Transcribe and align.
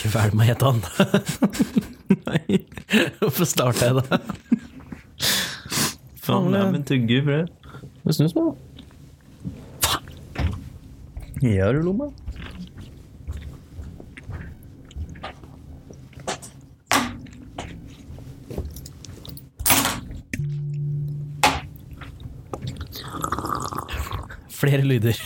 ikke 0.00 0.12
ferdig 0.14 0.38
med 0.38 0.46
å 0.46 0.48
gjette 0.48 0.70
han. 0.70 0.78
Nei. 2.30 2.60
Hvorfor 3.20 3.48
starter 3.48 3.90
jeg 3.90 4.00
da? 4.00 4.20
Faen, 6.24 6.48
det 6.54 6.62
er 6.62 6.72
min 6.72 6.86
tugge, 6.88 7.20
for 7.26 8.08
Det 8.08 8.16
snus 8.16 8.34
på. 8.36 8.48
Ja, 11.44 11.72
du 11.72 11.82
lomma. 11.84 12.10
Flere 24.60 24.84
lyder. 24.84 25.16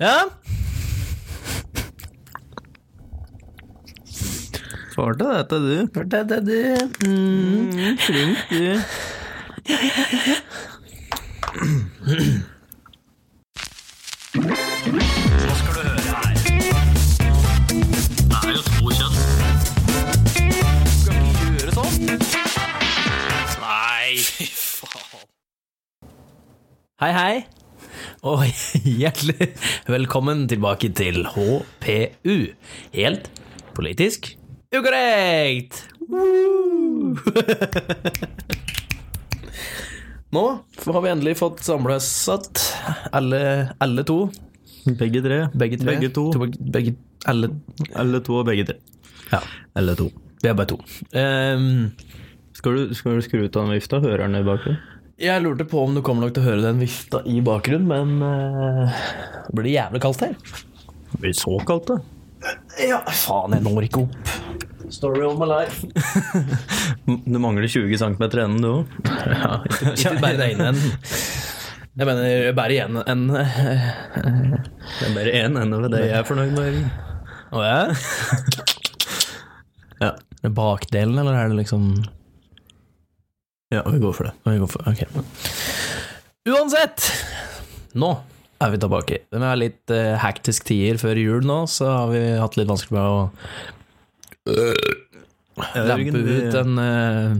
Ja, 0.00 0.30
Til 4.98 5.14
dette, 5.14 5.54
du. 5.62 5.86
Svarte 5.94 6.18
dette, 6.26 6.42
du. 6.42 6.58
Mm. 7.06 7.98
Flink, 8.02 8.38
du. 8.50 8.74
Skal 15.58 15.72
du 15.74 15.78
høre 15.78 16.02
her? 16.02 16.34
Det 18.24 18.38
er 18.40 18.50
jo 18.56 18.62
to 18.66 18.90
kjønn. 18.98 19.14
Skal 20.96 21.14
ikke 21.28 21.46
gjøre 21.60 21.72
sånn? 21.76 21.94
Nei, 23.62 24.18
fy 24.18 24.50
faen. 24.50 25.22
Hei, 27.04 27.12
hei. 27.20 27.36
Og 28.26 28.42
hjertelig 28.82 29.52
velkommen 29.86 30.48
tilbake 30.50 30.90
til 30.90 31.22
HPU. 31.36 32.36
Helt 32.98 33.30
politisk 33.78 34.34
ukorrekt! 34.74 35.84
Nå 40.30 40.42
har 40.84 41.00
vi 41.02 41.08
endelig 41.10 41.38
fått 41.40 41.62
samles 41.64 42.08
igjen, 42.28 42.60
alle, 43.16 43.40
alle 43.80 44.04
to. 44.04 44.18
Begge 44.98 45.22
tre. 45.24 45.38
Begge 45.56 45.78
tre. 45.80 45.86
Begge 45.94 46.10
to. 46.14 46.26
Begge, 46.60 46.94
alle 47.28 47.48
Alle 47.96 48.20
to 48.24 48.36
og 48.40 48.46
begge 48.48 48.64
tre. 48.68 48.76
Ja, 49.32 49.40
Eller 49.76 49.96
to. 49.98 50.06
vi 50.42 50.48
er 50.48 50.54
bare 50.56 50.70
to. 50.70 50.78
Um, 51.12 51.90
Skal 52.56 52.76
du, 52.76 52.94
skal 52.96 53.18
du 53.18 53.22
skru 53.24 53.42
ut 53.44 53.56
av 53.56 53.66
den 53.68 53.74
vifta? 53.76 54.00
Hører 54.04 54.24
den 54.26 54.36
i 54.40 54.46
bakgrunnen? 54.46 54.80
jeg 55.18 55.42
lurte 55.42 55.64
på 55.66 55.80
om 55.82 55.96
du 55.96 56.00
kommer 56.06 56.22
nok 56.22 56.34
til 56.36 56.44
å 56.44 56.46
høre 56.46 56.62
den 56.62 56.78
vifta 56.78 57.18
i 57.26 57.40
bakgrunnen, 57.42 57.88
men 57.90 58.20
Blir 58.22 58.92
det 59.48 59.54
blir 59.58 59.72
jævlig 59.72 60.00
kaldt 60.04 60.20
her. 60.22 60.36
Det 61.10 61.18
blir 61.24 61.34
så 61.34 61.56
kaldt, 61.66 61.90
det. 61.90 61.98
Ja, 62.86 63.00
faen, 63.10 63.56
jeg 63.56 63.64
når 63.66 63.88
ikke 63.88 64.04
opp. 64.04 64.30
Story 64.90 65.24
of 65.24 65.38
my 65.38 65.46
life. 65.46 65.84
Du 67.24 67.38
mangler 67.38 67.68
20 67.68 67.98
cm 67.98 68.22
enden, 68.22 68.60
du 68.62 68.68
òg. 68.68 68.86
Ja, 69.08 69.60
ikke 69.94 70.14
bare 70.20 70.36
den 70.36 70.50
ene 70.54 70.68
enden. 70.72 70.92
Jeg 71.98 72.06
mener 72.06 72.52
bare 72.54 72.76
én 72.78 72.98
en 73.10 73.22
Det 73.32 75.06
er 75.08 75.14
bare 75.16 75.32
én 75.34 75.56
ende 75.58 75.80
ved 75.82 75.90
det 75.96 76.02
jeg 76.04 76.18
er 76.20 76.28
fornøyd 76.28 76.52
med. 76.56 76.78
Å 77.52 77.64
ja? 77.64 77.80
Ja. 79.98 80.12
Bakdelen, 80.54 81.18
eller 81.18 81.34
er 81.34 81.48
det 81.50 81.56
liksom 81.58 81.88
ja, 83.74 83.82
vi 83.84 83.98
går 84.00 84.14
for 84.16 84.24
det. 84.24 84.32
Vi 84.46 84.58
går 84.62 84.70
for, 84.70 84.86
Ok. 84.88 85.02
Uansett, 86.48 87.10
nå 88.00 88.14
er 88.64 88.70
vi 88.72 88.78
tilbake. 88.80 89.18
Det 89.28 89.40
er 89.44 89.58
litt 89.60 89.92
uh, 89.92 90.14
hektisk 90.22 90.64
tider 90.70 90.96
før 91.02 91.20
jul 91.20 91.44
nå, 91.46 91.58
så 91.68 91.90
har 91.92 92.08
vi 92.14 92.22
hatt 92.40 92.56
litt 92.56 92.70
vanskelig 92.70 92.96
med 92.96 93.04
å 93.04 93.18
lampe 95.88 96.18
ut 96.18 96.54
en 96.58 96.78
uh, 96.78 97.36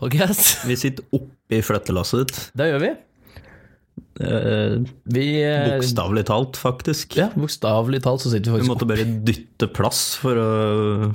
podcast. 0.00 0.60
vi 0.68 0.76
sitter 0.78 1.04
oppi 1.14 1.60
flyttelasset 1.64 2.24
ditt. 2.24 2.38
Det 2.56 2.70
gjør 2.70 2.82
vi. 2.84 2.92
Uh, 4.14 4.74
Vi 5.10 5.26
uh, 5.42 5.74
Bokstavelig 5.74 6.24
talt, 6.30 6.58
faktisk. 6.60 7.16
Ja, 7.18 7.28
bokstavelig 7.34 8.02
talt 8.04 8.22
så 8.24 8.32
sitter 8.32 8.50
vi 8.50 8.56
faktisk 8.56 8.68
Vi 8.68 8.72
måtte 8.72 8.90
bare 8.90 9.06
dytte 9.26 9.70
plass 9.74 10.04
for 10.20 10.38
å 10.38 10.48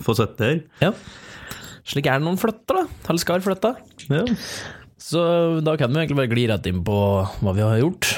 få 0.04 0.18
sett 0.20 0.38
det 0.40 0.52
her. 0.52 0.60
Ja. 0.90 0.92
Slik 1.90 2.06
er 2.06 2.20
det 2.20 2.26
når 2.26 2.36
man 2.36 2.42
flytter, 2.42 2.74
da. 2.82 2.84
Eller 3.10 3.24
skal 3.24 3.46
flytte. 3.46 3.72
Ja. 4.12 4.26
Så 5.00 5.20
da 5.66 5.78
kan 5.80 5.94
vi 5.94 6.02
egentlig 6.04 6.20
bare 6.20 6.34
gli 6.36 6.46
rett 6.52 6.68
inn 6.70 6.84
på 6.86 6.98
hva 7.40 7.52
vi 7.56 7.64
har 7.66 7.80
gjort 7.80 8.12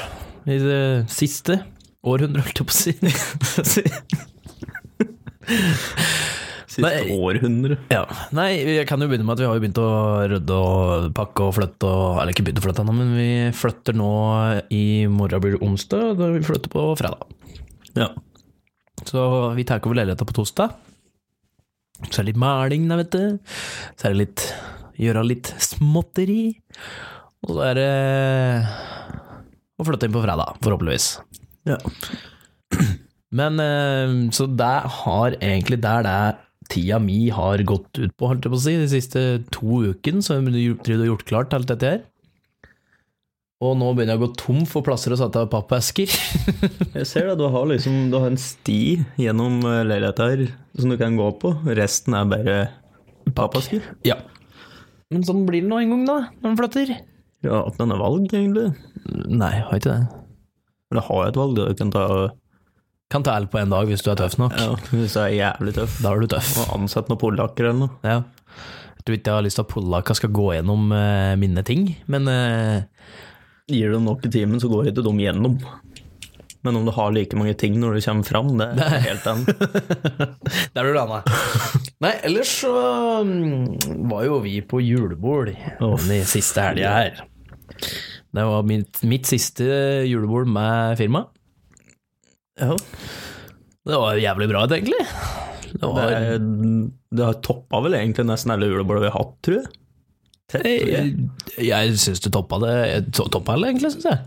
i 0.50 0.58
det 0.58 0.82
siste 1.14 1.60
århundret, 2.02 2.42
holdt 2.42 2.58
jeg 2.58 2.66
på 2.66 2.74
å 2.74 3.66
si. 3.70 3.82
Siste 6.72 6.88
Nei. 6.88 7.16
århundre. 7.20 7.76
Ja. 7.92 8.06
Nei, 8.32 8.50
jeg 8.78 8.86
kan 8.88 9.02
jo 9.02 9.08
begynne 9.10 9.26
med 9.28 9.34
at 9.36 9.42
vi 9.42 9.48
har 9.48 9.58
jo 9.58 9.62
begynt 9.64 9.80
å 9.82 9.88
rydde 10.32 10.56
og 10.56 11.08
pakke 11.16 11.44
og 11.44 11.56
flytte 11.58 11.88
og 11.88 12.20
Eller 12.22 12.32
ikke 12.32 12.46
begynt 12.46 12.62
å 12.62 12.64
flytte 12.64 12.84
ennå, 12.84 12.94
men 12.96 13.10
vi 13.18 13.30
flytter 13.56 13.98
nå 13.98 14.12
i 14.72 14.84
morgen 15.12 15.42
blir 15.44 15.58
det 15.58 15.64
onsdag, 15.66 16.14
da 16.16 16.30
vi 16.32 16.44
flytter 16.46 16.72
på 16.72 16.86
fredag. 16.96 17.26
Ja. 17.98 18.08
Så 19.04 19.26
vi 19.58 19.66
tar 19.68 19.84
over 19.84 20.00
leiligheta 20.00 20.24
på 20.28 20.36
torsdag. 20.40 20.72
Så 22.08 22.16
er 22.16 22.22
det 22.24 22.30
litt 22.32 22.40
maling 22.40 22.88
der, 22.88 23.02
vet 23.02 23.12
du. 23.14 23.52
Så 23.98 24.08
er 24.08 24.14
det 24.14 24.22
litt 24.24 24.46
Gjøre 25.02 25.22
litt 25.24 25.48
småtteri. 25.62 26.52
Og 27.42 27.56
så 27.56 27.62
er 27.70 27.78
det 27.78 27.86
å 29.80 29.86
flytte 29.88 30.06
inn 30.06 30.14
på 30.14 30.22
fredag, 30.22 30.58
forhåpentligvis. 30.62 31.08
ja. 31.70 31.78
Men 33.32 33.56
eh, 33.64 34.10
så 34.36 34.44
der 34.44 34.84
har 35.00 35.34
egentlig 35.40 35.78
der 35.80 36.04
det 36.04 36.16
tida 36.70 36.98
mi 37.02 37.26
har 37.34 37.62
gått 37.66 37.98
ut 37.98 38.14
på, 38.14 38.28
holdt 38.30 38.46
jeg 38.46 38.52
på 38.52 38.58
å 38.58 38.62
si, 38.62 38.78
de 38.78 38.88
siste 38.90 39.22
to 39.54 39.82
ukene, 39.92 40.22
så 40.22 40.36
har 40.36 40.42
jeg 40.42 40.98
og 41.00 41.08
gjort 41.12 41.28
klart 41.28 41.56
alt 41.56 41.70
dette 41.72 41.92
her. 41.94 42.02
Og 43.62 43.76
nå 43.78 43.92
begynner 43.94 44.16
jeg 44.16 44.22
å 44.22 44.24
gå 44.24 44.32
tom 44.40 44.62
for 44.66 44.82
plasser 44.82 45.14
å 45.14 45.18
sette 45.20 45.44
pappesker. 45.50 46.10
Jeg 46.98 47.06
ser 47.06 47.28
det, 47.28 47.36
du 47.38 47.44
har 47.46 47.68
liksom 47.70 48.08
du 48.10 48.16
har 48.18 48.32
en 48.32 48.40
sti 48.40 49.04
gjennom 49.22 49.60
leiligheter 49.62 49.86
leiligheta 49.86 50.26
her 50.32 50.80
som 50.82 50.90
du 50.90 50.96
kan 50.98 51.14
gå 51.14 51.28
på. 51.38 51.52
Resten 51.78 52.16
er 52.18 52.26
bare 52.32 52.56
pappesker. 53.38 53.86
ja. 54.08 54.18
Men 55.12 55.22
sånn 55.28 55.44
blir 55.46 55.62
det 55.62 55.68
nå 55.68 55.78
en 55.78 55.92
gang, 55.92 56.04
da, 56.08 56.14
når 56.40 56.48
man 56.48 56.58
flytter. 56.58 56.90
Ja, 57.44 57.58
at 57.68 57.78
den 57.78 57.92
er 57.92 58.00
valg, 58.00 58.30
egentlig. 58.32 58.70
Nei, 59.28 59.52
har 59.60 59.78
ikke 59.78 59.92
det. 59.92 60.22
Men 60.88 60.98
det 60.98 61.04
har 61.06 61.18
jo 61.20 61.30
et 61.30 61.40
valg, 61.42 61.58
du 61.58 61.78
kan 61.78 61.92
ta 61.92 62.06
Kan 63.12 63.24
ta 63.26 63.34
L 63.36 63.44
på 63.52 63.60
en 63.60 63.72
dag 63.72 63.90
hvis 63.90 64.00
du 64.04 64.08
er 64.08 64.16
tøff 64.16 64.38
nok. 64.40 64.54
ja, 64.56 64.70
Hvis 64.88 65.16
du 65.16 65.20
er 65.20 65.34
jævlig 65.36 65.74
tøff. 65.76 65.98
Da 66.00 66.14
er 66.14 66.22
du 66.22 66.30
tøff. 66.32 66.54
Og 66.62 66.78
ansett 66.78 67.10
noen 67.12 67.20
polakker 67.20 67.68
eller 67.68 67.80
noe. 67.84 67.98
Ja. 68.06 68.22
Jeg 68.96 69.04
tror 69.04 69.16
ikke 69.18 69.32
jeg 69.32 69.36
har 69.36 69.44
lyst 69.44 69.58
til 69.58 69.66
at 69.66 69.72
polakker 69.72 70.16
skal 70.16 70.32
gå 70.32 70.46
gjennom 70.54 70.92
uh, 70.94 71.34
mine 71.36 71.64
ting, 71.66 71.88
men 72.06 72.28
uh, 72.30 72.84
Gir 73.72 73.90
du 73.90 73.96
dem 73.96 74.06
nok 74.06 74.24
i 74.26 74.30
timen, 74.32 74.60
så 74.62 74.70
går 74.70 74.90
ikke 74.90 75.04
de 75.04 75.12
gjennom. 75.22 75.56
Men 76.62 76.78
om 76.78 76.86
du 76.86 76.92
har 76.94 77.10
like 77.14 77.36
mange 77.38 77.54
ting 77.58 77.74
når 77.82 77.96
du 77.96 78.04
kommer 78.04 78.26
fram, 78.26 78.50
det 78.58 78.86
er 78.86 79.04
helt 79.08 79.26
annet. 79.26 79.62
Der 80.74 80.84
blir 80.84 80.92
du 80.92 80.98
landa. 80.98 81.20
Nei, 82.04 82.12
ellers 82.26 82.54
så 82.62 82.72
mm, 83.26 84.06
var 84.10 84.26
jo 84.28 84.38
vi 84.44 84.60
på 84.62 84.82
julebord 84.82 85.50
de 85.50 86.20
siste 86.30 86.62
helga 86.62 86.94
her. 87.00 87.22
Det 88.32 88.46
var 88.48 88.66
mitt, 88.66 89.02
mitt 89.06 89.26
siste 89.30 89.66
julebord 90.06 90.50
med 90.50 90.98
firma. 91.02 91.26
Ja. 92.60 92.76
Det 93.88 93.98
var 93.98 94.18
jævlig 94.20 94.48
bra, 94.52 94.64
egentlig. 94.68 95.06
Det 95.72 95.80
Det, 95.80 95.88
var 95.88 96.10
det, 96.10 96.90
det 97.16 97.24
har 97.24 97.38
toppa 97.42 97.80
vel 97.86 97.94
egentlig 97.96 98.26
nesten 98.28 98.52
alle 98.54 98.68
julebord 98.68 99.00
vi 99.00 99.08
har 99.08 99.16
hatt, 99.16 99.32
tror 99.46 99.56
jeg. 99.62 99.70
Jeg, 100.52 101.12
jeg 101.64 101.94
syns 101.96 102.20
du 102.20 102.28
toppa 102.34 102.58
det 102.60 102.74
to- 103.16 103.24
Toppa 103.32 103.54
det, 103.56 103.70
egentlig, 103.70 103.92
syns 103.94 104.04
jeg. 104.10 104.18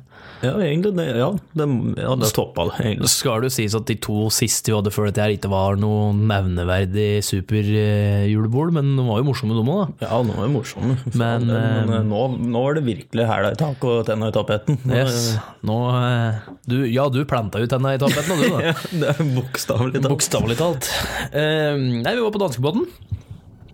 Ja, 0.43 0.53
egentlig. 0.59 0.91
Det, 0.97 1.05
ja, 1.15 1.29
det, 1.55 1.65
ja, 1.99 2.15
det 2.19 2.29
toppa 2.35 2.65
det. 2.69 2.75
egentlig. 2.83 3.09
Skal 3.11 3.43
det 3.43 3.49
jo 3.49 3.55
sies 3.55 3.75
at 3.77 3.87
de 3.87 3.95
to 4.03 4.27
siste 4.33 4.71
vi 4.71 4.75
hadde 4.75 4.91
før 4.93 5.09
dette 5.09 5.23
her, 5.23 5.33
ikke 5.35 5.51
var 5.51 5.79
noe 5.79 6.09
nevneverdig 6.17 7.23
superjulebord, 7.25 8.73
men 8.75 8.93
de 8.97 9.05
var 9.07 9.21
jo 9.21 9.27
morsomme, 9.29 9.55
de 9.55 9.63
òg, 9.63 9.95
da. 10.01 10.09
Ja, 10.09 10.19
de 10.19 10.35
var 10.35 10.47
det 10.47 10.51
morsomme. 10.55 10.97
Men, 11.15 11.47
men 11.47 11.55
eh, 11.55 11.95
eh, 11.99 12.05
nå, 12.09 12.21
nå 12.55 12.63
er 12.69 12.79
det 12.79 12.85
virkelig 12.89 13.27
hæla 13.29 13.53
i 13.55 13.59
tak 13.59 13.87
og 13.87 14.03
tenna 14.09 14.31
i 14.31 14.35
tapeten. 14.35 14.79
Nå 14.83 14.95
Yes. 14.95 15.35
Nå 15.67 15.75
eh, 15.91 16.45
du, 16.69 16.77
Ja, 16.87 17.07
du 17.11 17.19
planta 17.27 17.59
jo 17.61 17.67
tenna 17.71 17.95
i 17.95 18.01
tapeten, 18.01 18.39
du, 18.39 18.47
da. 18.53 18.75
Det 19.01 19.11
er 19.11 19.33
bokstavelig 19.35 19.99
talt. 19.99 20.11
Bokstavelig 20.13 20.59
talt. 20.59 20.91
Uh, 21.33 21.75
nei, 22.01 22.13
vi 22.15 22.23
var 22.23 22.31
på 22.35 22.41
danskebåten. 22.41 22.85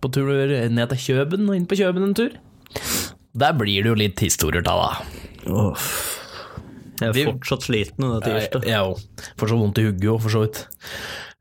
På 0.02 0.10
tur 0.14 0.32
ned 0.74 0.96
til 0.96 1.04
Kjøben 1.06 1.46
og 1.46 1.58
inn 1.58 1.68
på 1.70 1.78
Kjøben 1.78 2.08
en 2.08 2.18
tur. 2.18 2.34
Der 3.38 3.54
blir 3.56 3.86
det 3.86 3.92
jo 3.92 4.00
litt 4.00 4.24
historier 4.24 4.66
av, 4.66 4.82
da. 4.82 5.22
Åh. 5.52 5.92
Jeg 7.02 7.16
Vi- 7.18 7.26
er 7.26 7.32
fortsatt 7.34 7.66
sliten 7.68 8.06
denne 8.06 8.22
tirsdag. 8.24 8.66
Jeg 8.70 8.80
òg. 8.92 9.04
Får 9.42 9.52
så 9.52 9.60
vondt 9.60 9.82
i 9.82 9.88
òg, 9.90 10.08
for 10.22 10.30
så 10.34 10.44
vidt. 10.46 10.64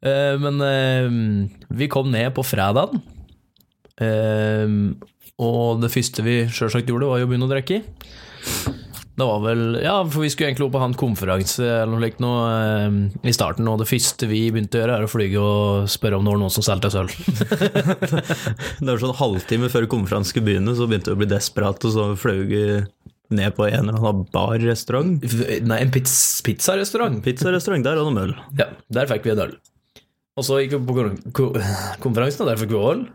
Uh, 0.00 0.36
men 0.40 0.60
uh, 0.64 1.48
vi 1.76 1.88
kom 1.92 2.10
ned 2.10 2.32
på 2.36 2.44
fredagen. 2.48 3.02
Uh, 4.00 4.96
og 5.40 5.80
det 5.82 5.92
første 5.92 6.24
vi 6.24 6.42
sjølsagt 6.52 6.88
gjorde, 6.88 7.08
var 7.08 7.20
jo 7.20 7.28
å 7.28 7.30
begynne 7.30 7.48
å 7.48 7.52
drikke. 7.52 7.82
Det 9.20 9.26
var 9.28 9.40
vel 9.44 9.62
Ja, 9.82 9.98
for 10.08 10.24
vi 10.24 10.30
skulle 10.32 10.48
egentlig 10.48 10.64
opp 10.70 10.76
og 10.78 10.80
ha 10.80 10.86
en 10.88 10.96
konferanse 10.96 11.60
eller 11.60 11.90
noe 11.92 12.00
slikt 12.00 12.22
nå 12.24 12.30
i 13.28 13.34
starten, 13.36 13.68
og 13.68 13.80
det 13.82 13.88
første 13.90 14.28
vi 14.30 14.46
begynte 14.52 14.78
å 14.78 14.80
gjøre, 14.80 14.94
er 14.96 15.04
å 15.04 15.10
flyge 15.12 15.42
og 15.44 15.90
spørre 15.92 16.16
om 16.16 16.24
det 16.24 16.32
var 16.32 16.40
noen 16.40 16.54
som 16.54 16.64
solgte 16.64 16.92
øl. 16.96 17.10
Det 18.80 18.88
var 18.88 19.02
sånn 19.02 19.18
halvtime 19.18 19.68
før 19.72 19.88
konferansen 19.92 20.30
skulle 20.32 20.48
begynne, 20.48 20.72
så 20.78 20.88
begynte 20.88 21.12
vi 21.12 21.18
å 21.18 21.20
bli 21.20 21.28
desperat, 21.34 21.84
og 21.84 21.92
så 21.92 22.06
fløy 22.20 22.40
vi 22.48 22.62
ned 23.34 23.54
på 23.56 23.66
en 23.68 23.88
eller 23.88 23.98
annen 23.98 24.24
bar-restaurant. 24.34 25.20
Nei, 25.66 25.78
en 25.80 25.92
pizz, 25.94 26.14
pizzarestaurant. 26.46 27.20
Pizzarestaurant, 27.24 27.86
der 27.86 28.00
og 28.00 28.10
noe 28.10 28.30
øl. 28.30 28.34
Ja, 28.58 28.70
der 28.92 29.10
fikk 29.10 29.28
vi 29.28 29.34
en 29.34 29.44
øl. 29.46 29.54
Og 30.38 30.46
så 30.46 30.60
gikk 30.62 30.78
vi 30.78 30.82
på 31.34 31.48
konferansen, 32.02 32.44
og 32.44 32.50
der 32.50 32.60
fikk 32.60 32.74
vi 32.74 32.82
øl. 32.92 33.06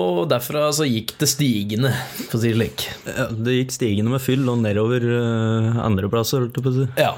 Og 0.00 0.20
derfra 0.30 0.68
så 0.74 0.86
gikk 0.86 1.16
det 1.18 1.26
stigende, 1.32 1.90
for 2.28 2.38
å 2.38 2.42
si 2.42 2.52
det 2.52 2.58
slik. 2.58 2.86
Ja, 3.10 3.26
det 3.34 3.56
gikk 3.56 3.74
stigende 3.74 4.14
med 4.14 4.22
fyll 4.22 4.46
og 4.48 4.60
nedover 4.62 5.02
uh, 5.02 5.80
andreplasser, 5.82 6.44
holdt 6.44 6.60
jeg 6.60 6.66
på 6.66 6.70
å 6.70 6.76
si. 6.76 6.86
Ja. 7.00 7.14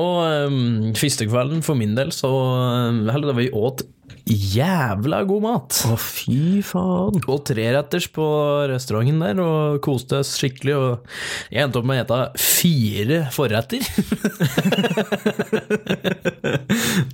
Og 0.00 0.50
um, 0.50 0.92
første 0.98 1.26
kvelden 1.26 1.64
for 1.66 1.78
min 1.78 1.96
del, 1.98 2.10
så 2.14 2.30
um, 2.30 3.04
Eller 3.10 3.30
da 3.30 3.34
vi 3.36 3.50
åt 3.54 3.84
jævla 4.26 5.22
god 5.28 5.42
mat. 5.44 5.78
Å, 5.90 5.96
fy 6.00 6.60
faen. 6.66 7.20
Og 7.30 7.40
treretters 7.48 8.06
på 8.12 8.24
restauranten 8.70 9.20
der, 9.22 9.40
og 9.44 9.80
koste 9.84 10.20
oss 10.20 10.34
skikkelig. 10.40 10.74
Og 10.76 11.14
jeg 11.54 11.64
endte 11.66 11.80
opp 11.80 11.88
med 11.90 12.00
å 12.00 12.04
ete 12.04 12.20
fire 12.40 13.22
forretter. 13.34 13.80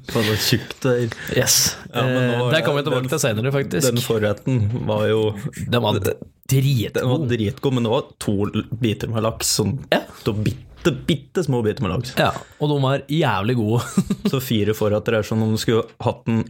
Faen, 0.07 0.27
så 0.27 0.37
tjukt 0.41 0.77
det 0.85 0.93
er. 1.05 1.17
Yes. 1.37 1.57
Ja, 1.93 2.03
nå 2.07 2.17
Eh, 2.17 2.47
er 2.47 2.53
det 2.55 2.65
kommer 2.65 2.83
den- 2.83 2.93
tilbake 2.93 3.09
til 3.13 3.19
senere, 3.23 3.53
faktisk. 3.53 3.87
Den 3.91 4.03
forretten 4.03 4.87
var 4.87 5.07
jo 5.09 5.33
Den 5.71 5.83
var 5.83 5.93
Den 5.99 6.03
var 6.05 6.15
dritgod. 6.49 7.29
dritgod, 7.29 7.73
men 7.75 7.83
det 7.83 7.91
var 7.91 8.03
to 8.19 8.47
biter 8.81 9.09
med 9.09 9.23
laks. 9.23 9.47
Sånn 9.59 9.79
Ja. 9.93 10.01
to 10.25 10.33
bitte, 10.33 10.93
bitte 11.07 11.43
små 11.45 11.63
biter 11.65 11.83
med 11.83 11.91
laks. 11.93 12.15
Ja, 12.17 12.33
og 12.61 12.69
de 12.69 12.81
var 12.83 12.99
jævlig 13.09 13.57
gode. 13.57 13.81
Så 14.31 14.41
fire 14.41 14.73
forretter 14.75 15.15
er 15.19 15.23
som 15.23 15.43
om 15.43 15.51
du 15.53 15.59
skulle 15.59 15.85
hatt 16.01 16.23
en 16.29 16.45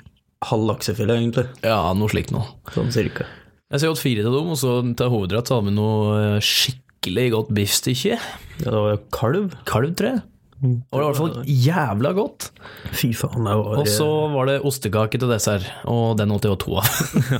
halv 0.50 0.68
laksefilet, 0.70 1.18
egentlig. 1.20 1.46
ja, 1.66 1.80
noe 1.96 2.12
slikt 2.12 2.32
noe. 2.34 2.46
Sånn 2.74 2.92
cirka. 2.94 3.26
Jeg 3.72 3.82
har 3.82 3.96
åt 3.96 4.02
fire 4.02 4.22
til 4.22 4.30
dem, 4.36 4.52
og 4.54 4.58
så 4.60 4.76
til 4.96 5.10
hovedrett 5.10 5.48
så 5.50 5.58
hadde 5.58 5.72
vi 5.72 5.76
noe 5.78 6.16
eh, 6.20 6.38
skikkelig 6.46 7.26
godt 7.34 7.52
biffstykke. 7.56 8.16
Ja, 8.62 8.70
det 8.70 8.78
var 8.78 8.92
jo 8.94 9.04
kalv. 9.14 9.52
Kalv, 9.66 9.94
tror 9.98 10.12
jeg. 10.14 10.24
Og 10.56 10.70
det 10.72 10.96
var 10.96 11.02
i 11.02 11.06
hvert 11.10 11.18
fall 11.18 11.48
jævla 11.66 12.10
godt. 12.16 12.46
Fy 12.96 13.10
faen, 13.12 13.44
det 13.44 13.56
var 13.60 13.80
Og 13.82 13.90
så 13.92 14.06
var 14.32 14.48
det 14.48 14.54
ostekake 14.64 15.18
til 15.20 15.28
dessert, 15.28 15.66
og 15.92 16.14
den 16.16 16.32
åt 16.32 16.46
jeg 16.46 16.54
jo 16.54 16.58
to 16.62 16.78
av. 16.80 16.88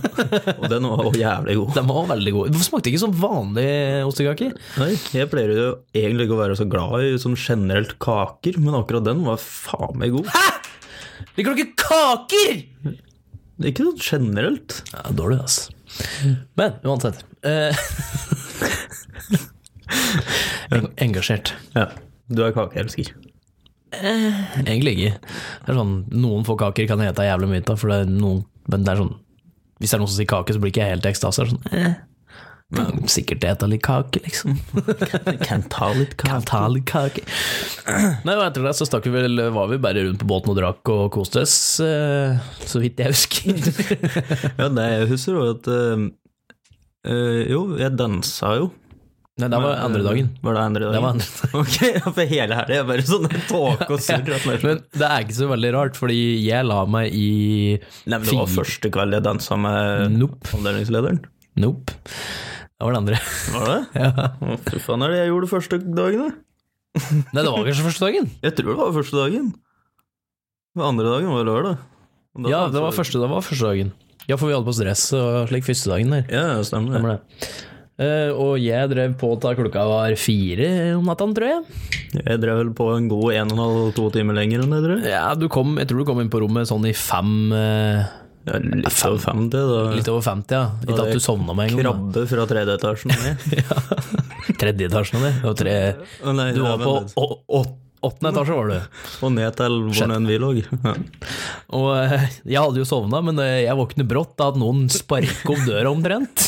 Og 0.60 0.66
den 0.68 0.84
var 0.90 1.00
også 1.00 1.22
jævlig 1.22 1.56
god. 1.62 1.70
Den 1.78 1.88
var 1.88 2.10
veldig 2.10 2.34
god. 2.36 2.52
Det 2.52 2.66
smakte 2.66 2.92
ikke 2.92 3.00
som 3.06 3.16
vanlig 3.16 3.70
ostekake. 4.04 4.50
Nei, 4.82 4.90
jeg 5.16 5.30
pleier 5.32 5.54
jo 5.56 5.66
egentlig 5.96 6.28
ikke 6.28 6.36
å 6.36 6.42
være 6.42 6.58
så 6.60 6.68
glad 6.68 7.06
i 7.08 7.16
sånn 7.22 7.38
generelt 7.40 7.96
kaker, 8.04 8.60
men 8.60 8.76
akkurat 8.82 9.08
den 9.08 9.24
var 9.24 9.40
faen 9.40 9.96
meg 10.02 10.12
god. 10.18 10.28
Liker 11.36 11.54
du 11.56 11.62
ikke 11.62 11.76
kaker?! 11.86 12.54
Det 13.56 13.64
er 13.64 13.70
ikke 13.72 13.86
sånn 13.86 14.02
generelt. 14.04 14.82
Ja, 14.92 15.02
dårlig, 15.16 15.38
altså. 15.40 15.72
Men 16.60 16.74
uansett. 16.84 17.22
Eh, 17.46 17.72
en- 20.76 20.90
engasjert. 21.00 21.54
Ja, 21.74 21.86
du 22.28 22.42
er 22.44 22.52
kakeelsker. 22.56 23.12
Egentlig 23.96 24.92
ikke. 24.98 25.12
Det 25.64 25.70
er 25.72 25.78
sånn, 25.78 25.94
Noen 26.12 26.44
få 26.44 26.56
kaker 26.60 26.88
kan 26.90 27.00
jeg 27.00 27.14
ete 27.14 27.24
jævlig 27.28 27.48
mye 27.54 27.64
av, 27.64 27.78
for 27.80 27.88
det 27.92 27.98
er 28.02 28.06
noen 28.10 28.42
Men 28.68 28.82
det 28.84 28.90
er 28.92 28.98
sånn 29.00 29.14
Hvis 29.78 29.90
det 29.92 29.96
er 29.96 30.00
noen 30.02 30.10
som 30.10 30.18
sier 30.18 30.28
kake, 30.28 30.52
så 30.52 30.60
blir 30.60 30.72
ikke 30.74 30.82
jeg 30.82 30.92
helt 30.96 31.06
i 31.06 31.12
ekstase. 31.14 31.46
Sånn, 31.52 31.62
eh, 31.72 31.94
kan 32.74 33.04
sikkert 33.06 33.44
ete 33.46 33.66
litt 33.70 33.84
kake, 33.86 34.18
liksom. 34.24 34.56
Kan 35.46 35.62
ta 35.70 35.92
litt 35.94 36.16
Kan 36.18 36.42
ta 36.42 36.64
litt 36.72 36.86
kake. 36.90 37.22
Nei, 38.26 38.34
og 38.34 38.42
etter 38.42 38.64
det 38.66 38.72
så 38.74 38.88
stakk 38.88 39.06
vi 39.06 39.12
vel 39.14 39.38
Var 39.54 39.68
vi 39.70 39.78
bare 39.78 40.02
rundt 40.08 40.18
på 40.18 40.26
båten 40.26 40.50
og 40.50 40.58
drakk 40.58 40.90
og 40.90 41.04
koste 41.14 41.44
oss, 41.44 41.54
eh, 41.84 42.34
så 42.66 42.82
vidt 42.82 42.98
jeg 42.98 43.14
husker. 43.14 43.54
Ja, 44.58 44.66
det 44.74 44.88
jeg 44.96 45.06
husker 45.12 45.38
jo 45.38 45.44
at 45.52 45.70
eh, 45.70 47.46
Jo, 47.52 47.62
jeg 47.78 47.94
dansa 48.00 48.56
jo. 48.58 48.72
Nei, 49.36 49.50
det 49.52 49.58
var 49.60 49.82
andre 49.84 50.00
dagen. 50.00 50.28
Var 50.40 50.54
det 50.56 50.60
andre 50.64 50.86
dagen? 50.86 50.94
Det 50.96 51.00
var 51.04 51.10
andre 51.12 51.48
Ok, 51.60 51.74
ja, 51.92 52.02
for 52.08 52.30
hele 52.34 52.56
helga 52.56 52.78
er 52.80 52.86
bare 52.88 53.04
sånn 53.04 53.26
tåke 53.50 53.88
og 53.92 54.00
surr. 54.00 54.30
ja, 54.32 54.38
Men 54.66 54.80
det 54.96 55.06
er 55.12 55.26
ikke 55.26 55.36
så 55.38 55.48
veldig 55.52 55.72
rart, 55.76 55.98
fordi 56.00 56.18
jeg 56.48 56.64
la 56.66 56.82
meg 56.88 57.12
i 57.14 57.30
Nei, 58.08 58.16
men 58.16 58.24
det 58.26 58.38
var 58.40 58.48
første 58.58 58.90
kveld 58.94 59.14
jeg 59.20 59.26
dansa 59.28 59.58
med 59.60 60.16
Nope. 60.16 60.40
avdelingslederen. 60.56 61.20
Nope. 61.56 61.94
Det 62.76 62.84
var 62.84 62.92
det 62.92 63.00
andre. 63.00 63.20
Var 63.54 63.70
det? 63.70 63.78
Ja. 64.02 64.10
Å, 64.36 64.56
fy 64.66 64.80
faen, 64.84 65.04
er 65.06 65.12
det 65.14 65.20
jeg 65.22 65.30
gjorde 65.32 65.52
første 65.52 65.78
dagen, 65.84 66.26
da? 66.26 66.32
Nei, 66.96 67.42
det 67.42 67.52
var 67.52 67.62
kanskje 67.68 67.86
første 67.86 68.06
dagen. 68.06 68.28
Jeg 68.46 68.56
tror 68.56 68.70
det 68.72 68.80
var 68.80 68.92
første 68.96 69.20
dagen. 69.20 69.48
Den 70.76 70.84
andre 70.84 71.12
dagen 71.12 71.32
var 71.32 71.48
lørdag. 71.48 71.78
Da 72.36 72.52
Ja, 72.52 72.60
det 72.72 72.80
var 72.80 72.92
første, 72.96 73.20
det 73.20 73.28
var 73.32 73.44
første 73.44 73.68
dagen. 73.68 73.94
Ja, 74.26 74.36
for 74.36 74.48
vi 74.48 74.56
hadde 74.56 74.66
på 74.66 74.72
oss 74.72 74.80
dress 74.80 75.06
og 75.16 75.48
slik 75.50 75.64
første 75.68 75.92
dagen 75.92 76.12
der. 76.12 76.24
Ja, 76.32 76.44
stemmer. 76.66 76.96
Stemmer 76.96 77.16
det. 77.16 77.50
Uh, 77.96 78.28
og 78.36 78.58
jeg 78.60 78.90
drev 78.92 79.14
på 79.16 79.30
til 79.40 79.56
klokka 79.56 79.86
var 79.88 80.16
fire 80.20 80.66
om 80.98 81.06
natta, 81.08 81.28
tror 81.36 81.48
jeg. 81.48 81.62
Jeg 82.18 82.40
drev 82.42 82.58
vel 82.60 82.72
på 82.76 82.90
en 82.92 83.06
god 83.08 83.30
en 83.38 83.52
og 83.52 83.56
en 83.56 83.62
halv, 83.62 83.94
to 83.96 84.10
timer 84.12 84.36
lenger 84.36 84.64
enn 84.64 84.74
det, 84.74 84.80
tror 84.84 84.98
jeg. 84.98 85.12
Ja, 85.14 85.30
du 85.38 85.46
kom, 85.52 85.78
jeg 85.80 85.88
tror 85.88 86.02
du 86.02 86.08
kom 86.10 86.20
inn 86.20 86.32
på 86.32 86.42
rommet 86.44 86.68
sånn 86.68 86.84
i 86.90 86.92
fem 86.96 87.54
eh, 87.56 88.04
Ja, 88.46 88.58
litt 88.62 89.02
over 89.08 89.18
fem 89.18 89.46
til, 89.50 89.70
da. 89.72 89.78
Litt 89.96 90.08
over 90.10 90.22
50, 90.22 90.54
ja. 90.54 90.66
Litt 90.86 91.00
at 91.02 91.16
du 91.16 91.22
sovna 91.22 91.54
med 91.56 91.72
en 91.72 91.80
gang. 91.80 91.86
Krabbe 91.88 92.26
fra 92.30 92.44
tredje 92.52 92.76
etasjen 92.78 93.14
ned. 93.14 93.48
Tredje 94.60 94.86
etasjen 94.86 95.18
av 95.18 95.40
Du 95.42 95.48
Og 95.50 95.58
tre, 95.58 95.74
oh, 96.22 96.30
nei, 96.36 96.52
du 96.54 96.62
var 96.62 96.78
på 96.78 96.94
åttende 98.06 98.30
etasje, 98.30 98.54
var 98.54 98.70
du. 98.70 99.02
Og 99.26 99.34
ned 99.34 99.58
til 99.58 99.78
hvor 99.88 100.14
enn 100.14 100.28
vi 100.30 100.38
lå. 100.38 100.52
Og 101.74 101.88
eh, 101.98 102.28
jeg 102.46 102.62
hadde 102.62 102.82
jo 102.82 102.86
sovna, 102.86 103.22
men 103.24 103.42
eh, 103.42 103.64
jeg 103.64 103.78
våkner 103.80 104.06
brått 104.06 104.38
av 104.44 104.54
at 104.54 104.60
noen 104.62 104.86
sparker 104.94 105.54
opp 105.56 105.64
døra 105.66 105.90
omtrent. 105.90 106.46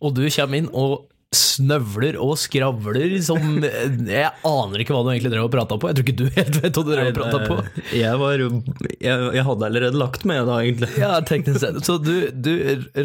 Og 0.00 0.14
du 0.14 0.22
kommer 0.30 0.62
inn 0.62 0.70
og 0.70 1.00
snøvler 1.30 2.16
og 2.18 2.32
skravler 2.42 3.12
som 3.22 3.60
eh, 3.62 3.92
Jeg 4.10 4.30
aner 4.48 4.82
ikke 4.82 4.94
hva 4.96 5.02
du 5.06 5.10
egentlig 5.12 5.30
drev 5.30 5.44
og 5.46 5.52
prata 5.52 5.76
på. 5.78 5.90
Jeg 5.90 5.98
tror 5.98 6.06
ikke 6.08 6.16
du 6.18 6.24
helt 6.34 6.56
vet 6.58 6.74
hva 6.74 6.82
du 6.82 6.90
drev 6.90 7.10
og 7.12 7.18
prata 7.20 7.40
på. 7.46 7.58
Jeg, 7.94 8.16
var, 8.18 8.42
jeg, 8.42 9.28
jeg 9.36 9.44
hadde 9.46 9.66
allerede 9.68 10.00
lagt 10.00 10.24
meg 10.26 10.40
da, 10.48 10.56
egentlig. 10.64 10.88
Ja, 10.98 11.12
teknisk 11.26 11.60
sett. 11.62 11.78
Så 11.86 12.00
du, 12.02 12.12
du 12.34 12.50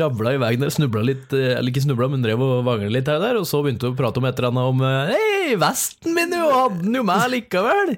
rabla 0.02 0.34
i 0.34 0.40
veien 0.42 0.64
der, 0.66 0.74
snubla 0.74 1.04
litt, 1.06 1.28
eh, 1.38 1.52
eller 1.54 1.70
ikke 1.70 1.84
snubla, 1.86 2.08
men 2.16 2.26
drev 2.26 2.42
og 2.42 2.64
vangla 2.66 2.90
litt 2.96 3.12
her 3.12 3.20
og 3.22 3.28
der, 3.28 3.40
og 3.44 3.46
så 3.50 3.62
begynte 3.66 3.86
du 3.86 3.94
å 3.94 4.00
prate 4.00 4.22
om 4.22 4.26
et 4.32 4.42
eller 4.42 4.50
annet 4.56 4.72
om 4.74 4.82
eh, 4.90 5.12
Hei, 5.14 5.60
vesten 5.62 6.16
min 6.18 6.34
jo, 6.34 6.48
hadde 6.50 6.82
den 6.82 6.98
jo 6.98 7.04
med 7.06 7.28
likevel! 7.36 7.94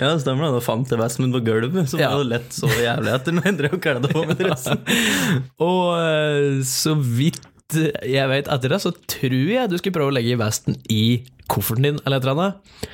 Ja, 0.00 0.14
stemmer 0.22 0.48
det. 0.48 0.54
Da 0.56 0.62
fant 0.64 0.94
jeg 0.94 1.02
vesten 1.02 1.26
min 1.26 1.36
på 1.36 1.42
gulvet, 1.50 1.90
som 1.92 2.00
Ja. 2.00 2.14
var 2.16 2.24
lett 2.32 2.48
så 2.56 2.70
jævlig 2.80 3.12
etter 3.12 3.36
når 3.36 3.50
jeg 3.50 3.58
drev 3.60 3.76
og 3.76 3.84
kledde 3.84 4.12
på 4.14 4.24
med 4.24 4.40
dressen. 4.40 4.80
Og 5.68 6.64
så 6.64 6.96
vidt 6.96 7.44
jeg 7.74 8.30
vet 8.30 8.48
etter 8.52 8.72
det, 8.72 8.80
så 8.82 8.92
tror 9.10 9.50
jeg 9.50 9.70
du 9.70 9.76
skulle 9.80 9.96
prøve 9.96 10.12
å 10.12 10.16
legge 10.16 10.38
vesten 10.40 10.78
i 10.92 11.26
kofferten 11.50 11.88
din, 11.88 12.00
eller 12.04 12.20
et 12.20 12.26
eller 12.26 12.36
annet. 12.36 12.90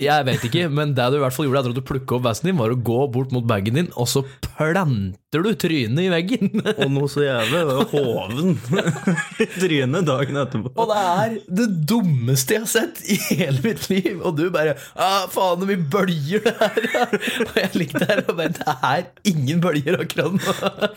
Jeg 0.00 0.26
vet 0.28 0.42
ikke, 0.44 0.66
men 0.68 0.92
det 0.96 1.06
du 1.08 1.18
i 1.18 1.22
hvert 1.22 1.34
fall 1.36 1.48
gjorde 1.48 1.62
etter 1.62 1.72
at 1.72 1.78
du 1.78 1.86
plukka 1.88 2.18
opp 2.18 2.26
vesten 2.26 2.50
din, 2.50 2.58
var 2.60 2.72
å 2.72 2.80
gå 2.80 2.98
bort 3.12 3.32
mot 3.32 3.46
bagen 3.48 3.80
din, 3.80 3.92
og 3.96 4.08
så 4.10 4.24
planter 5.34 5.42
du 5.42 5.54
trynet 5.58 6.04
i 6.04 6.10
veggen. 6.12 6.50
Og 6.84 6.90
noe 6.92 7.08
så 7.10 7.24
jævlig. 7.24 7.62
Hoven 7.90 8.54
i 9.42 9.46
trynet 9.56 10.06
dagen 10.06 10.38
etterpå. 10.40 10.72
Og 10.78 10.90
det 10.90 11.00
er 11.00 11.36
det 11.60 11.68
dummeste 11.88 12.56
jeg 12.56 12.64
har 12.64 12.70
sett 12.70 13.02
i 13.10 13.18
hele 13.30 13.62
mitt 13.64 13.88
liv. 13.90 14.20
Og 14.22 14.36
du 14.38 14.46
bare 14.54 14.76
ah, 14.94 15.26
'Faen, 15.30 15.62
så 15.62 15.68
mye 15.68 15.80
bølger 15.90 16.44
det 16.44 16.54
her!' 16.60 17.16
Og 17.44 17.58
jeg 17.58 17.70
likte 17.80 18.04
der 18.04 18.22
og 18.24 18.36
bare 18.38 18.52
'Det 18.54 18.76
er 18.76 19.06
ingen 19.32 19.62
bølger 19.64 20.00
akkurat 20.04 20.36
nå'. 20.38 20.54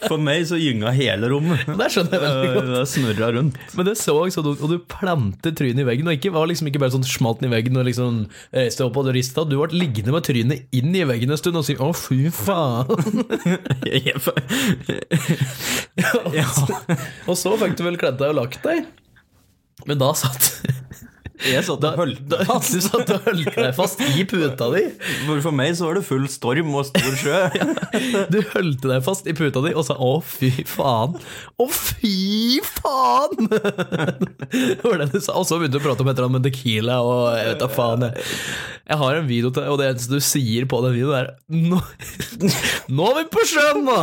For 0.08 0.22
meg 0.22 0.46
så 0.50 0.60
gynga 0.60 0.94
hele 0.96 1.32
rommet. 1.32 1.66
Det 1.68 1.90
skjønner 1.94 2.18
jeg 2.18 2.26
veldig 2.26 2.54
godt. 2.54 2.72
Det 2.74 2.84
snurra 2.94 3.32
rundt. 3.38 3.60
Men 3.74 3.90
det 3.90 3.98
så 3.98 4.18
så 4.28 4.42
dumt. 4.44 4.62
og 4.62 4.70
du 4.70 4.78
plantet 4.92 5.58
trynet 5.58 5.82
i 5.82 5.88
veggen, 5.88 6.08
og 6.10 6.18
ikke 6.18 6.34
var 6.34 6.48
liksom 6.50 6.68
ikke 6.70 6.82
bare 6.82 6.94
sånn 6.96 7.06
smalt 7.08 7.44
i 7.46 7.52
veggen 7.52 7.78
og 7.80 7.86
liksom 7.88 8.26
reiste 8.54 8.86
opp 8.86 8.98
og 9.00 9.10
rista. 9.16 9.46
Du 9.48 9.58
ble 9.60 9.78
liggende 9.78 10.14
med 10.14 10.26
trynet 10.26 10.68
inn 10.76 10.96
i 10.96 11.06
veggen 11.08 11.32
en 11.32 11.40
stund 11.40 11.60
og 11.60 11.66
si 11.66 11.78
'Å, 11.78 11.90
fy 11.96 12.30
faen'. 12.34 12.88
Jeg, 16.38 16.46
og 17.28 17.36
så 17.40 17.56
fikk 17.60 17.78
du 17.80 17.84
vel 17.88 18.00
kledd 18.00 18.20
deg 18.22 18.34
og 18.34 18.40
lagt 18.42 18.62
deg. 18.66 18.86
Men 19.88 20.02
da 20.02 20.12
satt 20.18 20.52
Jeg 21.46 21.64
satt 21.68 21.84
og 21.86 22.00
holdt 22.02 22.24
Da, 22.32 22.40
du 22.74 22.80
satt 22.82 23.12
og 23.14 23.28
holdt 23.28 23.52
deg 23.58 23.74
fast 23.78 24.02
i 24.02 24.26
puta 24.28 24.70
di. 24.74 24.84
For 25.44 25.54
meg 25.56 25.76
så 25.78 25.90
var 25.90 26.00
det 26.00 26.06
full 26.08 26.26
storm 26.32 26.74
og 26.78 26.88
stor 26.90 27.18
sjø. 27.22 27.42
Du 28.34 28.40
holdt 28.54 28.88
deg 28.88 29.04
fast 29.06 29.28
i 29.30 29.36
puta 29.38 29.62
di 29.66 29.74
og 29.78 29.86
sa 29.88 29.96
'å, 29.98 30.18
fy 30.26 30.50
faen'. 30.68 31.18
Å, 31.62 31.68
fy 31.72 32.60
faen! 32.66 33.52
Det 34.48 34.82
var 34.84 35.02
det 35.02 35.12
du 35.14 35.20
sa. 35.22 35.36
Og 35.38 35.46
så 35.48 35.58
begynte 35.60 35.78
du 35.78 35.84
å 35.84 35.86
prate 35.86 36.04
om 36.04 36.10
et 36.10 36.18
eller 36.18 36.30
annet 36.30 36.40
med 36.40 36.48
tequila 36.48 37.00
og 37.04 37.22
jeg 37.38 37.48
vet 37.52 37.62
da 37.62 37.70
faen. 37.72 38.06
Jeg, 38.08 38.26
jeg 38.88 39.00
har 39.02 39.18
en 39.20 39.28
video 39.28 39.52
til 39.52 39.64
deg, 39.64 39.72
og 39.74 39.80
det 39.82 39.88
eneste 39.92 40.16
du 40.16 40.24
sier 40.24 40.68
på 40.70 40.80
den 40.86 40.94
videoen, 40.96 41.18
er 41.18 41.34
nå, 41.52 41.80
nå 42.96 43.08
er 43.12 43.18
vi 43.18 43.24
på 43.34 43.44
sjøen, 43.50 43.82
nå! 43.84 43.98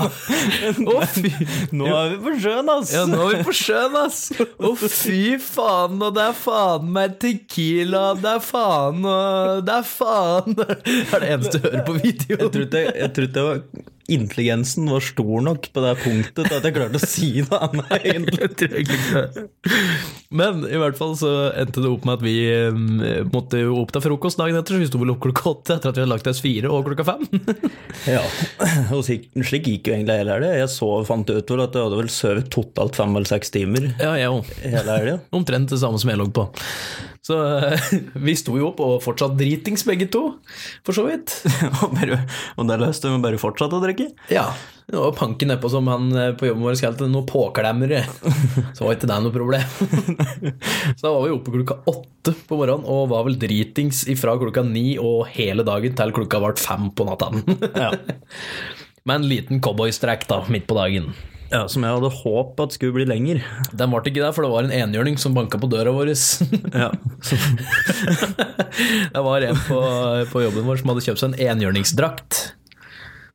Å, 0.93 0.97
fy 1.15 1.31
Nå 1.73 1.89
er 1.89 2.13
vi 2.13 2.19
på 2.27 2.35
sjøen, 2.43 2.69
ass! 2.75 2.93
Ja, 2.93 3.07
nå 3.09 3.23
er 3.25 3.39
vi 3.39 3.47
på 3.49 3.55
sjøen, 3.57 3.97
ass! 4.03 4.21
Å, 4.37 4.75
fy 4.83 5.39
faen, 5.41 5.97
og 6.05 6.19
det 6.19 6.27
er 6.29 6.37
faen 6.37 6.91
meg 6.93 7.17
tequila, 7.25 8.05
det 8.21 8.31
er 8.37 8.45
faen 8.45 9.01
og 9.09 9.65
Det 9.67 9.75
er 9.81 9.89
faen! 9.89 10.55
Det 10.61 11.17
er 11.17 11.25
det 11.25 11.33
eneste 11.35 11.59
du 11.59 11.67
hører 11.71 11.85
på 11.89 11.99
video. 11.99 12.37
Jeg 12.39 12.53
tror 12.53 12.65
ikke, 12.69 12.85
jeg 13.01 13.13
tror 13.17 13.29
ikke 13.29 13.45
var, 13.49 13.61
intelligensen 14.15 14.91
var 14.93 15.05
stor 15.05 15.45
nok 15.49 15.69
på 15.73 15.85
det 15.85 15.95
punktet 16.03 16.43
til 16.51 16.57
at 16.59 16.67
jeg 16.69 16.75
klarte 16.77 17.01
å 17.01 17.09
si 17.09 17.31
noe 17.47 17.61
annet, 17.69 17.95
egentlig. 18.13 18.85
Men 20.35 20.65
i 20.67 20.79
hvert 20.81 20.97
fall 20.99 21.13
så 21.19 21.31
endte 21.55 21.83
det 21.85 21.91
opp 21.93 22.07
med 22.09 22.17
at 22.19 22.25
vi 22.27 22.35
eh, 22.51 23.25
måtte 23.31 23.61
jo 23.63 23.77
opp 23.85 23.93
til 23.95 24.03
frokost 24.03 24.41
dagen 24.41 24.59
etter, 24.59 24.75
så 24.75 24.83
vi 24.83 24.89
sto 24.91 24.99
vel 24.99 25.13
opp 25.15 25.21
klokka 25.23 25.53
åtte 25.53 25.77
etter 25.77 25.93
at 25.93 25.99
vi 25.99 26.03
hadde 26.03 26.11
lagt 26.11 26.31
oss 26.31 26.43
fire 26.45 26.73
og 26.75 26.89
klokka 26.91 27.07
fem. 27.13 27.25
Ja, 28.05 28.21
og 28.93 29.01
slik, 29.07 29.31
slik 29.47 29.69
gikk 29.71 29.87
jo 29.89 29.95
egentlig 29.95 30.17
hele 30.19 30.35
helga. 30.35 30.51
Jeg 30.59 30.69
så, 30.75 30.89
fant 31.09 31.31
ut 31.31 31.53
vel 31.55 31.63
at 31.65 31.77
jeg 31.79 31.87
hadde 31.87 32.01
vel 32.03 32.11
sovet 32.13 32.51
totalt 32.53 32.99
fem 32.99 33.15
eller 33.17 33.31
seks 33.31 33.55
timer 33.55 33.87
Ja, 34.03 34.11
jeg 34.19 34.29
òg. 34.35 34.51
hele 34.67 34.99
helga. 34.99 35.15
Omtrent 35.39 35.71
det 35.73 35.79
samme 35.81 36.01
som 36.03 36.11
jeg 36.13 36.21
lå 36.21 36.27
på. 36.35 36.49
Så 37.25 37.39
eh, 37.41 37.87
vi 38.27 38.35
sto 38.37 38.59
jo 38.61 38.69
opp 38.75 38.83
og 38.85 38.99
fortsatt 39.07 39.39
dritings 39.39 39.87
begge 39.89 40.11
to, 40.13 40.27
for 40.85 40.93
så 40.99 41.07
vidt. 41.07 41.33
Og, 41.85 41.95
bare- 41.95 42.21
og 42.61 42.69
løste 42.83 43.09
vi 43.15 43.23
bare 43.25 43.41
fortsatte 43.41 43.79
å 43.79 43.85
drikke. 43.87 44.11
Ja. 44.35 44.51
Det 44.85 44.99
var 45.01 45.15
panken 45.17 45.49
nedpå 45.49 45.71
som 45.73 45.87
han 45.89 46.11
eh, 46.13 46.33
på 46.37 46.51
jobben 46.51 46.67
vår 46.67 46.77
kalte 46.83 47.09
noe 47.09 47.25
påklemmere. 47.25 48.03
Så 48.77 48.85
var 48.85 48.99
ikke 48.99 49.09
det 49.09 49.17
noe 49.25 49.33
problem. 49.33 50.19
Så 50.97 51.03
da 51.07 51.13
var 51.15 51.25
vi 51.27 51.35
oppe 51.35 51.53
klokka 51.55 51.77
åtte 51.91 52.35
på 52.49 52.57
morgenen 52.61 52.87
og 52.91 53.11
var 53.13 53.27
vel 53.27 53.37
dritings 53.41 54.05
ifra 54.11 54.35
klokka 54.41 54.65
ni 54.67 54.95
og 55.01 55.27
hele 55.35 55.65
dagen 55.67 55.95
til 55.99 56.15
klokka 56.17 56.41
ble 56.43 56.55
fem 56.61 56.91
på 56.97 57.07
natta. 57.09 57.31
Ja. 57.85 57.91
Med 59.05 59.19
en 59.21 59.27
liten 59.29 59.61
cowboystrekk 59.61 60.23
da, 60.31 60.39
midt 60.49 60.65
på 60.71 60.77
dagen. 60.79 61.11
ja, 61.53 61.67
Som 61.69 61.85
jeg 61.85 61.93
hadde 61.93 62.09
håpet 62.23 62.63
at 62.65 62.77
skulle 62.79 62.95
bli 62.97 63.05
lenger. 63.11 63.43
Den 63.77 63.93
ble 63.93 64.01
ikke 64.09 64.23
der, 64.23 64.33
for 64.33 64.47
det 64.47 64.53
var 64.55 64.65
en 64.65 64.73
enhjørning 64.73 65.19
som 65.21 65.37
banka 65.37 65.61
på 65.61 65.69
døra 65.69 65.93
vår. 65.93 66.15
Ja. 66.73 66.89
Det 69.13 69.23
var 69.29 69.45
en 69.45 69.61
på, 69.69 69.81
på 70.33 70.43
jobben 70.47 70.65
vår 70.71 70.81
som 70.81 70.95
hadde 70.95 71.05
kjøpt 71.05 71.21
seg 71.21 71.35
en 71.37 71.53
enhjørningsdrakt. 71.53 72.41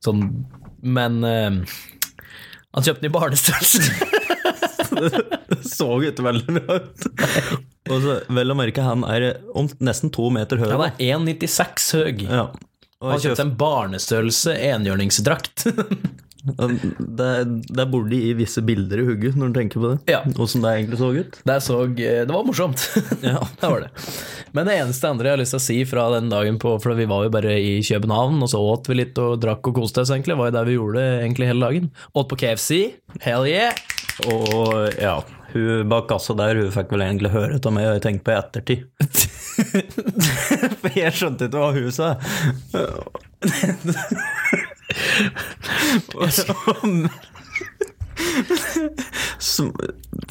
Sånn, 0.04 0.26
men 0.82 1.22
eh, 1.28 1.60
han 2.74 2.86
kjøpte 2.86 3.04
den 3.04 3.12
i 3.12 3.14
barnestørrelse. 3.14 4.18
Det 5.00 5.60
så 5.78 5.90
ikke 6.10 6.26
veldig 6.30 6.56
bra 6.60 6.80
ut. 6.80 7.06
Og 7.90 8.02
så, 8.04 8.16
vel 8.38 8.54
å 8.54 8.58
merke, 8.58 8.86
han 8.86 9.06
er 9.10 9.30
om, 9.58 9.70
nesten 9.84 10.14
to 10.14 10.30
meter 10.34 10.62
høy. 10.62 10.70
Han 10.72 10.88
er 10.90 11.06
1,96 11.18 11.92
høy. 11.98 12.26
Ja. 12.28 12.48
Han 13.00 13.22
kjøpte 13.22 13.40
seg 13.40 13.46
en 13.48 13.60
barnestørrelse 13.60 14.56
enhjørningsdrakt. 14.74 15.64
det, 16.44 17.30
det 17.68 17.82
er 17.84 17.90
borti 17.92 18.20
i 18.30 18.34
visse 18.38 18.62
bilder 18.66 19.02
i 19.02 19.06
hugget 19.08 19.38
når 19.40 19.52
du 19.52 19.60
tenker 19.60 19.82
på 19.82 19.92
det. 19.94 20.00
Ja. 20.12 20.20
Åssen 20.40 20.64
det 20.64 20.74
egentlig 20.76 21.00
så 21.00 21.12
ut. 21.16 21.40
Det, 21.48 21.58
så, 21.64 21.80
det 21.96 22.28
var 22.32 22.48
morsomt. 22.48 22.84
Ja. 23.26 23.40
det 23.60 23.72
var 23.72 23.86
det. 23.86 23.92
Men 24.56 24.68
det 24.70 24.78
eneste 24.80 25.12
andre 25.12 25.30
jeg 25.30 25.38
har 25.38 25.42
lyst 25.44 25.56
til 25.56 25.62
å 25.62 25.66
si 25.68 25.78
fra 25.88 26.06
den 26.16 26.30
dagen 26.32 26.58
på 26.62 26.72
For 26.82 26.96
vi 26.98 27.08
var 27.10 27.26
jo 27.28 27.34
bare 27.34 27.56
i 27.60 27.78
København, 27.86 28.40
og 28.44 28.52
så 28.52 28.62
åt 28.64 28.90
vi 28.90 29.00
litt 29.02 29.20
og 29.22 29.40
drakk 29.44 29.72
og 29.72 29.80
koste 29.82 30.04
oss, 30.04 30.14
egentlig. 30.16 30.36
Det 30.36 30.42
var 30.42 30.52
jo 30.52 30.58
det 30.58 30.66
vi 30.70 30.78
gjorde 30.78 31.08
egentlig 31.22 31.52
hele 31.52 31.70
dagen. 31.70 31.90
Åt 32.14 32.32
på 32.32 32.40
KFC. 32.44 32.84
Hell 33.24 33.48
yeah! 33.50 33.99
Og 34.28 34.90
ja, 35.00 35.24
hun 35.54 35.90
bak 35.90 36.08
kassa 36.10 36.34
der, 36.38 36.56
hun 36.60 36.72
fikk 36.74 36.92
vel 36.94 37.02
egentlig 37.06 37.32
høre 37.34 37.60
av 37.60 37.74
meg, 37.74 37.88
og 37.88 37.94
jeg 37.98 38.04
tenkte 38.06 38.26
på 38.28 38.32
i 38.34 38.38
ettertid. 38.38 38.80
For 40.82 40.92
jeg 41.04 41.12
skjønte 41.16 41.46
ikke 41.48 41.60
hva 41.64 41.72
hun 41.78 41.92
sa. 41.96 42.08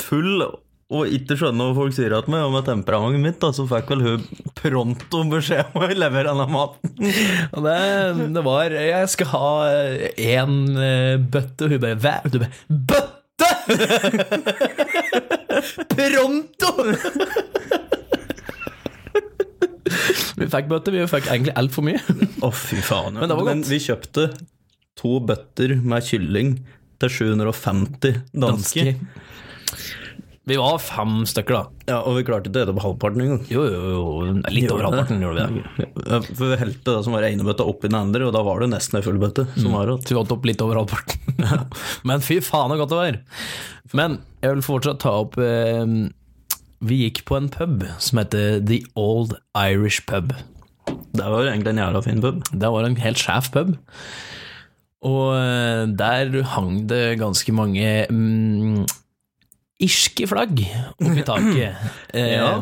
Full 0.09 0.42
og 0.88 1.04
ikke 1.12 1.37
skjønner 1.37 1.68
hva 1.68 1.76
folk 1.76 1.92
sier 1.92 2.14
til 2.16 2.33
meg, 2.33 2.47
og 2.47 2.54
med 2.54 2.64
temperamentet 2.64 3.21
mitt, 3.21 3.37
da, 3.42 3.50
så 3.52 3.66
fikk 3.68 3.90
vel 3.92 4.04
hun 4.07 4.23
pronto 4.57 5.21
beskjed 5.28 5.75
om 5.75 5.85
å 5.85 5.88
levere 5.92 6.33
denne 6.33 6.47
maten. 6.49 6.95
Og 7.59 7.61
det, 7.66 7.76
det 8.33 8.42
var 8.47 8.73
Jeg 8.73 9.12
skal 9.12 9.28
ha 9.35 9.50
én 10.16 10.57
bøtte, 11.28 11.66
og 11.66 11.71
hun 11.75 11.83
bare 11.85 12.00
Hva? 12.00 12.16
Du 12.25 12.40
bare 12.40 12.52
Bøtte! 12.68 13.17
Pronto! 15.94 16.72
vi 20.38 20.46
fikk 20.48 20.68
bøtter, 20.70 20.94
vi 20.94 21.06
fikk 21.10 21.28
egentlig 21.30 21.54
altfor 21.58 21.87
mye. 21.88 22.00
Å, 22.44 22.50
fy 22.54 22.80
faen. 22.84 23.18
Men 23.18 23.30
det 23.30 23.38
var 23.38 23.50
godt. 23.50 23.70
vi 23.70 23.80
kjøpte 23.82 24.28
to 24.98 25.18
bøtter 25.25 25.76
med 25.82 26.06
kylling 26.06 26.56
til 26.98 27.12
750 27.14 28.22
danske. 28.34 28.94
Vi 30.49 30.57
var 30.57 30.78
fem 30.81 31.23
stykker, 31.28 31.55
da. 31.59 31.85
Ja, 31.90 31.99
og 32.09 32.17
vi 32.17 32.25
klarte 32.25 32.49
ikke 32.49 32.62
å 32.62 32.64
ete 32.64 32.75
på 32.76 32.85
halvparten 32.85 33.25
engang. 33.25 33.40
Jo, 33.52 33.64
jo, 33.69 33.81
jo. 33.93 34.37
Litt 34.55 34.71
over 34.73 34.87
halvparten 34.88 35.21
gjorde 35.25 35.45
vi 35.45 35.62
det. 35.62 35.88
Ja, 36.09 36.21
For 36.25 36.45
vi 36.52 36.59
helte 36.62 36.95
det 36.95 37.02
som 37.05 37.17
var 37.17 37.26
ene 37.28 37.45
bøtta 37.45 37.67
oppi 37.69 37.90
den 37.90 37.99
andre, 37.99 38.28
og 38.28 38.33
da 38.37 38.40
var 38.47 38.62
det 38.64 38.71
nesten 38.73 38.97
ei 39.00 39.05
full 39.05 39.19
bøtte. 39.21 39.45
Som 39.59 39.76
var 39.76 39.90
igjen. 39.93 40.07
Så 40.07 40.14
vi 40.14 40.19
holdt 40.21 40.33
opp 40.38 40.49
litt 40.49 40.64
over 40.64 40.81
halvparten. 40.81 41.67
Men 42.09 42.25
fy 42.25 42.38
faen, 42.45 42.73
så 42.73 42.78
godt 42.81 42.95
det 42.95 43.00
var. 43.02 43.19
Men 43.99 44.17
jeg 44.45 44.55
vil 44.55 44.64
fortsatt 44.64 45.02
ta 45.05 45.12
opp 45.25 45.37
eh, 45.40 45.85
Vi 46.88 47.00
gikk 47.02 47.25
på 47.28 47.37
en 47.38 47.50
pub 47.52 47.85
som 48.00 48.21
heter 48.23 48.62
The 48.64 48.81
Old 48.99 49.37
Irish 49.59 50.07
Pub. 50.09 50.33
Det 50.88 51.25
var 51.28 51.50
egentlig 51.50 51.75
en 51.75 51.83
jævla 51.83 52.02
fin 52.05 52.25
pub. 52.25 52.40
Det 52.52 52.73
var 52.73 52.88
en 52.88 52.97
helt 53.05 53.21
sjef 53.21 53.50
pub. 53.52 53.75
Og 55.09 55.26
eh, 55.37 55.85
der 55.99 56.40
hang 56.55 56.87
det 56.90 57.19
ganske 57.21 57.52
mange 57.55 57.85
mm, 58.11 58.87
irske 59.82 60.26
flagg 60.30 60.62
oppi 60.99 61.25
taket. 61.28 61.90
Eh, 62.14 62.32
Ja. 62.37 62.52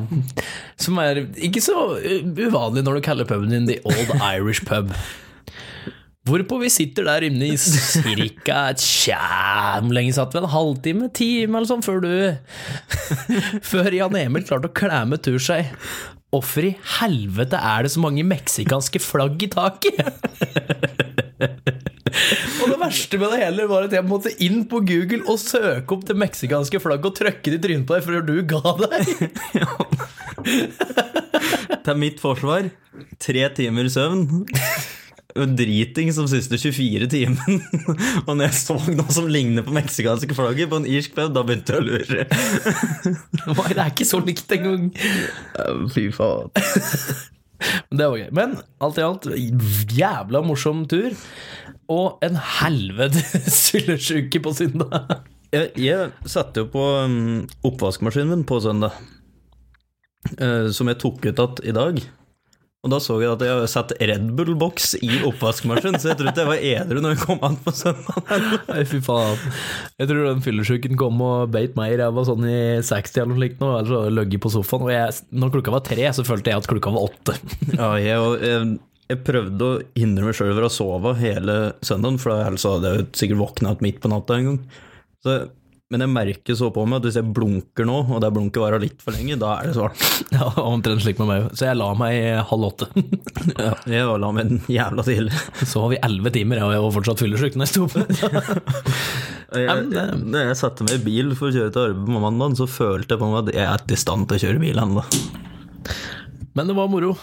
Som 0.80 0.98
er 1.02 1.22
ikke 1.36 1.62
så 1.64 1.76
uh, 1.96 2.26
uvanlig 2.36 2.82
når 2.86 2.98
du 2.98 3.06
kaller 3.06 3.28
puben 3.28 3.52
din 3.54 3.68
The 3.70 3.78
Old 3.88 4.12
Irish 4.20 4.64
Pub. 4.68 4.92
Hvorpå 6.26 6.56
vi 6.58 6.68
sitter 6.74 7.06
der 7.06 7.22
inne 7.28 7.52
i 7.52 7.56
cirka 7.60 8.64
et 8.72 8.82
Hvor 8.82 9.92
lenge 9.94 10.10
satt 10.16 10.34
vi? 10.34 10.40
En 10.42 10.50
halvtime? 10.50 11.06
Time 11.14 11.60
eller 11.60 11.68
sånn, 11.70 11.84
før 11.86 12.00
du 12.02 12.10
Før 13.70 13.94
Jan 13.94 14.18
Emil 14.18 14.42
klarte 14.48 14.66
å 14.66 14.74
klemme 14.74 15.20
tur 15.22 15.38
seg. 15.38 15.70
Hvorfor 16.34 16.66
i 16.66 16.72
helvete 16.98 17.60
er 17.62 17.86
det 17.86 17.92
så 17.94 18.02
mange 18.02 18.26
meksikanske 18.26 18.98
flagg 19.00 19.46
i 19.46 19.52
taket? 19.54 20.02
Og 22.62 22.72
det 22.72 22.78
verste 22.80 23.20
med 23.20 23.32
det 23.34 23.42
hele 23.42 23.66
var 23.70 23.86
at 23.86 23.94
jeg 23.96 24.06
måtte 24.06 24.32
inn 24.42 24.64
på 24.70 24.80
Google 24.86 25.22
og 25.26 25.40
søke 25.42 25.96
opp 25.96 26.04
det 26.08 26.16
meksikanske 26.18 26.80
flagget 26.82 27.10
og 27.10 27.18
trykke 27.20 27.52
det 27.52 27.58
i 27.60 27.64
trynet 27.66 27.88
på 27.88 27.96
deg 27.96 28.06
før 28.06 28.26
du 28.26 28.36
ga 28.48 28.76
deg. 28.84 29.02
Til 31.86 31.98
mitt 32.00 32.22
forsvar, 32.22 32.70
tre 33.22 33.48
timer 33.56 33.90
søvn. 33.92 34.46
Driting 35.36 36.08
som 36.16 36.24
siste 36.30 36.56
24 36.56 37.08
timen. 37.12 37.60
Og 38.24 38.32
når 38.32 38.46
jeg 38.46 38.56
så 38.56 38.78
noe 38.88 39.12
som 39.12 39.28
ligner 39.28 39.66
på 39.66 39.74
meksikanske 39.76 40.36
flagget 40.36 40.70
på 40.72 40.80
en 40.80 40.88
irsk 40.88 41.12
pub, 41.18 41.34
da 41.36 41.44
begynte 41.44 41.76
jeg 41.76 41.82
å 41.82 41.86
lure. 41.90 42.26
Nei, 43.52 43.70
det 43.74 43.82
er 43.82 43.92
ikke 43.92 44.08
så 44.08 44.22
likt 44.24 44.56
engang. 44.56 44.88
Fy 45.92 46.08
faen. 46.16 46.54
Men 47.88 48.00
det 48.00 48.08
var 48.10 48.20
gøy. 48.20 48.30
Men 48.36 48.56
alt 48.82 48.98
i 49.00 49.06
alt, 49.06 49.28
jævla 49.96 50.42
morsom 50.46 50.84
tur. 50.90 51.16
Og 51.92 52.22
en 52.26 52.38
helvetes 52.60 53.50
sylesjuke 53.66 54.42
på 54.42 54.54
søndag. 54.56 55.22
Jeg, 55.54 55.70
jeg 55.78 56.10
satte 56.28 56.64
jo 56.64 56.70
på 56.72 56.84
um, 57.06 57.44
oppvaskmaskinen 57.64 58.32
min 58.34 58.46
på 58.48 58.58
søndag, 58.60 58.96
eh, 60.34 60.66
som 60.74 60.90
jeg 60.90 60.98
tok 61.00 61.22
ut 61.22 61.28
igjen 61.30 61.60
i 61.70 61.76
dag. 61.76 62.00
Og 62.86 62.92
da 62.92 63.00
så 63.02 63.16
jeg 63.18 63.32
at 63.34 63.42
jeg 63.42 63.50
hadde 63.50 63.70
satt 63.70 63.92
Red 63.98 64.28
Bull-boks 64.38 64.92
i 65.02 65.08
oppvaskmaskinen, 65.26 65.98
så 65.98 66.12
jeg 66.12 66.20
trodde 66.20 66.42
jeg 66.44 66.50
var 66.52 66.62
edru 66.62 67.00
når 67.02 67.16
jeg 67.16 67.22
kom 67.24 67.40
an 67.46 67.56
på 67.64 67.72
søndag. 67.74 68.28
Nei, 68.68 68.84
fy 68.86 69.00
faen. 69.02 69.40
Jeg 69.98 70.10
tror 70.12 70.28
den 70.28 70.44
fyllesyken 70.44 71.00
kom 71.00 71.18
og 71.26 71.50
beit 71.56 71.74
meg 71.78 71.96
i 71.96 71.98
ræva 71.98 72.22
sånn 72.28 72.46
i 72.46 72.58
60 72.86 73.18
eller 73.24 73.32
noe 73.32 73.40
slikt, 73.40 73.58
nå, 73.58 73.72
eller 73.80 73.90
så 73.90 74.14
løgge 74.14 74.40
på 74.44 74.52
sofaen. 74.54 74.86
Og 74.86 74.94
jeg, 74.94 75.16
når 75.34 75.54
klokka 75.56 75.74
var 75.74 75.82
tre, 75.88 76.06
så 76.14 76.26
følte 76.28 76.54
jeg 76.54 76.62
at 76.62 76.70
klokka 76.70 76.94
var 76.94 77.08
åtte. 77.10 77.38
Ja, 77.76 77.90
jeg, 77.98 78.22
jeg, 78.46 78.76
jeg 79.10 79.22
prøvde 79.26 79.66
å 79.66 79.80
hindre 79.98 80.28
meg 80.28 80.38
sjøl 80.38 80.54
fra 80.54 80.70
å 80.70 80.72
sove 80.72 81.16
hele 81.18 81.58
søndagen, 81.84 82.22
for 82.22 82.38
ellers 82.38 82.70
hadde 82.70 82.94
jeg 82.94 83.08
sikkert 83.18 83.42
våkna 83.42 83.74
midt 83.82 83.98
på 84.04 84.14
natta 84.14 84.38
en 84.38 84.52
gang. 84.52 84.60
Så 85.26 85.40
Men 85.86 86.02
jeg 86.02 86.10
merker 86.10 86.56
så 86.58 86.66
på 86.74 86.82
meg 86.82 86.98
at 86.98 87.04
hvis 87.06 87.16
jeg 87.20 87.30
blunker 87.30 87.86
nå, 87.86 88.00
og 88.10 88.18
det 88.18 88.32
blunket 88.34 88.58
varer 88.58 88.82
litt 88.82 89.02
for 89.04 89.14
lenge, 89.14 89.36
da 89.38 89.52
er 89.60 89.68
det 89.68 89.76
svart. 89.76 90.00
Ja, 90.34 90.48
omtrent 90.64 91.04
slik 91.04 91.20
med 91.22 91.28
meg 91.30 91.44
òg. 91.44 91.52
Så 91.54 91.68
jeg 91.68 91.78
la 91.78 91.92
meg 91.94 92.40
halv 92.50 92.66
åtte. 92.72 92.88
Ja, 93.54 93.70
jeg 93.86 94.16
la 94.18 94.30
meg 94.34 94.56
jævla 94.72 95.04
tidlig. 95.06 95.38
Så 95.70 95.84
var 95.84 95.92
vi 95.94 96.00
elleve 96.08 96.32
timer, 96.34 96.64
og 96.66 96.74
jeg 96.74 96.82
var 96.88 96.96
fortsatt 96.98 97.22
fyllesyk 97.22 97.54
når 97.54 97.68
jeg 97.68 97.74
sto 97.76 97.86
opp. 97.86 97.94
Jeg, 99.56 99.86
når 100.26 100.48
jeg 100.48 100.58
satte 100.58 100.88
meg 100.88 100.98
i 100.98 101.04
bil 101.06 101.30
for 101.38 101.52
å 101.52 101.54
kjøre 101.54 101.70
til 101.70 101.84
arbeid 101.92 102.10
på 102.16 102.26
mandag, 102.26 102.58
så 102.58 102.66
følte 102.66 103.14
jeg 103.14 103.22
på 103.22 103.30
meg 103.30 103.44
at 103.44 103.54
jeg 103.54 103.68
er 103.70 103.86
ikke 103.86 103.94
i 103.94 104.02
stand 104.02 104.26
til 104.26 104.40
å 104.40 104.42
kjøre 104.42 104.64
bil 104.66 104.82
ennå. 104.82 105.06
Men 106.58 106.66
det 106.72 106.74
var 106.82 106.90
moro. 106.90 107.14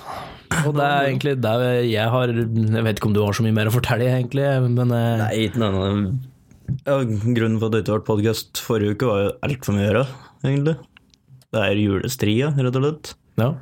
Og 0.64 0.76
det 0.78 0.86
er 0.88 1.08
egentlig 1.10 1.34
det 1.42 1.54
jeg 1.90 2.12
har 2.14 2.30
Jeg 2.30 2.84
vet 2.86 3.00
ikke 3.00 3.08
om 3.10 3.16
du 3.16 3.24
har 3.24 3.34
så 3.36 3.44
mye 3.44 3.56
mer 3.58 3.68
å 3.68 3.74
fortelle, 3.74 4.08
egentlig, 4.08 4.46
men 4.70 4.94
eh, 4.94 5.16
Nei, 5.20 5.32
ikke 5.50 5.60
noe 5.60 5.88
ja, 6.86 6.98
Grunnen 7.04 7.60
for 7.60 7.70
at 7.70 7.76
det 7.76 7.84
ikke 7.84 8.00
ble 8.00 8.08
podkast 8.08 8.62
forrige 8.64 8.96
uke, 8.96 9.10
var 9.10 9.22
jo 9.26 9.36
altfor 9.48 9.78
mye 9.78 9.86
å 9.86 9.90
gjøre, 9.90 10.08
egentlig. 10.46 10.76
Det 11.54 11.62
er 11.62 11.84
julestria, 11.84 12.50
rett 12.58 12.80
og 12.80 12.84
slett. 12.88 13.14
ja. 13.42 13.54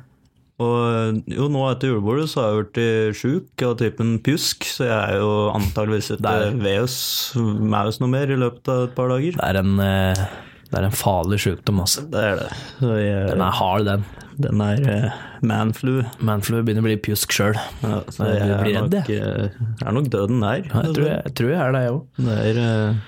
Og 0.62 1.22
jo, 1.32 1.46
nå 1.50 1.62
etter 1.72 1.90
julebordet 1.90 2.28
så 2.30 2.42
har 2.42 2.50
jeg 2.52 2.66
blitt 2.76 3.18
sjuk 3.18 3.62
av 3.66 3.72
typen 3.80 4.12
pjusk, 4.22 4.66
så 4.68 4.84
jeg 4.86 4.94
er 4.94 5.16
jo 5.18 5.30
antageligvis 5.56 6.12
ikke 6.14 6.34
ved 6.60 6.84
oss 6.84 6.98
med 7.40 7.90
oss 7.90 7.98
noe 8.02 8.12
mer 8.12 8.30
i 8.30 8.36
løpet 8.38 8.70
av 8.70 8.84
et 8.86 8.94
par 8.94 9.10
dager. 9.10 9.38
Det 9.40 9.48
er 9.48 9.58
en, 9.58 9.72
eh, 9.82 10.22
det 10.72 10.80
er 10.80 10.86
en 10.88 10.94
farlig 10.96 11.36
sykdom, 11.42 11.82
altså. 11.84 12.06
Det 12.08 12.20
er 12.24 12.38
det. 12.38 12.48
Jeg, 12.80 13.24
Den 13.28 13.42
er 13.44 13.56
hard, 13.58 13.84
den. 13.84 14.04
den 14.40 14.62
er 14.64 14.86
uh, 14.88 15.18
manflu. 15.44 15.98
Manflu 16.24 16.62
begynner 16.62 16.80
å 16.80 16.86
bli 16.86 16.94
pjusk 17.04 17.34
sjøl. 17.36 17.58
Ja, 17.84 17.98
så 18.08 18.28
jeg 18.30 18.46
er 18.46 18.62
blir 18.62 18.78
redd, 18.78 18.96
jeg. 18.96 19.50
Det 19.60 19.84
er 19.84 19.96
nok 19.98 20.08
døden 20.14 20.40
nær. 20.40 20.62
Jeg, 20.64 20.94
tror 20.96 21.08
jeg, 21.10 21.18
jeg 21.18 21.34
tror 21.36 21.52
jeg 21.52 21.60
er 21.60 21.76
det, 21.76 21.82
jeg 21.84 21.96
òg. 21.98 22.22
Det 22.24 22.38
er 22.48 22.60
uh, 22.62 23.02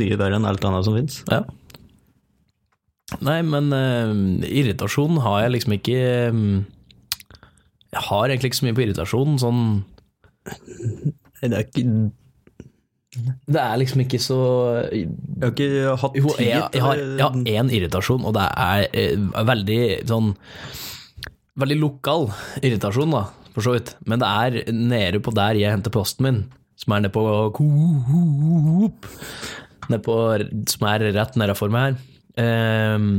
mye 0.00 0.20
verre 0.22 0.40
enn 0.40 0.48
alt 0.48 0.64
annet 0.70 0.88
som 0.88 0.96
fins. 0.96 1.18
Ja. 1.28 1.42
Nei, 3.28 3.36
men 3.52 3.68
uh, 3.74 4.16
irritasjon 4.48 5.20
har 5.26 5.42
jeg 5.44 5.54
liksom 5.58 5.76
ikke 5.76 6.00
um, 6.30 6.42
Jeg 7.90 8.04
har 8.06 8.30
egentlig 8.30 8.52
ikke 8.52 8.60
så 8.62 8.68
mye 8.70 8.78
på 8.78 8.84
irritasjon. 8.86 9.36
Sånn 9.42 9.62
Det 11.42 11.52
er 11.52 11.66
ikke 11.66 11.84
Det 13.10 13.58
er 13.58 13.78
liksom 13.80 14.04
ikke 14.04 14.20
så 14.22 14.36
Jeg 14.94 15.08
har 15.42 15.50
ikke 15.50 15.94
hatt 15.98 16.18
Jo, 16.20 16.30
tid 16.36 16.46
jeg, 16.46 16.62
jeg 16.76 16.84
har 16.84 17.00
jeg 17.00 17.24
har 17.24 17.38
én 17.56 17.72
irritasjon, 17.74 18.22
og 18.22 18.36
det 18.36 18.44
er 18.46 18.84
eh, 18.94 19.24
veldig 19.48 19.80
sånn 20.06 20.30
Veldig 21.58 21.78
lokal 21.80 22.28
irritasjon, 22.62 23.10
da, 23.10 23.24
for 23.52 23.66
så 23.66 23.74
vidt. 23.74 23.90
Men 24.08 24.22
det 24.22 24.28
er 24.30 24.72
nede 24.72 25.18
på 25.20 25.34
der 25.34 25.58
jeg 25.58 25.74
henter 25.74 25.92
posten 25.92 26.24
min, 26.24 26.38
som 26.78 26.94
er 26.94 27.02
nede 27.02 27.12
på 27.12 27.24
Coop. 27.58 29.08
Ned 29.90 30.04
på, 30.06 30.16
som 30.70 30.86
er 30.88 31.04
rett 31.18 31.36
nedafor 31.36 31.74
meg 31.74 31.90
her. 31.90 31.98
Ehm, 32.40 33.10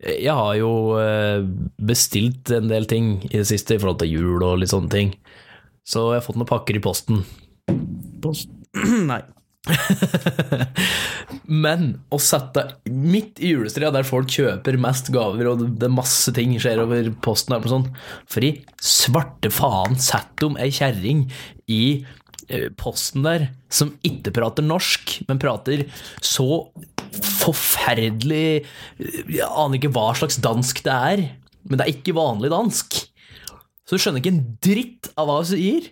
jeg 0.00 0.34
har 0.34 0.54
jo 0.58 0.72
eh, 0.98 1.44
bestilt 1.76 2.50
en 2.56 2.72
del 2.72 2.88
ting 2.90 3.18
i 3.28 3.36
det 3.36 3.46
siste 3.52 3.76
i 3.76 3.82
forhold 3.82 4.00
til 4.02 4.16
jul 4.16 4.46
og 4.48 4.62
litt 4.62 4.72
sånne 4.72 4.90
ting. 4.96 5.12
Så 5.86 6.08
jeg 6.08 6.22
har 6.22 6.26
fått 6.26 6.40
noen 6.40 6.50
pakker 6.50 6.80
i 6.80 6.82
posten. 6.82 7.22
Post. 8.24 8.50
Nei. 9.10 9.22
Men 11.64 11.90
å 12.12 12.18
sette 12.22 12.64
midt 12.88 13.40
i 13.42 13.52
julestria, 13.52 13.90
der 13.92 14.06
folk 14.08 14.30
kjøper 14.32 14.78
mest 14.80 15.10
gaver, 15.14 15.50
og 15.50 15.64
det 15.80 15.88
er 15.88 15.92
masse 15.92 16.32
ting 16.36 16.54
skjer 16.60 16.82
over 16.84 17.10
posten, 17.24 17.56
og 17.56 17.68
sånn, 17.70 17.88
for 18.30 18.46
i 18.46 18.54
svarte 18.80 19.52
faen 19.52 19.98
setter 20.00 20.48
de 20.48 20.64
ei 20.64 20.70
kjerring 20.74 21.26
i 21.70 21.82
eh, 22.48 22.70
posten 22.80 23.26
der 23.26 23.50
som 23.72 23.92
ikke 24.06 24.34
prater 24.40 24.66
norsk, 24.66 25.20
men 25.28 25.42
prater 25.42 25.86
så 26.24 26.64
forferdelig 27.40 28.62
Jeg 29.00 29.46
aner 29.48 29.76
ikke 29.76 29.90
hva 29.92 30.12
slags 30.14 30.38
dansk 30.42 30.84
det 30.86 30.94
er, 30.94 31.22
men 31.66 31.80
det 31.80 31.86
er 31.86 31.96
ikke 31.96 32.14
vanlig 32.16 32.52
dansk. 32.52 33.00
Så 33.84 33.96
du 33.96 34.02
skjønner 34.02 34.22
ikke 34.22 34.34
en 34.36 34.44
dritt 34.62 35.08
av 35.18 35.26
hva 35.26 35.40
hun 35.40 35.48
sier. 35.50 35.88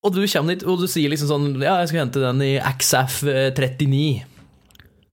Og 0.00 0.14
du 0.14 0.22
kommer 0.24 0.56
dit, 0.56 0.64
og 0.64 0.80
du 0.80 0.86
sier 0.88 1.12
liksom 1.12 1.28
sånn 1.28 1.50
Ja, 1.60 1.76
jeg 1.82 1.90
skal 1.90 2.04
hente 2.06 2.22
den 2.22 2.40
i 2.46 2.54
XF39. 2.56 4.00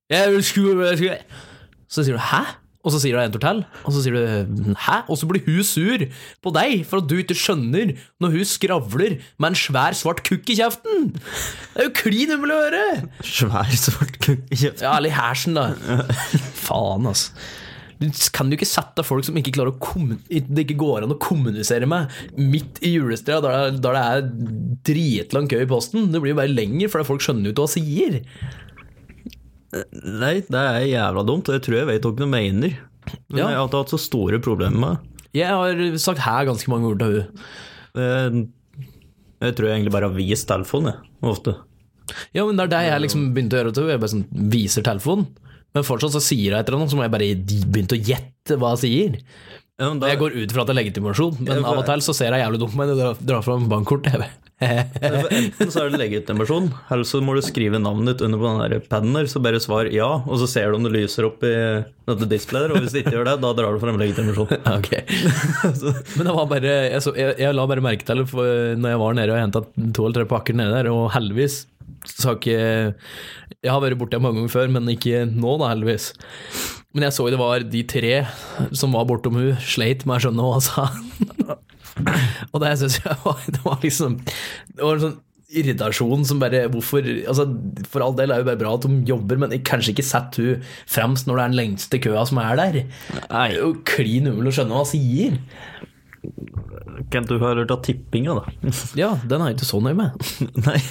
Jeg 0.08 0.46
skulle, 0.48 0.94
jeg 0.94 1.02
skulle. 1.02 1.44
Så 1.92 2.04
sier 2.04 2.16
du 2.16 2.24
'hæ?' 2.24 2.64
Og 2.88 2.94
så 2.94 3.02
sier 3.04 3.18
du 3.18 3.20
en 3.20 3.34
til, 3.36 3.66
og 3.84 3.92
så 3.92 4.00
sier 4.00 4.16
du 4.16 4.76
'hæ?' 4.80 5.10
Og 5.12 5.18
så 5.20 5.28
blir 5.28 5.44
hun 5.44 5.64
sur 5.64 6.00
på 6.44 6.54
deg 6.56 6.86
for 6.88 7.02
at 7.02 7.10
du 7.10 7.18
ikke 7.20 7.36
skjønner 7.36 7.98
når 8.22 8.32
hun 8.32 8.46
skravler 8.48 9.20
med 9.40 9.50
en 9.50 9.60
svær, 9.60 9.92
svart 9.92 10.24
kukk 10.24 10.48
i 10.50 10.56
kjeften. 10.56 11.12
Det 11.12 11.84
er 11.84 11.90
jo 11.90 11.96
klin 11.96 12.32
umulig 12.32 12.56
å 12.56 12.64
høre! 12.64 13.10
Svær, 13.24 13.68
svart 13.76 14.16
kukk 14.24 14.48
i 14.52 14.56
kjeften. 14.56 14.88
Ja, 14.88 14.96
eller 14.96 15.12
i 15.12 15.20
hersen, 15.20 15.56
da. 15.60 15.74
Faen, 16.68 17.08
altså. 17.12 17.36
Du 18.00 18.06
kan 18.32 18.52
jo 18.52 18.58
ikke 18.58 18.68
sette 18.70 19.04
folk 19.06 19.26
som 19.26 19.38
ikke 19.40 19.56
klarer 19.56 19.74
å 19.74 19.80
det 20.30 20.68
ikke 20.68 20.78
går 20.78 21.04
an 21.08 21.14
å 21.16 21.20
kommunisere 21.20 21.88
med, 21.90 22.12
midt 22.38 22.78
i 22.86 22.92
julestria, 22.94 23.42
da 23.42 23.72
det- 23.72 23.96
er 23.98 24.22
dritlang 24.86 25.48
kø 25.50 25.62
i 25.64 25.66
posten. 25.66 26.12
Det 26.12 26.22
blir 26.22 26.36
jo 26.36 26.40
bare 26.42 26.54
lenger, 26.54 26.90
fordi 26.94 27.06
folk 27.10 27.22
skjønner 27.26 27.50
jo 27.50 27.54
ikke 27.56 27.66
hva 27.66 27.74
sier. 27.74 28.22
Nei, 30.04 30.36
det 30.48 30.62
er 30.62 30.86
jævla 30.88 31.24
dumt, 31.28 31.50
og 31.50 31.58
jeg 31.58 31.64
tror 31.66 31.78
jeg 31.82 31.88
vet 31.90 32.06
hva 32.08 32.16
du 32.16 32.26
mener. 32.30 32.78
Men 33.30 33.38
Ja. 33.40 33.48
jeg 33.50 33.58
har 33.58 33.68
hatt 33.68 33.90
så 33.90 34.00
store 34.00 34.40
problemer 34.40 34.78
med 34.80 34.98
det. 34.98 35.00
Jeg 35.34 35.48
har 35.50 35.98
sagt 35.98 36.20
her 36.20 36.46
ganske 36.46 36.68
mange 36.70 36.88
ord 36.92 37.00
til 37.00 37.28
henne. 37.96 38.48
Jeg 39.42 39.54
tror 39.56 39.68
jeg 39.68 39.76
egentlig 39.82 39.92
bare 39.94 40.10
har 40.10 40.16
vist 40.18 40.48
telefonen, 40.48 40.94
jeg, 40.94 41.02
ofte. 41.30 41.56
Ja, 42.34 42.46
men 42.46 42.56
det 42.56 42.64
er 42.66 42.68
det 42.74 42.86
jeg 42.92 43.02
liksom 43.02 43.34
begynte 43.36 43.54
å 43.58 43.60
gjøre 43.64 43.74
til 43.74 43.84
henne. 43.84 43.92
Jeg 43.92 44.00
bare 44.00 44.16
sånn, 44.16 44.50
viser 44.50 44.84
telefonen. 44.84 45.28
Men 45.78 45.86
fortsatt 45.86 46.16
så 46.16 46.24
sier 46.24 46.56
jeg 46.56 46.58
et 46.58 46.72
eller 46.72 46.82
annet, 46.82 46.90
så 46.90 46.98
må 46.98 47.06
jeg 47.06 47.14
bare 47.14 47.30
begynne 47.70 47.94
å 47.94 48.02
gjette 48.10 48.58
hva 48.58 48.74
jeg 48.74 48.84
sier. 48.88 49.22
Ja, 49.78 49.92
da, 49.94 50.10
Jeg 50.10 50.18
går 50.18 50.34
ut 50.34 50.54
fra 50.56 50.64
at 50.64 50.72
det 50.72 50.74
er 50.74 50.80
legitimasjon, 50.80 51.38
men 51.38 51.60
Ja, 51.60 51.62
av 51.70 51.78
og 51.84 51.86
til 51.86 52.02
så 52.02 52.16
ser 52.18 52.34
jeg 52.34 52.42
jævlig 52.42 52.60
dum 52.64 52.80
ut 52.82 52.90
jeg 52.90 53.28
drar, 53.30 53.44
fram 53.46 53.68
bankkortet. 53.70 54.24
Enten 54.58 55.70
så 55.70 55.84
er 55.84 55.92
det 55.94 56.00
legitimasjon, 56.02 56.72
eller 56.90 57.06
så 57.06 57.22
må 57.22 57.36
du 57.38 57.44
skrive 57.46 57.78
navnet 57.78 58.16
ditt 58.16 58.24
under 58.26 58.42
på 58.42 58.48
den 58.50 58.64
der 58.64 58.88
paden 58.90 59.14
der, 59.14 59.30
så 59.30 59.44
bare 59.46 59.62
svar 59.62 59.92
ja, 59.94 60.08
og 60.26 60.42
så 60.42 60.50
ser 60.50 60.74
du 60.74 60.80
om 60.80 60.88
det 60.88 60.96
lyser 60.96 61.30
opp 61.30 61.46
i 61.46 61.54
dette 62.10 62.32
displayet, 62.34 62.74
og 62.74 62.82
hvis 62.82 62.98
det 62.98 63.06
ikke 63.06 63.20
gjør 63.20 63.30
det, 63.30 63.38
da 63.46 63.54
drar 63.62 63.78
du 63.78 63.86
frem 63.86 64.02
legitimasjon. 64.02 64.50
Ok. 64.80 64.92
Men 66.18 66.32
det 66.32 66.38
var 66.42 66.50
bare 66.58 66.76
jeg, 66.90 67.06
så, 67.06 67.14
jeg, 67.14 67.38
jeg 67.46 67.54
la 67.54 67.70
bare 67.70 67.86
merke 67.86 68.10
til 68.10 68.24
det 68.24 68.30
for 68.34 68.82
når 68.82 68.96
jeg 68.96 69.06
var 69.06 69.18
nede 69.22 69.38
og 69.38 69.44
henta 69.46 69.68
to 69.94 70.10
eller 70.10 70.24
tre 70.24 70.30
pakker 70.34 70.58
nede 70.58 70.74
der, 70.74 70.90
og 70.90 71.12
heldigvis 71.14 71.68
så 72.08 72.32
har 72.32 72.38
ikke 72.40 73.47
Jeg 73.68 73.76
har 73.76 73.84
vært 73.84 74.00
borte 74.00 74.20
mange 74.24 74.40
ganger 74.40 74.54
før, 74.56 74.72
men 74.72 74.88
ikke 74.94 75.26
nå, 75.28 75.58
da, 75.60 75.74
heldigvis. 75.74 76.10
Men 76.96 77.08
jeg 77.08 77.18
så 77.18 77.28
jo 77.28 77.34
det 77.36 77.42
var 77.42 77.68
de 77.76 77.84
tre 77.92 78.14
som 78.72 78.96
var 78.96 79.06
bortom 79.10 79.36
hun 79.38 79.60
sleit 79.62 80.08
med 80.08 80.18
å 80.18 80.24
skjønne 80.24 80.46
hva 80.46 80.56
hun 80.56 80.66
sa. 80.66 80.88
og 82.54 82.60
det 82.64 82.74
syns 82.80 83.00
jeg 83.04 83.18
var, 83.26 83.40
det 83.50 83.64
var 83.66 83.80
liksom 83.84 84.20
Det 84.24 84.84
var 84.84 84.98
en 84.98 85.04
sånn 85.04 85.18
irritasjon 85.48 86.26
som 86.28 86.42
bare 86.42 86.66
Hvorfor 86.74 87.06
altså, 87.08 87.46
For 87.90 88.04
all 88.06 88.16
del 88.18 88.34
er 88.34 88.44
det 88.44 88.50
bare 88.50 88.60
bra 88.62 88.74
at 88.78 88.86
de 88.88 89.00
jobber, 89.08 89.40
men 89.42 89.56
kanskje 89.68 89.94
ikke 89.96 90.06
sett 90.06 90.40
hun 90.42 90.66
fremst 90.90 91.30
når 91.30 91.40
det 91.40 91.44
er 91.44 91.54
den 91.54 91.60
lengste 91.62 92.02
køa 92.04 92.26
som 92.30 92.42
er 92.44 92.60
der. 92.60 92.80
Nei, 92.84 93.24
Det 93.24 93.42
er 93.44 93.56
jo 93.58 93.72
klin 93.88 94.30
umulig 94.32 94.54
å 94.54 94.58
skjønne 94.60 94.76
hva 94.76 94.84
han 94.84 94.92
sier. 94.92 95.40
kan 97.14 97.28
du 97.30 97.38
ha 97.40 97.54
hørt 97.56 97.72
av 97.72 97.84
tippinga, 97.86 98.36
da? 98.42 98.74
Ja, 99.00 99.14
den 99.24 99.42
er 99.42 99.54
jeg 99.54 99.60
ikke 99.60 99.70
så 99.72 99.80
nøye 99.84 99.98
med. 99.98 100.30
Nei. 100.68 100.82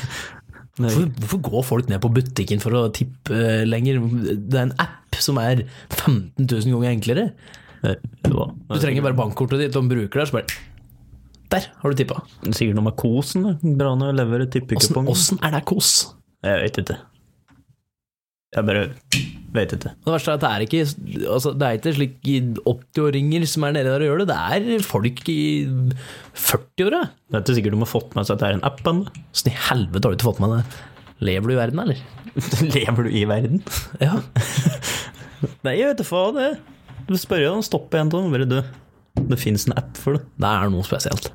Hvorfor, 0.77 1.09
hvorfor 1.23 1.43
går 1.47 1.63
folk 1.65 1.89
ned 1.89 2.03
på 2.05 2.11
butikken 2.13 2.61
for 2.61 2.77
å 2.77 2.87
tippe 2.95 3.33
eh, 3.33 3.63
lenger? 3.65 4.03
Det 4.37 4.59
er 4.59 4.67
en 4.67 4.75
app 4.83 5.17
som 5.23 5.39
er 5.41 5.65
15 5.97 6.45
000 6.45 6.75
ganger 6.75 6.91
enklere. 6.93 7.27
Du 8.27 8.79
trenger 8.83 9.05
bare 9.05 9.17
bankkortet 9.17 9.63
ditt 9.63 9.77
og 9.79 9.89
bruker 9.89 10.21
det, 10.21 10.29
så 10.29 10.39
bare 10.39 10.63
Der 11.55 11.69
har 11.81 11.93
du 11.93 11.99
tippa. 11.99 12.21
Sikkert 12.51 12.77
noe 12.77 12.89
med 12.91 12.97
kosen. 12.99 13.47
Bra 13.79 13.95
når 13.97 14.11
jeg 14.13 14.19
leverer 14.21 14.49
tippekupongen. 14.51 14.81
tippekupong. 14.81 15.13
åssen 15.15 15.41
er 15.47 15.55
det 15.55 15.63
kos? 15.69 15.93
Jeg 16.45 16.65
vet 16.65 16.81
ikke. 16.83 16.99
Jeg 18.55 18.67
bare 18.69 18.83
vet 19.57 19.73
ikke. 19.75 19.91
Det 20.05 20.13
verste 20.13 20.33
er 20.33 20.39
at 20.39 20.43
det 20.43 20.51
er 20.51 20.65
ikke 20.67 20.83
altså, 21.33 21.53
Det 21.57 21.67
er 21.67 21.79
ikke 21.79 21.95
slik 21.97 22.29
80-åringer 22.63 23.47
som 23.51 23.67
er 23.67 23.75
nede 23.75 23.91
der 23.91 24.05
og 24.05 24.09
gjør 24.11 24.23
det. 24.23 24.29
Det 24.31 24.77
er 24.77 24.87
folk 24.87 25.31
i 25.33 25.41
40-åra. 26.37 27.03
Det 27.27 27.39
er 27.39 27.43
ikke 27.43 27.57
sikkert 27.59 27.77
de 27.77 27.83
har 27.83 27.91
fått 27.91 28.15
med 28.17 28.29
seg 28.29 28.37
at 28.37 28.45
det 28.45 28.49
er 28.51 28.59
en 28.61 28.67
app 28.69 28.83
ennå. 28.87 29.11
Åssen 29.35 29.51
i 29.51 29.57
helvete 29.69 30.07
har 30.07 30.15
du 30.15 30.19
ikke 30.19 30.29
fått 30.31 30.43
med 30.45 30.55
det? 30.55 30.63
Lever 31.27 31.49
du 31.49 31.57
i 31.57 31.59
verden, 31.59 31.83
eller? 31.87 32.01
Lever 32.77 33.09
du 33.09 33.11
i 33.11 33.27
verden? 33.29 33.63
Ja. 34.03 34.19
Nei, 35.67 35.77
jeg 35.81 35.91
vet 35.91 36.01
da 36.01 36.07
faen, 36.07 36.39
det. 36.39 36.51
Du 37.07 37.17
spør 37.19 37.45
jo, 37.45 37.55
om 37.59 37.65
stopp 37.67 37.95
en 37.95 38.11
av 38.11 38.15
dem. 38.19 38.33
Bare 38.35 38.49
du. 38.51 38.59
Det 39.17 39.39
fins 39.41 39.65
en 39.67 39.75
app 39.79 39.97
for 39.99 40.17
det. 40.17 40.25
Det 40.37 40.49
er 40.51 40.71
noe 40.73 40.85
spesielt. 40.87 41.31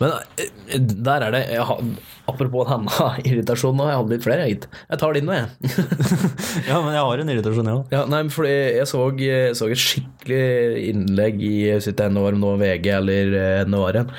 Men 0.00 0.12
eh, 0.36 0.76
der 0.76 1.24
er 1.26 1.32
det 1.34 1.42
jeg 1.54 1.64
har, 1.68 1.80
Apropos 2.26 2.66
denne 2.68 3.08
irritasjonen, 3.28 3.86
jeg 3.86 3.98
hadde 4.00 4.12
litt 4.14 4.26
flere, 4.26 4.48
jeg. 4.50 4.68
Jeg 4.90 5.00
tar 5.00 5.16
din 5.16 5.28
nå, 5.28 5.36
jeg. 5.36 5.70
Ja, 6.68 6.80
men 6.82 6.92
jeg 6.92 7.04
har 7.06 7.22
en 7.22 7.32
irritasjon, 7.32 7.70
jeg 7.70 7.80
òg. 7.80 7.94
Ja, 7.94 8.02
nei, 8.10 8.24
fordi 8.34 8.52
jeg 8.52 8.88
så, 8.90 9.04
jeg 9.22 9.56
så 9.58 9.70
et 9.70 9.82
skikkelig 9.82 10.84
innlegg 10.90 11.40
i 11.46 11.56
sitt 11.84 12.02
ene 12.02 12.22
år, 12.22 12.36
om 12.36 12.46
var 12.50 12.60
VG 12.64 12.90
eller 12.98 13.38
ene 13.62 13.80
året, 13.80 14.12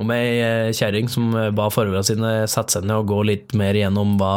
om 0.00 0.10
ei 0.10 0.72
kjerring 0.74 1.10
som 1.12 1.30
eh, 1.38 1.52
ba 1.54 1.68
foreldrene 1.70 2.06
sine 2.06 2.34
sette 2.50 2.74
seg 2.78 2.88
ned 2.88 3.04
og 3.04 3.12
gå 3.12 3.20
litt 3.28 3.54
mer 3.58 3.76
gjennom 3.78 4.16
hva 4.18 4.34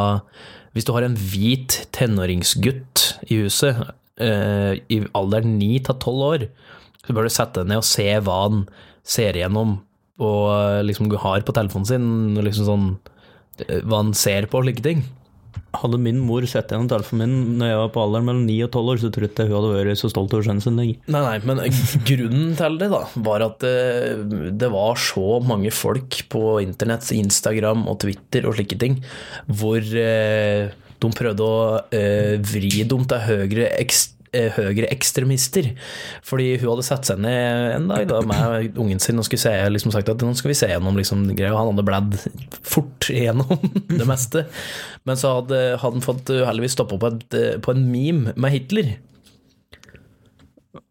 Hvis 0.76 0.86
du 0.86 0.92
har 0.94 1.08
en 1.08 1.16
hvit 1.18 1.80
tenåringsgutt 1.96 3.08
i 3.32 3.40
huset 3.42 3.80
eh, 4.22 4.78
i 4.94 5.00
alderen 5.18 5.58
9 5.58 5.80
til 5.88 5.96
12 5.96 6.28
år, 6.28 6.46
så 7.08 7.16
bør 7.16 7.28
du 7.28 7.34
sette 7.34 7.64
deg 7.64 7.72
ned 7.72 7.82
og 7.82 7.88
se 7.88 8.08
hva 8.20 8.42
han 8.46 8.66
ser 9.08 9.40
igjennom 9.40 9.78
og 10.24 10.42
eh, 10.50 10.82
liksom 10.88 11.12
har 11.22 11.46
på 11.46 11.56
telefonen 11.56 11.88
sin, 11.88 12.10
liksom 12.42 12.68
sånn 12.68 12.90
eh, 13.68 13.84
hva 13.86 14.02
han 14.04 14.16
ser 14.18 14.50
på 14.50 14.62
og 14.62 14.68
slike 14.68 14.86
ting. 14.86 15.06
Hadde 15.78 16.00
min 16.02 16.20
mor 16.24 16.46
sett 16.50 16.72
gjennom 16.72 16.90
telefonen 16.90 17.28
min 17.28 17.60
når 17.60 17.70
jeg 17.70 17.80
var 17.82 17.92
på 17.94 18.02
alderen 18.02 18.28
mellom 18.30 18.48
9 18.48 18.56
og 18.66 18.72
12 18.72 18.92
år, 18.94 19.02
så 19.02 19.12
tror 19.14 19.26
jeg 19.26 19.34
ikke 19.34 19.48
hun 19.50 19.56
hadde 19.58 19.76
vært 19.76 20.02
så 20.02 20.10
stolt 20.14 20.34
over 20.34 20.48
sønnen 20.48 20.64
sin. 20.66 20.80
Nei, 20.80 20.96
nei, 21.14 21.38
men 21.46 21.62
grunnen 22.08 22.58
til 22.58 22.80
det 22.82 22.90
da, 22.94 23.04
var 23.28 23.46
at 23.46 23.62
det, 23.62 24.50
det 24.58 24.72
var 24.74 24.98
så 25.02 25.38
mange 25.46 25.74
folk 25.76 26.20
på 26.34 26.44
internett, 26.66 27.06
Instagram 27.14 27.86
og 27.92 28.02
Twitter 28.06 28.50
og 28.50 28.58
slike 28.58 28.80
ting, 28.82 29.00
hvor 29.46 29.82
eh, 29.82 30.74
de 30.98 31.14
prøvde 31.14 31.46
å 31.46 31.58
eh, 31.94 32.38
vri 32.42 32.82
dem 32.90 33.06
til 33.10 33.26
høyre 33.28 33.70
ekst 33.78 34.17
høyreekstremister. 34.34 35.72
Fordi 36.26 36.54
hun 36.58 36.74
hadde 36.74 36.88
satt 36.88 37.10
seg 37.10 37.22
ned 37.24 37.78
en 37.78 37.90
dag 37.92 38.08
da, 38.10 38.22
med 38.28 38.78
ungen 38.80 39.02
sin 39.04 39.20
og 39.20 39.28
skulle 39.28 39.44
se, 39.44 39.56
liksom 39.72 39.94
sagt 39.96 40.12
at 40.14 40.24
nå 40.24 40.34
skal 40.38 40.54
vi 40.54 40.60
se 40.60 40.72
gjennom 40.72 41.00
liksom, 41.00 41.26
greia. 41.34 41.56
Han 41.56 41.74
hadde 41.74 41.88
bladd 41.88 42.18
fort 42.62 43.10
gjennom 43.12 43.68
det 44.00 44.08
meste. 44.08 44.48
Men 45.08 45.20
så 45.20 45.38
hadde, 45.40 45.62
hadde 45.82 46.00
han 46.00 46.06
fått 46.06 46.32
heldigvis 46.32 46.78
stoppa 46.78 47.00
på, 47.02 47.14
på 47.64 47.76
en 47.76 47.86
meme 47.92 48.36
med 48.36 48.56
Hitler. 48.56 48.98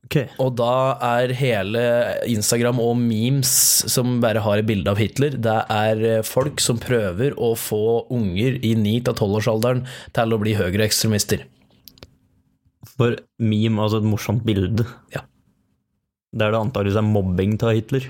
Okay. 0.07 0.31
Og 0.39 0.53
da 0.55 0.95
er 1.03 1.33
hele 1.35 1.83
Instagram 2.31 2.79
og 2.83 2.95
memes 3.01 3.51
som 3.91 4.21
bare 4.23 4.43
har 4.45 4.61
et 4.61 4.69
bilde 4.69 4.93
av 4.93 5.01
Hitler, 5.03 5.35
det 5.43 5.57
er 5.73 6.23
folk 6.27 6.63
som 6.63 6.79
prøver 6.79 7.35
å 7.35 7.55
få 7.59 8.07
unger 8.15 8.61
i 8.63 8.77
9-12-årsalderen 8.79 9.83
til 10.15 10.35
å 10.37 10.41
bli 10.43 10.55
høyreekstremister. 10.59 11.43
For 12.97 13.17
meme, 13.39 13.83
altså 13.83 13.99
et 14.01 14.09
morsomt 14.09 14.45
bilde, 14.47 14.87
Ja. 15.15 15.21
der 16.37 16.51
det 16.53 16.61
antakeligvis 16.61 16.97
er 17.01 17.07
mobbing 17.07 17.59
av 17.63 17.75
Hitler. 17.77 18.07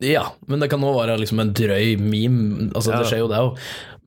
ja, 0.00 0.24
men 0.48 0.60
det 0.60 0.70
kan 0.70 0.80
òg 0.80 0.96
være 0.96 1.18
liksom 1.20 1.40
en 1.40 1.52
drøy 1.52 1.96
meme. 2.00 2.70
Altså, 2.74 2.90
Ja. 2.92 2.98
Det 3.02 3.06
skjer 3.10 3.18
jo 3.24 3.28
det 3.28 3.38
òg. 3.38 3.58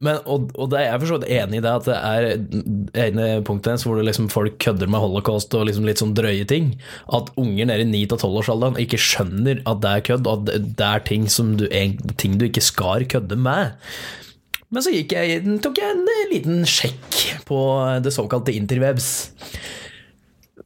Men, 0.04 0.18
og, 0.28 0.50
og 0.60 0.70
det 0.70 0.80
er 0.82 0.90
jeg 0.92 1.00
for 1.00 1.08
så 1.08 1.18
vidt 1.20 1.30
enig 1.32 1.58
i 1.60 1.64
det, 1.64 1.72
at 1.72 1.86
det 1.86 1.96
er 1.96 3.06
ene 3.08 3.28
punktet 3.48 3.70
hennes 3.72 3.84
hvor 3.88 3.96
det 3.96 4.04
liksom 4.10 4.28
folk 4.34 4.58
kødder 4.60 4.90
med 4.92 5.00
holocaust 5.00 5.54
og 5.56 5.68
liksom 5.70 5.86
litt 5.88 6.02
sånn 6.02 6.12
drøye 6.18 6.44
ting. 6.50 6.74
At 7.08 7.30
unger 7.40 7.70
nede 7.70 7.86
i 7.86 8.06
9-12-årsalderen 8.06 8.76
ikke 8.84 9.00
skjønner 9.00 9.62
at 9.70 9.80
det 9.86 9.94
er 9.94 10.04
kødd, 10.10 10.28
og 10.28 10.50
at 10.50 10.76
det 10.76 10.90
er 10.90 11.06
ting, 11.08 11.30
som 11.32 11.54
du, 11.56 11.70
ting 12.20 12.36
du 12.38 12.50
ikke 12.50 12.66
skal 12.66 13.06
kødde 13.08 13.38
med. 13.40 13.72
Men 14.74 14.82
så 14.84 14.92
jeg, 14.92 15.08
tok 15.64 15.78
jeg 15.80 15.94
en 15.96 16.04
liten 16.34 16.64
sjekk 16.68 17.46
på 17.48 17.62
det 18.04 18.12
såkalte 18.12 18.52
interwebs. 18.58 19.10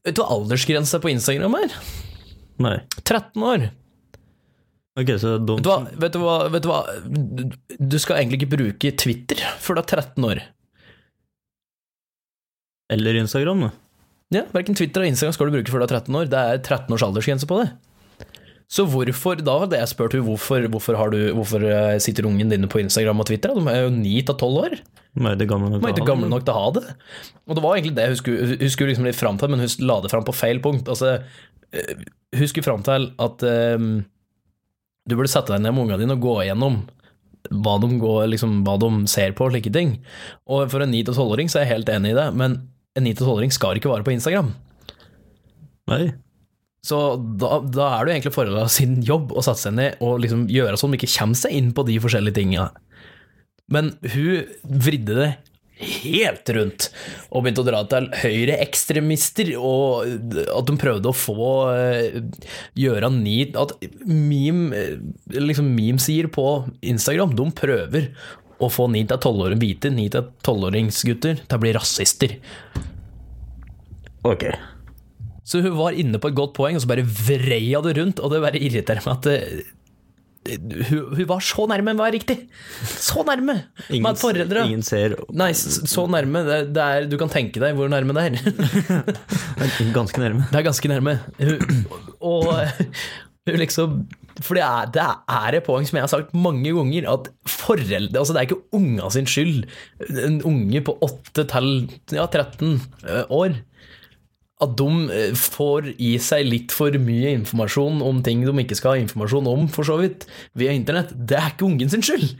Vet 0.07 0.15
du 0.15 0.23
hva 0.23 0.37
aldersgrensa 0.37 1.01
på 1.03 1.11
Instagram 1.11 1.57
er? 1.59 1.73
Nei. 2.63 2.77
13 3.03 3.43
år. 3.43 3.67
Ok, 4.97 5.11
så 5.21 5.35
de, 5.37 5.57
Vet 5.59 5.65
du, 5.67 5.69
hva, 5.69 5.81
vet, 6.01 6.13
du 6.15 6.21
hva, 6.23 6.37
vet 6.49 6.63
du 6.65 6.69
hva 6.71 6.79
Du 7.77 7.97
skal 8.01 8.17
egentlig 8.17 8.39
ikke 8.39 8.53
bruke 8.55 8.91
Twitter 8.97 9.43
før 9.61 9.77
du 9.77 9.83
er 9.83 9.91
13 9.99 10.25
år. 10.25 10.41
Eller 12.95 13.19
Instagram, 13.19 13.67
da. 13.67 13.73
Ja, 14.33 14.43
Verken 14.51 14.75
Twitter 14.75 15.03
eller 15.03 15.11
Instagram 15.13 15.35
skal 15.35 15.49
du 15.51 15.57
bruke 15.57 15.71
før 15.71 15.83
du 15.83 15.85
er 15.85 15.93
13 15.99 16.17
år. 16.19 16.31
Det 16.31 16.39
er 16.39 16.63
13 16.63 16.95
års 16.95 17.05
aldersgrense 17.05 17.47
på 17.47 17.59
det. 17.61 17.67
Så 18.67 18.83
hvorfor, 18.91 19.39
da 19.39 19.53
hadde 19.61 19.79
jeg 19.79 19.89
spurt 19.93 20.15
henne 20.15 20.27
hvorfor, 20.27 20.65
hvorfor, 20.73 20.97
har 20.99 21.11
du, 21.13 21.19
hvorfor 21.37 21.63
eh, 21.63 21.99
sitter 22.03 22.27
ungen 22.27 22.51
dine 22.51 22.67
på 22.67 22.81
Instagram 22.81 23.23
og 23.23 23.29
Twitter? 23.29 23.53
De 23.55 23.63
er 23.71 23.85
jo 23.85 23.93
ni 23.95 24.17
til 24.19 24.35
12 24.35 24.57
år. 24.65 24.75
De 25.17 25.23
er 25.23 25.39
ikke 25.39 25.53
gamle 25.53 25.71
nok 25.71 25.85
er 25.87 25.95
til 25.95 26.03
å 26.03 26.05
ha 26.05 26.09
gamle 26.11 26.27
det. 26.27 26.33
nok 26.33 26.43
til 26.43 26.53
å 26.53 26.57
ha 26.57 26.73
det. 26.75 26.83
Og 27.47 27.55
det 27.55 27.63
var 27.63 27.77
egentlig 27.77 27.95
det 27.97 28.09
hun 28.11 28.19
skulle, 28.19 28.49
hun 28.59 28.73
skulle 28.73 28.91
liksom 28.91 29.07
litt 29.07 29.19
fram 29.19 29.39
til, 29.39 29.53
men 29.53 29.63
hun 29.63 29.87
la 29.87 29.97
det 30.03 30.11
fram 30.11 30.27
på 30.27 30.35
feil 30.35 30.59
punkt. 30.65 30.91
Altså, 30.91 31.15
eh, 31.71 32.03
hun 32.35 32.51
skulle 32.51 32.67
fram 32.67 32.83
til 32.83 33.09
at 33.23 33.47
um, 33.79 33.87
du 35.07 35.15
burde 35.15 35.31
sette 35.31 35.53
deg 35.53 35.63
ned 35.63 35.71
med 35.71 35.85
ungene 35.85 36.03
dine 36.03 36.19
og 36.19 36.27
gå 36.27 36.35
igjennom 36.43 36.81
hva 37.47 37.77
de, 37.79 37.89
går, 38.03 38.25
liksom, 38.33 38.61
hva 38.67 38.75
de 38.83 38.91
ser 39.07 39.31
på 39.37 39.47
og 39.47 39.55
slike 39.55 39.71
ting. 39.71 39.95
Og 40.51 40.67
for 40.73 40.83
en 40.83 40.91
ni 40.91 41.05
til 41.07 41.15
tolvåring 41.15 41.47
så 41.47 41.61
er 41.61 41.69
jeg 41.69 41.77
helt 41.77 41.91
enig 41.95 42.11
i 42.11 42.19
det, 42.19 42.29
men 42.35 42.59
en 42.99 43.07
ni 43.07 43.15
til 43.15 43.23
tolvåring 43.23 43.53
skal 43.55 43.79
ikke 43.79 43.93
være 43.93 44.03
på 44.03 44.11
Instagram. 44.17 44.51
Nei. 45.87 46.09
Så 46.85 46.99
da, 47.41 47.59
da 47.63 47.87
er 47.95 48.05
det 48.05 48.11
jo 48.11 48.15
egentlig 48.15 48.35
forholdet 48.35 48.73
sin 48.73 48.99
jobb 49.05 49.33
å 49.35 49.43
satse 49.43 49.67
seg 49.67 49.75
ned 49.79 50.03
og 50.03 50.21
liksom 50.23 50.45
gjøre 50.51 50.77
sånn 50.79 50.93
at 50.93 50.97
de 50.97 51.01
ikke 51.01 51.17
kommer 51.17 51.39
seg 51.39 51.57
inn 51.57 51.73
på 51.75 51.85
de 51.87 51.97
forskjellige 52.03 52.37
tingene. 52.37 52.69
Men 53.73 53.91
hun 54.13 54.47
vridde 54.85 55.17
det 55.17 55.31
helt 55.77 56.49
rundt 56.55 56.87
og 57.29 57.43
begynte 57.43 57.61
å 57.61 57.67
dra 57.67 57.81
til 57.89 58.07
høyreekstremister, 58.23 59.51
og 59.59 60.07
at 60.07 60.69
de 60.69 60.77
prøvde 60.79 61.11
å 61.11 61.17
få 61.17 61.49
eh, 61.75 62.17
gjøre 62.79 63.11
ni 63.13 63.35
At 63.57 63.75
meme, 64.07 64.71
eh, 64.73 64.95
liksom 65.37 65.69
memesider 65.75 66.31
på 66.33 66.47
Instagram, 66.81 67.35
de 67.37 67.49
prøver 67.57 68.09
å 68.57 68.71
få 68.73 68.87
9-12-åringer 68.89 69.61
hvite 69.61 69.93
9-12-åringsgutter 69.93 71.43
til 71.43 71.59
å 71.59 71.61
bli 71.61 71.75
rasister. 71.77 72.33
Ok. 74.25 74.47
Så 75.47 75.63
hun 75.63 75.77
var 75.79 75.95
inne 75.95 76.19
på 76.19 76.31
et 76.31 76.37
godt 76.37 76.55
poeng, 76.57 76.75
og 76.75 76.83
så 76.83 76.89
bare 76.91 77.07
vrei 77.07 77.71
hun 77.71 77.85
det 77.87 77.97
rundt, 78.01 78.19
og 78.19 78.33
det 78.33 78.43
bare 78.43 78.59
irriterer 78.59 79.03
meg 79.05 79.13
at 79.13 79.27
det, 79.27 79.37
det, 80.47 80.57
hun, 80.89 81.13
hun 81.15 81.27
var 81.29 81.43
så 81.43 81.67
nærme 81.71 81.93
med 81.93 82.01
å 82.01 82.05
være 82.05 82.17
riktig! 82.17 82.37
Så 82.83 83.23
nærme! 83.27 83.55
Ingen, 83.95 84.19
foreldre 84.19 84.65
ingen 84.67 84.83
ser 84.85 85.15
Nei, 85.35 85.53
så, 85.57 85.85
så 85.87 86.05
nærme. 86.11 86.43
Det, 86.47 86.59
det 86.75 86.83
er, 86.83 87.07
du 87.07 87.17
kan 87.19 87.31
tenke 87.31 87.63
deg 87.63 87.77
hvor 87.77 87.91
nærme 87.91 88.15
det 88.17 88.27
er. 88.27 88.37
Ganske 89.97 90.23
nærme. 90.23 90.47
Det 90.51 90.59
er 90.59 90.67
ganske 90.67 90.91
nærme. 90.91 91.17
Hun, 91.39 91.83
og 92.19 92.51
hun 93.47 93.59
liksom 93.61 94.01
For 94.43 94.57
det 94.57 94.63
er, 94.65 94.89
det 94.93 95.03
er 95.07 95.57
et 95.57 95.65
poeng 95.65 95.87
som 95.87 95.97
jeg 95.97 96.05
har 96.05 96.11
sagt 96.11 96.35
mange 96.35 96.75
ganger, 96.75 97.07
at 97.13 97.31
foreldre 97.47 98.19
Altså, 98.19 98.35
det 98.35 98.41
er 98.41 98.49
ikke 98.49 98.61
unga 98.75 99.11
sin 99.15 99.29
skyld. 99.29 99.63
En 100.27 100.41
unge 100.47 100.83
på 100.83 100.97
8 101.07 101.47
til 101.47 101.71
ja, 102.19 102.27
13 102.27 102.75
år 103.31 103.61
at 104.63 104.73
de 104.79 104.89
eh, 105.13 105.37
får 105.37 105.91
i 106.01 106.15
seg 106.21 106.47
litt 106.47 106.73
for 106.73 106.95
mye 107.01 107.35
informasjon 107.37 108.01
om 108.05 108.23
ting 108.25 108.41
de 108.45 108.55
ikke 108.63 108.77
skal 108.79 108.95
ha 108.95 109.03
informasjon 109.03 109.49
om, 109.51 109.69
for 109.69 109.87
så 109.87 109.99
vidt, 110.01 110.25
via 110.57 110.73
internett. 110.73 111.13
Det 111.13 111.37
er 111.37 111.53
ikke 111.53 111.67
ungen 111.69 111.93
sin 111.93 112.05
skyld. 112.05 112.33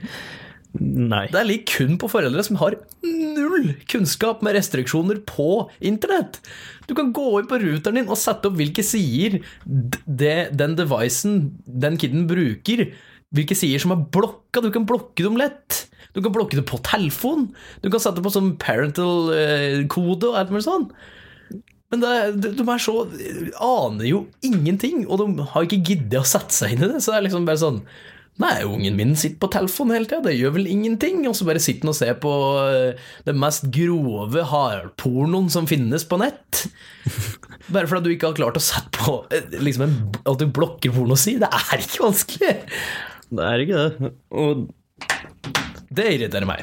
Nei. 0.78 1.24
Det 1.32 1.42
ligger 1.46 1.70
kun 1.72 1.96
på 1.98 2.10
foreldre 2.12 2.42
som 2.44 2.58
har 2.60 2.76
null 3.06 3.70
kunnskap 3.88 4.42
med 4.44 4.58
restriksjoner 4.58 5.22
på 5.26 5.68
internett. 5.80 6.40
Du 6.86 6.94
kan 6.98 7.12
gå 7.16 7.24
inn 7.38 7.48
på 7.50 7.60
routeren 7.62 8.02
din 8.02 8.10
og 8.10 8.20
sette 8.20 8.50
opp 8.50 8.58
hvilke 8.58 8.84
sider 8.86 9.40
det, 9.64 10.50
den 10.58 10.76
devicen 10.78 11.38
den 11.64 11.96
kiden 12.00 12.26
bruker, 12.30 12.84
hvilke 13.34 13.56
sider 13.58 13.82
som 13.82 13.94
er 13.96 14.04
blokka. 14.12 14.62
Du 14.64 14.70
kan 14.74 14.86
blokke 14.88 15.24
dem 15.24 15.38
lett. 15.40 15.86
Du 16.12 16.20
kan 16.24 16.34
blokke 16.34 16.58
det 16.58 16.66
på 16.68 16.80
telefon. 16.84 17.48
Du 17.82 17.88
kan 17.92 18.02
sette 18.02 18.22
på 18.24 18.32
sånn 18.32 18.56
parental 18.60 19.32
eh, 19.34 19.86
kode 19.90 20.32
og 20.32 20.38
alt 20.40 20.52
mulig 20.52 20.66
sånn. 20.68 20.90
Men 21.92 22.02
det, 22.04 22.12
de, 22.44 22.52
de 22.58 22.66
er 22.68 22.82
så 22.84 22.94
aner 23.64 24.04
jo 24.10 24.22
ingenting, 24.44 25.06
og 25.08 25.22
de 25.22 25.48
har 25.54 25.64
ikke 25.64 25.80
giddet 25.92 26.20
å 26.20 26.28
sette 26.28 26.52
seg 26.52 26.74
inn 26.74 26.84
i 26.84 26.92
det. 26.92 27.00
Så 27.00 27.14
det 27.14 27.20
er 27.20 27.28
liksom 27.28 27.48
bare 27.48 27.62
sånn 27.64 27.82
Nei, 28.38 28.60
ungen 28.62 28.94
min 28.94 29.16
sitter 29.18 29.40
på 29.42 29.48
telefonen 29.50 29.96
hele 29.96 30.06
tida, 30.06 30.20
det 30.28 30.36
gjør 30.38 30.52
vel 30.54 30.68
ingenting. 30.70 31.24
Og 31.26 31.34
så 31.34 31.42
bare 31.48 31.58
sitter 31.58 31.88
han 31.88 31.90
og 31.90 31.96
ser 31.98 32.18
på 32.22 32.34
eh, 32.70 33.00
den 33.26 33.40
mest 33.42 33.66
grove 33.74 34.44
hardpornoen 34.52 35.48
som 35.50 35.66
finnes 35.66 36.06
på 36.06 36.20
nett. 36.22 36.60
Bare 37.74 37.90
fordi 37.90 38.06
du 38.06 38.14
ikke 38.14 38.30
har 38.30 38.38
klart 38.38 38.60
å 38.60 38.62
sette 38.62 38.94
på 38.94 39.16
eh, 39.34 39.58
liksom 39.58 39.88
en, 39.88 39.96
at 40.22 40.38
du 40.38 40.46
blokker 40.54 40.94
pornoside. 40.94 41.48
Det 41.48 41.50
er 41.50 41.82
ikke 41.82 42.04
vanskelig! 42.06 42.54
Det 43.28 43.44
er 43.50 43.64
ikke 43.64 43.82
det. 43.82 44.12
Og 44.38 44.68
Det 45.98 46.06
irriterer 46.14 46.46
meg. 46.48 46.62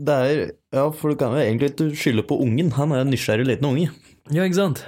Det 0.00 0.16
er 0.16 0.40
Ja, 0.72 0.86
for 0.94 1.12
du 1.12 1.18
kan 1.18 1.34
jo 1.34 1.42
egentlig 1.42 1.72
ikke 1.72 1.90
skylde 1.98 2.24
på 2.26 2.38
ungen. 2.40 2.72
Han 2.76 2.94
er 2.94 3.04
en 3.04 3.10
nysgjerrig 3.12 3.48
liten 3.48 3.66
unge. 3.68 3.90
Ja, 4.30 4.44
ikke 4.46 4.60
sant? 4.60 4.84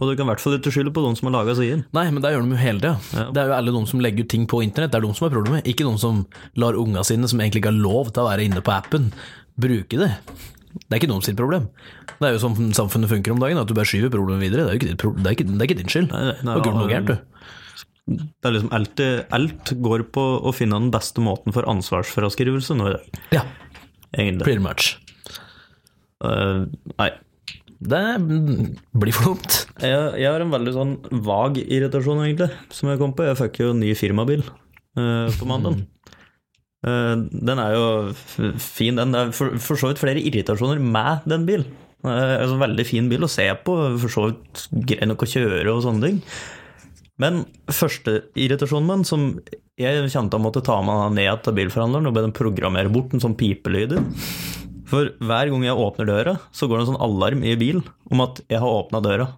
Og 0.00 0.08
du 0.08 0.14
kan 0.16 0.24
i 0.24 0.30
hvert 0.30 0.40
fall 0.40 0.56
ikke 0.56 0.72
skylde 0.72 0.92
på 0.96 1.02
noen 1.04 1.16
som 1.18 1.28
har 1.28 1.34
laga 1.38 1.54
siden. 1.58 1.82
Nei, 1.96 2.06
men 2.08 2.24
det 2.24 2.30
gjør 2.32 2.46
de 2.46 2.54
jo 2.54 2.60
hele 2.60 2.80
tida. 2.80 2.92
Ja. 3.16 3.24
Det 3.36 3.42
er 3.42 3.50
jo 3.50 3.56
alle 3.58 3.74
de 3.74 3.82
som 3.90 4.00
legger 4.00 4.24
ut 4.24 4.30
ting 4.32 4.46
på 4.48 4.62
internett, 4.64 4.94
det 4.94 5.00
er 5.00 5.04
de 5.04 5.16
som 5.16 5.26
er 5.28 5.34
problemet. 5.34 5.68
Ikke 5.68 5.84
de 5.84 5.92
som 6.00 6.22
lar 6.60 6.78
unga 6.80 7.04
sine, 7.04 7.28
som 7.28 7.40
egentlig 7.42 7.60
ikke 7.60 7.72
har 7.72 7.82
lov 7.84 8.12
til 8.14 8.24
å 8.24 8.30
være 8.30 8.46
inne 8.48 8.64
på 8.64 8.72
appen, 8.72 9.10
bruke 9.60 10.00
det. 10.00 10.10
Det 10.72 10.94
er 10.94 11.00
ikke 11.02 11.10
noen 11.10 11.26
sitt 11.26 11.36
problem. 11.36 11.68
Det 12.16 12.28
er 12.28 12.36
jo 12.36 12.42
sånn 12.44 12.72
samfunnet 12.76 13.10
funker 13.12 13.34
om 13.34 13.42
dagen, 13.42 13.60
at 13.60 13.68
du 13.68 13.76
bare 13.76 13.88
skyver 13.88 14.12
problemet 14.14 14.44
videre. 14.46 14.68
Det 14.68 14.72
er 14.72 14.76
jo 14.76 14.80
ikke, 14.80 14.92
ditt 14.92 15.24
det 15.24 15.28
er 15.28 15.36
ikke, 15.36 15.48
det 15.50 15.60
er 15.60 15.68
ikke 15.68 15.80
din 15.82 15.92
skyld. 15.92 16.12
Nei, 16.14 16.22
nei, 16.30 16.36
nei, 16.48 16.56
gjort 16.60 16.78
noe 16.78 16.90
gærent, 16.90 17.10
du. 17.12 17.40
Det 18.10 18.48
er 18.48 18.54
liksom 18.56 18.72
alt, 18.74 19.00
alt 19.36 19.72
går 19.84 20.06
på 20.14 20.24
å 20.40 20.52
finne 20.56 20.80
den 20.80 20.92
beste 20.94 21.22
måten 21.22 21.54
for 21.54 21.68
ansvarsfraskrivelse 21.70 22.74
nå 22.78 22.88
i 22.88 22.94
dag, 22.96 23.20
Ja, 23.36 23.44
egentlig. 24.16 24.46
pretty 24.46 24.64
much. 24.64 24.96
Uh, 26.20 26.66
nei. 26.98 27.10
Det 27.80 28.00
blir 28.20 29.16
for 29.16 29.30
dumt. 29.32 29.54
Jeg, 29.80 30.00
jeg 30.20 30.28
har 30.28 30.42
en 30.44 30.52
veldig 30.52 30.72
sånn 30.74 30.96
vag 31.24 31.56
irritasjon, 31.62 32.20
egentlig, 32.26 32.50
som 32.76 32.90
jeg 32.92 33.00
kom 33.00 33.14
på. 33.16 33.24
Jeg 33.24 33.38
fikk 33.40 33.62
jo 33.62 33.72
ny 33.76 33.94
firmabil 33.96 34.44
uh, 34.44 35.30
på 35.32 35.48
mandag. 35.48 35.80
Uh, 36.84 37.24
den 37.32 37.60
er 37.60 37.76
jo 37.76 37.86
fin, 38.60 39.00
den. 39.00 39.16
Det 39.16 39.22
er 39.22 39.32
for, 39.36 39.56
for 39.64 39.80
så 39.80 39.92
vidt 39.92 40.02
flere 40.02 40.20
irritasjoner 40.20 40.80
med 40.80 41.24
den 41.32 41.48
bilen. 41.48 41.72
Uh, 42.04 42.36
altså, 42.42 42.58
en 42.58 42.64
veldig 42.66 42.86
fin 42.88 43.08
bil 43.08 43.24
å 43.24 43.32
se 43.32 43.48
på, 43.64 43.76
for 44.04 44.12
så 44.12 44.28
vidt 44.28 44.66
grei 44.92 45.08
nok 45.08 45.24
å 45.24 45.32
kjøre 45.32 45.72
og 45.72 45.84
sånne 45.86 46.08
ting. 46.10 46.22
Men 47.20 47.42
første 47.68 48.22
irritasjonen 48.38 48.88
min, 48.88 49.04
som 49.04 49.26
jeg 49.80 50.08
kjente 50.12 50.38
å 50.38 50.42
måtte 50.42 50.62
ta 50.64 50.78
meg 50.84 51.18
ned 51.18 51.44
til 51.44 51.56
bilforhandleren 51.56 52.08
og 52.08 52.16
be 52.16 52.24
dem 52.24 52.36
programmere 52.36 52.92
bort 52.92 53.14
en 53.14 53.22
sånn 53.22 53.36
pipelyder. 53.38 54.00
For 54.90 55.12
hver 55.22 55.52
gang 55.52 55.64
jeg 55.64 55.78
åpner 55.78 56.08
døra, 56.08 56.34
så 56.56 56.66
går 56.66 56.80
det 56.80 56.82
en 56.82 56.90
sånn 56.94 57.04
alarm 57.04 57.44
i 57.46 57.54
bilen 57.58 57.84
om 58.10 58.24
at 58.24 58.40
jeg 58.50 58.58
har 58.62 58.78
åpna 58.80 59.02
døra. 59.04 59.28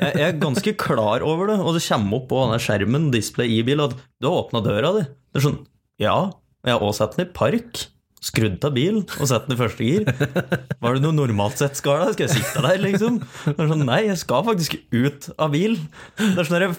Jeg, 0.00 0.16
jeg 0.16 0.26
er 0.26 0.40
ganske 0.40 0.72
klar 0.80 1.22
over 1.26 1.52
det, 1.52 1.58
og 1.60 1.76
det 1.76 1.84
kommer 1.84 2.18
opp 2.18 2.28
på 2.30 2.40
denne 2.40 2.58
skjermen, 2.64 3.10
display 3.14 3.58
i 3.58 3.64
bilen, 3.66 3.86
at 3.86 3.98
du 4.18 4.26
har 4.26 4.40
åpna 4.40 4.62
døra 4.64 4.94
di. 4.96 5.06
Det 5.30 5.38
er 5.38 5.44
sånn, 5.44 5.58
ja, 6.00 6.16
jeg 6.66 6.74
har 6.74 6.84
også 6.86 7.04
satt 7.04 7.18
den 7.18 7.28
i 7.28 7.32
park. 7.36 7.84
Skrudd 8.20 8.60
av 8.68 8.74
bil 8.76 8.98
og 9.16 9.28
satt 9.30 9.46
den 9.48 9.56
i 9.56 9.58
første 9.60 9.86
gir. 9.86 10.02
Var 10.04 10.96
det 10.96 11.00
noe 11.06 11.16
normalt 11.16 11.56
sett 11.56 11.78
skal 11.78 12.02
da? 12.02 12.10
Skal 12.12 12.26
jeg 12.26 12.34
sitte 12.36 12.60
der, 12.66 12.76
liksom? 12.82 13.16
Sånn, 13.56 13.84
Nei, 13.88 14.02
jeg 14.10 14.18
skal 14.20 14.44
faktisk 14.44 14.76
ut 14.92 15.30
av 15.40 15.54
bil. 15.54 15.78
Det 16.20 16.34
er 16.42 16.48
sånn 16.50 16.58
der, 16.58 16.74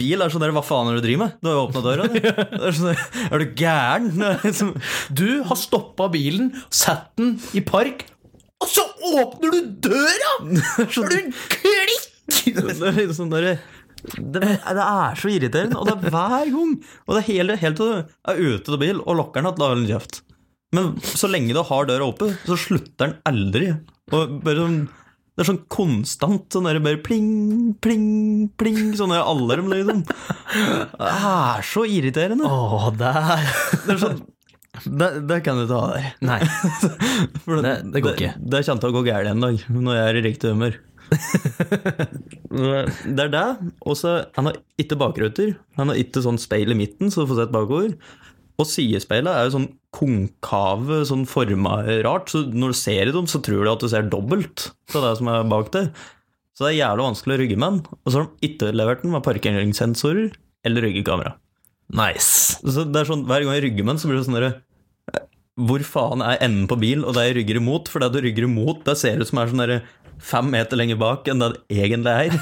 Bil 0.00 0.24
er 0.24 0.32
sånn 0.34 0.42
der, 0.42 0.54
hva 0.56 0.64
faen 0.66 0.90
er 0.90 0.98
det 0.98 1.04
du 1.04 1.06
driver 1.06 1.22
med? 1.28 1.36
Du 1.38 1.46
har 1.50 1.54
jo 1.56 1.66
åpna 1.68 1.82
døra. 1.86 2.08
Er, 2.10 2.74
sånn 2.74 2.90
der, 2.90 3.04
er 3.30 3.42
du 3.44 3.52
gæren? 3.62 4.08
Liksom, 4.42 4.72
Du 5.14 5.28
har 5.46 5.58
stoppa 5.60 6.08
bilen, 6.12 6.50
satt 6.74 7.12
den 7.20 7.36
i 7.56 7.62
park, 7.64 8.02
og 8.60 8.68
så 8.68 8.82
åpner 9.14 9.54
du 9.54 9.70
døra! 9.86 10.32
Er 10.82 10.90
du 10.90 11.30
klikk? 11.54 12.08
Det 12.50 12.90
er 12.90 13.14
sånn 13.16 13.30
der, 13.32 13.46
det, 14.18 14.42
det 14.42 14.84
er 14.84 15.16
så 15.20 15.30
irriterende, 15.32 15.78
og 15.80 15.86
det 15.88 15.94
er 15.96 16.12
hver 16.14 16.50
gang. 16.50 16.74
Og 17.06 17.14
det 17.14 17.22
er 17.22 17.28
helt, 17.30 17.54
helt 17.62 17.80
til 17.80 17.90
du 17.94 18.12
er 18.34 18.42
ute 18.58 18.74
av 18.74 18.82
bil 18.82 19.00
og 19.04 19.18
lokker 19.22 19.42
den 19.42 19.50
at 19.52 19.60
la 19.62 19.70
den 19.76 19.86
kjeft. 19.88 20.20
Men 20.76 20.92
så 21.02 21.26
lenge 21.30 21.54
du 21.56 21.62
har 21.66 21.86
døra 21.88 22.06
oppe, 22.12 22.28
så 22.46 22.56
slutter 22.58 23.08
den 23.10 23.16
aldri. 23.26 23.72
Sånn 24.10 24.88
det 25.38 25.44
er 25.44 25.46
sånn 25.54 25.62
konstant 25.72 26.52
sånn 26.52 26.66
der 26.68 26.80
bare 26.84 26.98
pling, 27.00 27.72
pling, 27.80 28.50
pling, 28.60 28.90
sånn 28.98 29.12
der 29.14 29.22
alarm, 29.24 29.70
liksom. 29.72 30.02
Det 30.04 31.06
er 31.06 31.64
så 31.64 31.84
irriterende. 31.88 32.44
Å, 32.44 32.90
der 32.98 33.46
Det 33.86 33.94
er 33.94 34.00
sånn 34.02 34.20
det, 35.00 35.08
det 35.30 35.38
kan 35.46 35.58
du 35.58 35.64
ta 35.70 35.78
av 35.86 35.94
deg. 35.96 36.04
Nei. 36.28 36.38
For 37.46 37.62
Det- 37.64 37.80
det 37.94 38.02
går 38.04 38.14
ikke. 38.18 38.34
Det, 38.38 38.50
det 38.52 38.60
kommer 38.68 38.84
til 38.84 38.90
å 38.92 38.94
gå 38.98 39.02
galt 39.08 39.30
en 39.32 39.42
dag, 39.46 39.64
når 39.72 39.96
jeg 39.98 40.04
er 40.12 40.18
i 40.20 40.22
riktig 40.28 40.52
humør. 40.52 40.76
det 43.16 43.24
er 43.24 43.32
det. 43.32 43.44
Og 43.82 43.96
så 43.98 44.12
Han 44.36 44.50
har 44.50 44.58
ikke 44.80 44.98
bakruter. 45.00 45.54
Han 45.80 45.90
har 45.92 45.98
ikke 46.00 46.22
sånn 46.24 46.38
speil 46.40 46.70
i 46.74 46.78
midten, 46.78 47.10
så 47.10 47.24
du 47.24 47.30
får 47.32 47.42
sett 47.44 47.54
bakover. 47.54 47.96
Og 48.60 48.68
sidespeilet 48.68 49.32
er 49.32 49.46
jo 49.46 49.54
sånn 49.54 49.68
konkave, 49.96 51.00
sånn 51.08 51.26
forma 51.28 51.80
rart, 52.04 52.30
så 52.32 52.44
når 52.46 52.74
du 52.74 52.78
ser 52.78 53.08
i 53.08 53.14
dem, 53.14 53.28
så 53.30 53.40
tror 53.42 53.64
du 53.64 53.72
at 53.72 53.82
du 53.82 53.88
ser 53.90 54.10
dobbelt 54.12 54.70
av 54.92 55.06
det 55.06 55.12
som 55.18 55.30
er 55.32 55.46
bak 55.50 55.70
der. 55.74 55.90
Så 56.52 56.66
det 56.66 56.74
er 56.74 56.82
jævlig 56.82 57.06
vanskelig 57.06 57.36
å 57.36 57.40
rygge 57.40 57.56
med 57.56 57.70
den. 57.72 58.00
Og 58.04 58.12
så 58.12 58.18
har 58.18 58.26
de 58.28 58.50
ikke 58.50 58.72
levert 58.76 59.04
den 59.04 59.14
med 59.14 59.24
parkeringssensorer 59.24 60.34
eller 60.68 60.84
ryggekamera. 60.84 61.38
Nice. 61.96 62.58
Så 62.60 62.84
det 62.86 63.00
er 63.00 63.08
sånn, 63.08 63.24
Hver 63.26 63.46
gang 63.46 63.56
jeg 63.56 63.64
rygger 63.64 63.86
med 63.86 63.96
den, 63.96 64.02
så 64.02 64.10
blir 64.10 64.20
det 64.20 64.26
sånn 64.28 64.36
derre 64.36 64.52
Hvor 65.58 65.82
faen 65.82 66.22
er 66.22 66.38
enden 66.44 66.68
på 66.70 66.78
bil, 66.78 67.00
og 67.02 67.16
det 67.16 67.24
jeg 67.26 67.38
rygger 67.40 67.58
imot? 67.62 67.88
For 67.90 68.04
det 68.04 68.12
du 68.14 68.20
rygger 68.22 68.46
imot, 68.46 68.84
det 68.86 68.98
ser 69.00 69.18
ut 69.18 69.30
som 69.30 69.40
er 69.40 69.50
sånn 69.50 69.64
derre 69.64 69.80
fem 70.20 70.50
meter 70.52 70.78
lenger 70.78 70.98
bak 71.00 71.28
enn 71.30 71.40
det 71.42 71.48
det 71.54 71.78
egentlig 71.84 72.12
er. 72.12 72.36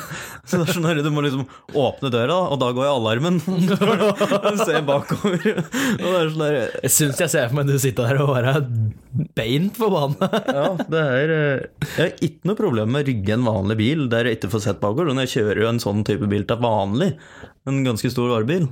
Så 0.49 0.59
det 0.59 0.69
er 0.69 0.77
sånn 0.77 0.89
at 0.91 1.01
Du 1.05 1.11
må 1.15 1.23
liksom 1.25 1.45
åpne 1.79 2.11
døra, 2.13 2.37
og 2.53 2.59
da 2.63 2.71
går 2.75 2.87
jeg 2.87 2.97
alarmen. 2.99 3.39
Du 4.49 4.63
ser 4.63 4.83
bakover. 4.87 5.39
Og 5.39 6.05
det 6.05 6.19
er 6.19 6.33
sånn 6.33 6.45
der, 6.45 6.59
Jeg 6.85 6.95
syns 6.95 7.23
jeg 7.23 7.33
ser 7.33 7.49
for 7.51 7.59
meg 7.61 7.71
du 7.71 7.79
sitter 7.81 8.09
der 8.09 8.23
og 8.25 8.33
bare 8.33 8.57
er 8.59 8.67
beint 9.39 9.79
forbanna. 9.79 10.29
Ja, 10.49 10.67
det 10.91 11.05
er 11.05 11.35
eh, 11.35 11.87
Jeg 11.87 11.99
har 12.01 12.27
ikke 12.29 12.51
noe 12.51 12.59
problem 12.59 12.93
med 12.95 13.05
å 13.05 13.09
rygge 13.11 13.37
en 13.37 13.49
vanlig 13.49 13.79
bil 13.81 14.05
der 14.13 14.29
jeg 14.29 14.41
ikke 14.41 14.53
får 14.57 14.67
sett 14.67 14.83
bakover. 14.83 15.13
Når 15.13 15.29
jeg 15.29 15.35
kjører 15.39 15.65
jo 15.65 15.73
en 15.73 15.83
sånn 15.83 16.05
type 16.09 16.29
bil 16.31 16.47
til 16.49 16.63
vanlig, 16.63 17.13
en 17.69 17.83
ganske 17.87 18.11
stor 18.13 18.33
varebil, 18.33 18.69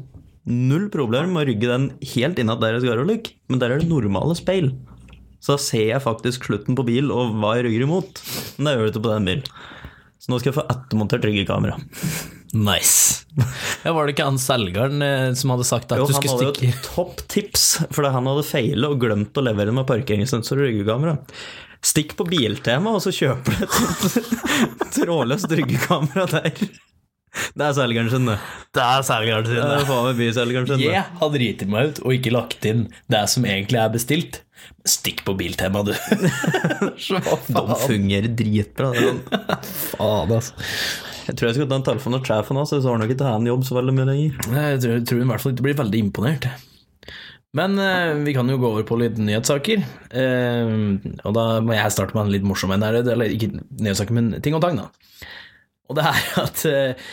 null 0.46 0.88
problem 0.94 1.32
med 1.34 1.42
å 1.44 1.48
rygge 1.48 1.70
den 1.70 1.88
helt 2.14 2.38
innad 2.40 2.62
der 2.62 2.76
jeg 2.76 2.84
skal 2.86 2.94
være, 2.94 3.18
men 3.50 3.62
der 3.62 3.74
er 3.74 3.82
det 3.82 3.90
normale 3.90 4.36
speil. 4.38 4.70
Så 5.46 5.58
ser 5.62 5.90
jeg 5.92 6.02
faktisk 6.02 6.48
slutten 6.48 6.74
på 6.78 6.84
bil 6.88 7.12
og 7.14 7.36
hva 7.38 7.54
jeg 7.58 7.68
rygger 7.68 7.86
imot. 7.86 8.22
Men 8.56 8.66
det 8.66 8.72
gjør 8.74 8.86
det 8.88 8.94
ikke 8.94 9.04
på 9.04 9.12
den 9.12 9.28
bilen. 9.30 9.50
Så 10.18 10.32
nå 10.32 10.40
skal 10.42 10.50
jeg 10.50 10.56
få 10.56 10.64
ettermontert 10.72 11.26
ryggekamera. 11.28 11.76
Nice. 12.56 13.26
Ja, 13.84 13.92
var 13.92 14.06
det 14.06 14.16
ikke 14.16 14.26
han 14.26 14.40
selgeren 14.40 15.02
eh, 15.04 15.28
som 15.38 15.52
hadde 15.52 15.66
sagt 15.68 15.92
at 15.92 16.00
Jo, 16.00 16.06
du 16.08 16.14
han 16.16 16.22
skulle 16.22 16.34
hadde 16.38 16.48
jo 16.48 16.54
stikke 16.56 16.72
et 16.72 16.88
topp 16.88 17.22
tips, 17.30 17.66
fordi 17.94 18.10
han 18.14 18.30
hadde 18.30 18.46
feilet 18.48 18.88
og 18.88 19.02
glemt 19.02 19.38
å 19.38 19.44
levere 19.44 19.74
med 19.76 19.86
parkeringssensor 19.86 20.62
og 20.62 20.70
ryggekamera. 20.70 21.14
Stikk 21.86 22.16
på 22.18 22.26
Biltema, 22.26 22.96
og 22.96 23.04
så 23.04 23.12
kjøper 23.14 23.60
du 23.60 23.66
et 23.68 24.86
trådløst 24.96 25.52
ryggekamera 25.60 26.26
der. 26.32 26.64
Det 27.56 27.66
er 27.68 27.76
selgeren 27.76 28.10
sin, 28.12 28.28
det. 28.28 28.36
Det 28.76 28.82
er 28.84 29.06
selgeren 29.06 29.46
sin. 29.48 29.60
Det 29.60 29.86
faen 29.88 30.08
meg 30.08 30.18
byselgeren 30.20 30.68
sin. 30.70 30.84
Jeg 30.86 31.04
har 31.20 31.32
driti 31.34 31.68
meg 31.70 31.92
ut 31.92 32.02
og 32.04 32.16
ikke 32.16 32.34
lagt 32.34 32.68
inn 32.68 32.86
det 33.12 33.22
som 33.32 33.46
egentlig 33.48 33.80
er 33.82 33.94
bestilt. 33.94 34.40
Stikk 34.86 35.24
på 35.26 35.34
Biltema, 35.38 35.82
du. 35.86 35.92
Så 37.06 37.20
faen. 37.22 37.56
De 37.56 37.80
fungerer 37.82 38.30
dritbra. 38.38 38.92
faen 39.72 40.36
altså. 40.38 40.54
Jeg 41.26 41.34
tror 41.38 41.48
jeg 41.48 41.56
skal 41.56 41.68
ta 41.70 41.80
en 41.80 41.86
telefon 41.88 42.14
til 42.20 42.28
sjefen 42.28 42.60
hans, 42.60 42.70
så 42.70 42.86
har 42.86 43.00
nok 43.02 43.12
ikke 43.16 43.26
han 43.26 43.48
jobb 43.48 43.64
så 43.66 43.74
veldig 43.80 43.94
mye 43.96 44.06
lenger. 44.12 44.36
Jeg 44.54 44.82
tror, 44.84 45.00
tror 45.10 45.22
i 45.24 45.28
hvert 45.32 45.42
fall 45.42 45.54
ikke 45.56 45.64
blir 45.66 45.78
veldig 45.80 46.02
imponert. 46.04 46.46
Men 47.56 47.78
eh, 47.80 48.12
vi 48.26 48.34
kan 48.36 48.50
jo 48.52 48.58
gå 48.60 48.68
over 48.68 48.84
på 48.86 48.98
litt 49.00 49.18
nyhetssaker. 49.18 49.82
Eh, 50.22 50.70
og 51.24 51.34
da 51.34 51.46
må 51.64 51.74
jeg 51.74 51.94
starte 51.94 52.14
med 52.16 52.26
en 52.26 52.32
litt 52.36 52.46
morsom 52.46 52.74
en. 52.76 52.84
Eller 52.84 53.32
ikke 53.32 53.50
nyhetssaker, 53.56 54.14
men 54.14 54.36
ting 54.44 54.54
og 54.58 54.62
tang, 54.62 54.78
da. 54.78 54.90
Og 55.88 55.98
det 55.98 56.06
er 56.10 56.22
at 56.46 56.64
eh, 56.70 57.08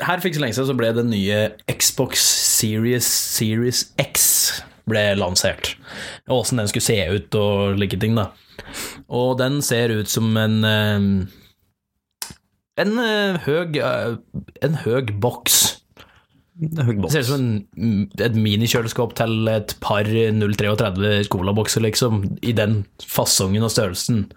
her 0.00 0.20
for 0.20 0.28
ikke 0.28 0.40
så 0.40 0.44
lenge 0.44 0.56
siden 0.56 0.70
så 0.72 0.78
ble 0.78 0.92
den 0.96 1.12
nye 1.12 1.40
Xbox 1.70 2.24
Series, 2.24 3.04
Series 3.04 3.86
X 4.00 4.62
ble 4.88 5.02
lansert. 5.16 5.74
Og 6.28 6.42
åssen 6.42 6.60
den 6.60 6.68
skulle 6.68 6.86
se 6.86 6.98
ut 7.12 7.38
og 7.40 7.78
like 7.80 7.98
ting, 8.00 8.16
da. 8.16 8.30
Og 9.12 9.38
den 9.40 9.60
ser 9.64 9.92
ut 9.92 10.10
som 10.10 10.36
en 10.40 10.60
eh, 10.68 11.08
en 12.80 12.98
eh, 12.98 13.40
høg 13.44 13.78
eh, 13.78 14.16
En 14.66 14.78
høg 14.82 15.14
boks. 15.22 15.62
Det 16.54 16.84
er 16.84 17.08
ser 17.10 17.24
ut 17.24 17.28
som 17.28 17.40
en, 17.42 18.02
et 18.22 18.36
minikjøleskap 18.38 19.16
til 19.18 19.48
et 19.50 19.74
par 19.82 20.06
033 20.06 21.24
colabokser, 21.32 21.82
liksom, 21.82 22.20
i 22.46 22.52
den 22.54 22.84
fasongen 23.02 23.66
og 23.66 23.72
størrelsen. 23.74 24.28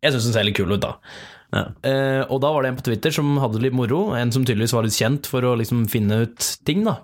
Jeg 0.00 0.14
syns 0.14 0.30
den 0.30 0.36
ser 0.38 0.48
litt 0.48 0.56
kul 0.56 0.72
ut, 0.72 0.80
da. 0.80 0.94
Ja. 1.54 1.64
Eh, 1.86 2.22
og 2.28 2.42
da 2.44 2.50
var 2.52 2.64
det 2.64 2.72
en 2.72 2.78
på 2.80 2.84
Twitter 2.90 3.14
som 3.14 3.38
hadde 3.40 3.62
litt 3.62 3.76
moro, 3.76 4.10
en 4.16 4.32
som 4.34 4.44
tydeligvis 4.44 4.74
var 4.76 4.84
litt 4.84 4.98
kjent 4.98 5.28
for 5.30 5.46
å 5.48 5.54
liksom 5.56 5.86
finne 5.88 6.22
ut 6.26 6.50
ting, 6.68 6.84
da. 6.84 6.98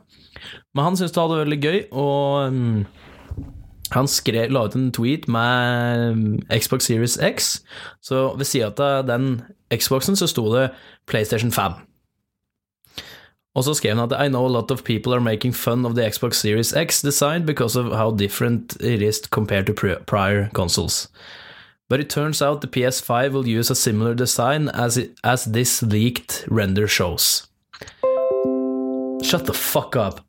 Men 0.77 0.91
han 0.91 0.99
syntes 0.99 1.15
det 1.15 1.23
hadde 1.23 1.39
vært 1.39 1.47
veldig 1.47 1.63
gøy, 1.63 1.79
og 1.97 2.53
um, 2.53 2.85
han 3.95 4.11
skrev, 4.11 4.53
la 4.53 4.67
ut 4.67 4.77
en 4.77 4.91
tweet 4.95 5.29
med 5.31 6.45
Xbox 6.53 6.91
Series 6.91 7.17
X, 7.23 7.57
så 8.05 8.27
ved 8.37 8.51
sida 8.51 8.73
av 8.75 9.09
den 9.09 9.39
Xboxen 9.73 10.19
så 10.19 10.29
sto 10.31 10.49
det 10.53 10.69
PlayStation 11.09 11.53
5. 11.55 11.81
Og 13.55 13.63
så 13.65 13.77
skrev 13.79 13.95
han 13.95 14.11
at 14.11 14.17
I 14.19 14.29
know 14.29 14.47
a 14.47 14.51
lot 14.51 14.73
of 14.75 14.83
people 14.85 15.15
are 15.15 15.23
making 15.23 15.55
fun 15.55 15.87
of 15.87 15.95
the 15.95 16.03
Xbox 16.11 16.35
Series 16.43 16.75
X 16.75 17.03
design 17.03 17.47
because 17.47 17.79
of 17.79 17.93
how 17.93 18.11
different 18.11 18.75
it 18.81 19.01
is 19.01 19.21
compared 19.31 19.67
to 19.67 19.97
prior 20.07 20.49
consoles. 20.53 21.09
But 21.89 22.01
it 22.01 22.09
turns 22.09 22.41
out 22.41 22.61
the 22.61 22.67
PS5 22.67 23.33
will 23.33 23.47
use 23.47 23.71
a 23.71 23.75
similar 23.75 24.15
design 24.15 24.69
as, 24.71 24.97
it, 24.97 25.19
as 25.23 25.45
this 25.45 25.83
leaked 25.83 26.47
render 26.49 26.89
shows. 26.89 27.47
Shut 29.23 29.47
the 29.47 29.55
fuck 29.55 29.97
up. 29.97 30.21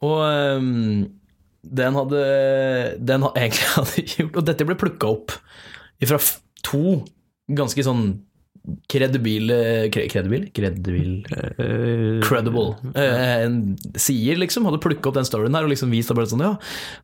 Og 0.00 0.20
um, 0.20 1.12
den 1.62 1.94
hadde 1.94 2.96
Den 2.98 3.22
hadde 3.22 3.40
egentlig 3.42 3.68
hadde 3.76 4.02
gjort 4.02 4.36
Og 4.36 4.46
dette 4.48 4.66
ble 4.66 4.76
plukka 4.76 5.12
opp 5.14 5.36
fra 6.02 6.18
to 6.66 7.04
ganske 7.54 7.84
sånn 7.86 8.06
kredibile 8.92 9.56
kre- 9.92 10.06
Kredibil? 10.12 10.44
Kredibil 10.54 11.14
uh, 11.32 12.20
Credible. 12.22 12.76
Uh, 12.94 13.46
en 13.46 13.56
sier 13.98 14.38
liksom, 14.38 14.68
hadde 14.68 14.82
plukka 14.82 15.10
opp 15.10 15.18
den 15.18 15.26
storyen 15.28 15.56
her 15.58 15.66
og 15.66 15.72
liksom 15.72 15.90
vist 15.94 16.12
det 16.12 16.18
bare 16.18 16.30
sånn, 16.30 16.44
ja, 16.46 16.54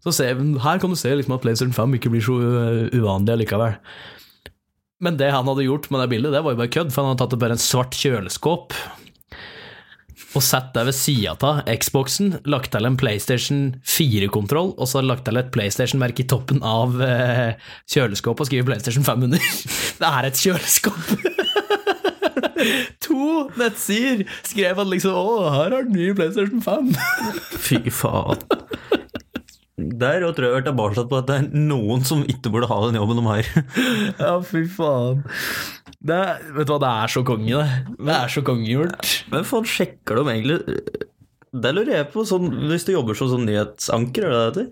så 0.05 0.15
ser, 0.15 0.39
her 0.65 0.83
kan 0.83 0.95
du 0.95 0.99
se 0.99 1.15
liksom 1.15 1.35
at 1.37 1.43
PlayStation 1.45 1.75
5 1.75 1.99
ikke 1.99 2.15
blir 2.15 2.25
så 2.25 2.39
uh, 2.39 2.87
uvanlig 2.95 3.43
likevel. 3.43 3.77
Men 5.03 5.19
det 5.19 5.31
han 5.31 5.47
hadde 5.47 5.67
gjort 5.67 5.91
med 5.95 6.03
det 6.03 6.11
bildet, 6.15 6.35
det 6.35 6.43
var 6.43 6.55
jo 6.55 6.63
bare 6.63 6.75
kødd, 6.75 6.95
for 6.95 7.05
han 7.05 7.13
hadde 7.13 7.23
tatt 7.23 7.35
det 7.35 7.43
bare 7.43 7.55
en 7.59 7.63
svart 7.63 7.95
kjøleskåp 7.99 8.75
og 10.37 10.45
satt 10.45 10.75
deg 10.77 10.89
ved 10.91 10.97
sida 10.97 11.35
av 11.49 11.63
Xboxen, 11.81 12.35
lagt 12.49 12.73
til 12.75 12.85
en 12.85 12.99
PlayStation 13.01 13.61
4-kontroll, 13.89 14.75
og 14.77 14.91
så 14.91 15.01
lagt 15.05 15.25
til 15.29 15.41
et 15.41 15.51
PlayStation-merke 15.55 16.25
i 16.25 16.29
toppen 16.29 16.61
av 16.67 16.99
eh, 17.05 17.57
kjøleskapet 17.89 18.45
og 18.45 18.51
skrevet 18.51 18.69
PlayStation 18.69 19.07
5 19.07 19.29
under. 19.29 19.49
Det 20.03 20.11
er 20.11 20.29
et 20.29 20.43
kjøleskap! 20.43 21.15
to 23.07 23.49
nettsider 23.57 24.27
skrev 24.47 24.81
at 24.83 24.91
liksom 24.91 25.17
Å, 25.17 25.49
her 25.55 25.79
er 25.79 25.89
den 25.89 25.97
nye 25.97 26.17
PlayStation 26.19 26.63
5. 26.65 26.93
Fy 27.65 27.81
faen. 27.95 28.45
Der 29.79 30.25
og 30.27 30.35
tror 30.35 30.49
jeg 30.49 30.55
vi 30.57 30.59
er 30.59 30.67
tilbake 30.67 31.05
på 31.07 31.19
at 31.21 31.29
det 31.29 31.37
er 31.39 31.51
noen 31.55 32.03
som 32.07 32.25
ikke 32.27 32.51
burde 32.51 32.69
ha 32.71 32.79
den 32.87 32.99
jobben 32.99 33.21
de 33.21 33.27
har. 33.29 33.51
ja, 34.25 34.33
fy 34.43 34.65
faen. 34.75 35.23
Det, 35.99 36.19
vet 36.57 36.67
du 36.67 36.73
hva, 36.75 36.81
det 36.83 36.91
er 36.91 37.13
så 37.15 37.23
konge, 37.27 37.61
det. 37.61 37.95
Det 37.99 38.17
er 38.17 38.33
så 38.35 38.43
kongegjort. 38.47 39.15
Men 39.31 39.47
faen, 39.47 39.67
sjekker 39.67 40.19
de 40.19 40.35
egentlig 40.35 40.59
Det 41.63 41.73
lurer 41.75 41.95
jeg 41.97 42.11
på, 42.15 42.27
sånn, 42.27 42.51
hvis 42.71 42.87
du 42.87 42.93
jobber 42.97 43.19
som 43.19 43.31
sånn 43.31 43.47
nyhetsanker, 43.47 44.27
er 44.27 44.35
det 44.35 44.39
det 44.39 44.49
heter? 44.51 44.69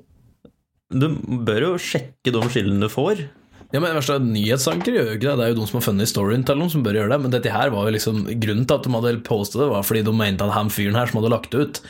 Du 0.87 1.09
bør 1.47 1.65
jo 1.65 1.73
sjekke 1.83 2.35
de 2.35 2.43
skillene 2.51 2.87
du 2.87 2.91
får. 2.91 3.27
Ja, 3.75 3.81
men 3.83 3.97
verst 3.97 4.13
er 4.15 4.23
Nyhetsanker 4.23 4.95
gjør 4.95 5.09
jo 5.11 5.15
ikke 5.17 5.27
det. 5.27 5.37
Det 5.39 5.45
er 5.45 5.51
jo 5.51 5.59
de 5.59 5.65
som 5.67 5.81
har 5.81 5.85
funnet 5.89 6.11
storyen 6.11 6.45
til 6.47 6.59
noen 6.61 6.71
som 6.71 6.85
bør 6.87 7.01
gjøre 7.01 7.11
det. 7.11 7.19
Men 7.25 7.33
dette 7.35 7.55
her 7.55 7.73
var 7.75 7.89
jo 7.89 7.95
liksom 7.97 8.21
grunnen 8.39 8.67
til 8.67 8.77
at 8.79 8.87
de 8.87 8.93
hadde 8.95 9.15
postet 9.27 9.59
det, 9.63 9.71
var 9.73 9.87
fordi 9.87 10.05
de 10.07 10.15
mente 10.15 10.47
at 10.47 10.55
han 10.55 10.71
fyren 10.71 10.99
her 10.99 11.11
som 11.11 11.19
hadde 11.19 11.33
lagt 11.35 11.51
det 11.51 11.65
ut, 11.65 11.81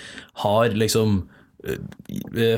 har 0.44 0.76
liksom 0.84 1.18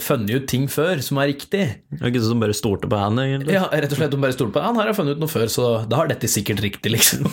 funnet 0.04 0.30
ut 0.34 0.46
ting 0.50 0.66
før 0.70 1.00
som 1.04 1.20
er 1.22 1.30
riktig. 1.32 1.62
Det 1.90 2.00
er 2.00 2.10
ikke 2.10 2.22
sånn 2.24 2.34
som 2.36 2.42
bare 2.44 2.56
stolte 2.56 2.90
på 2.90 3.00
henne, 3.00 3.24
egentlig. 3.28 3.56
Ja, 3.56 3.66
rett 3.72 3.94
og 3.94 4.00
slett 4.00 4.12
de 4.14 4.20
bare 4.22 4.36
stolte 4.36 4.56
på 4.56 4.64
Han 4.64 4.78
her 4.80 4.90
har 4.90 4.96
funnet 4.98 5.16
ut 5.16 5.22
noe 5.22 5.32
før, 5.32 5.48
så 5.52 5.68
da 5.88 6.02
har 6.02 6.10
dette 6.10 6.30
sikkert 6.30 6.62
riktig, 6.64 6.92
liksom. 6.96 7.28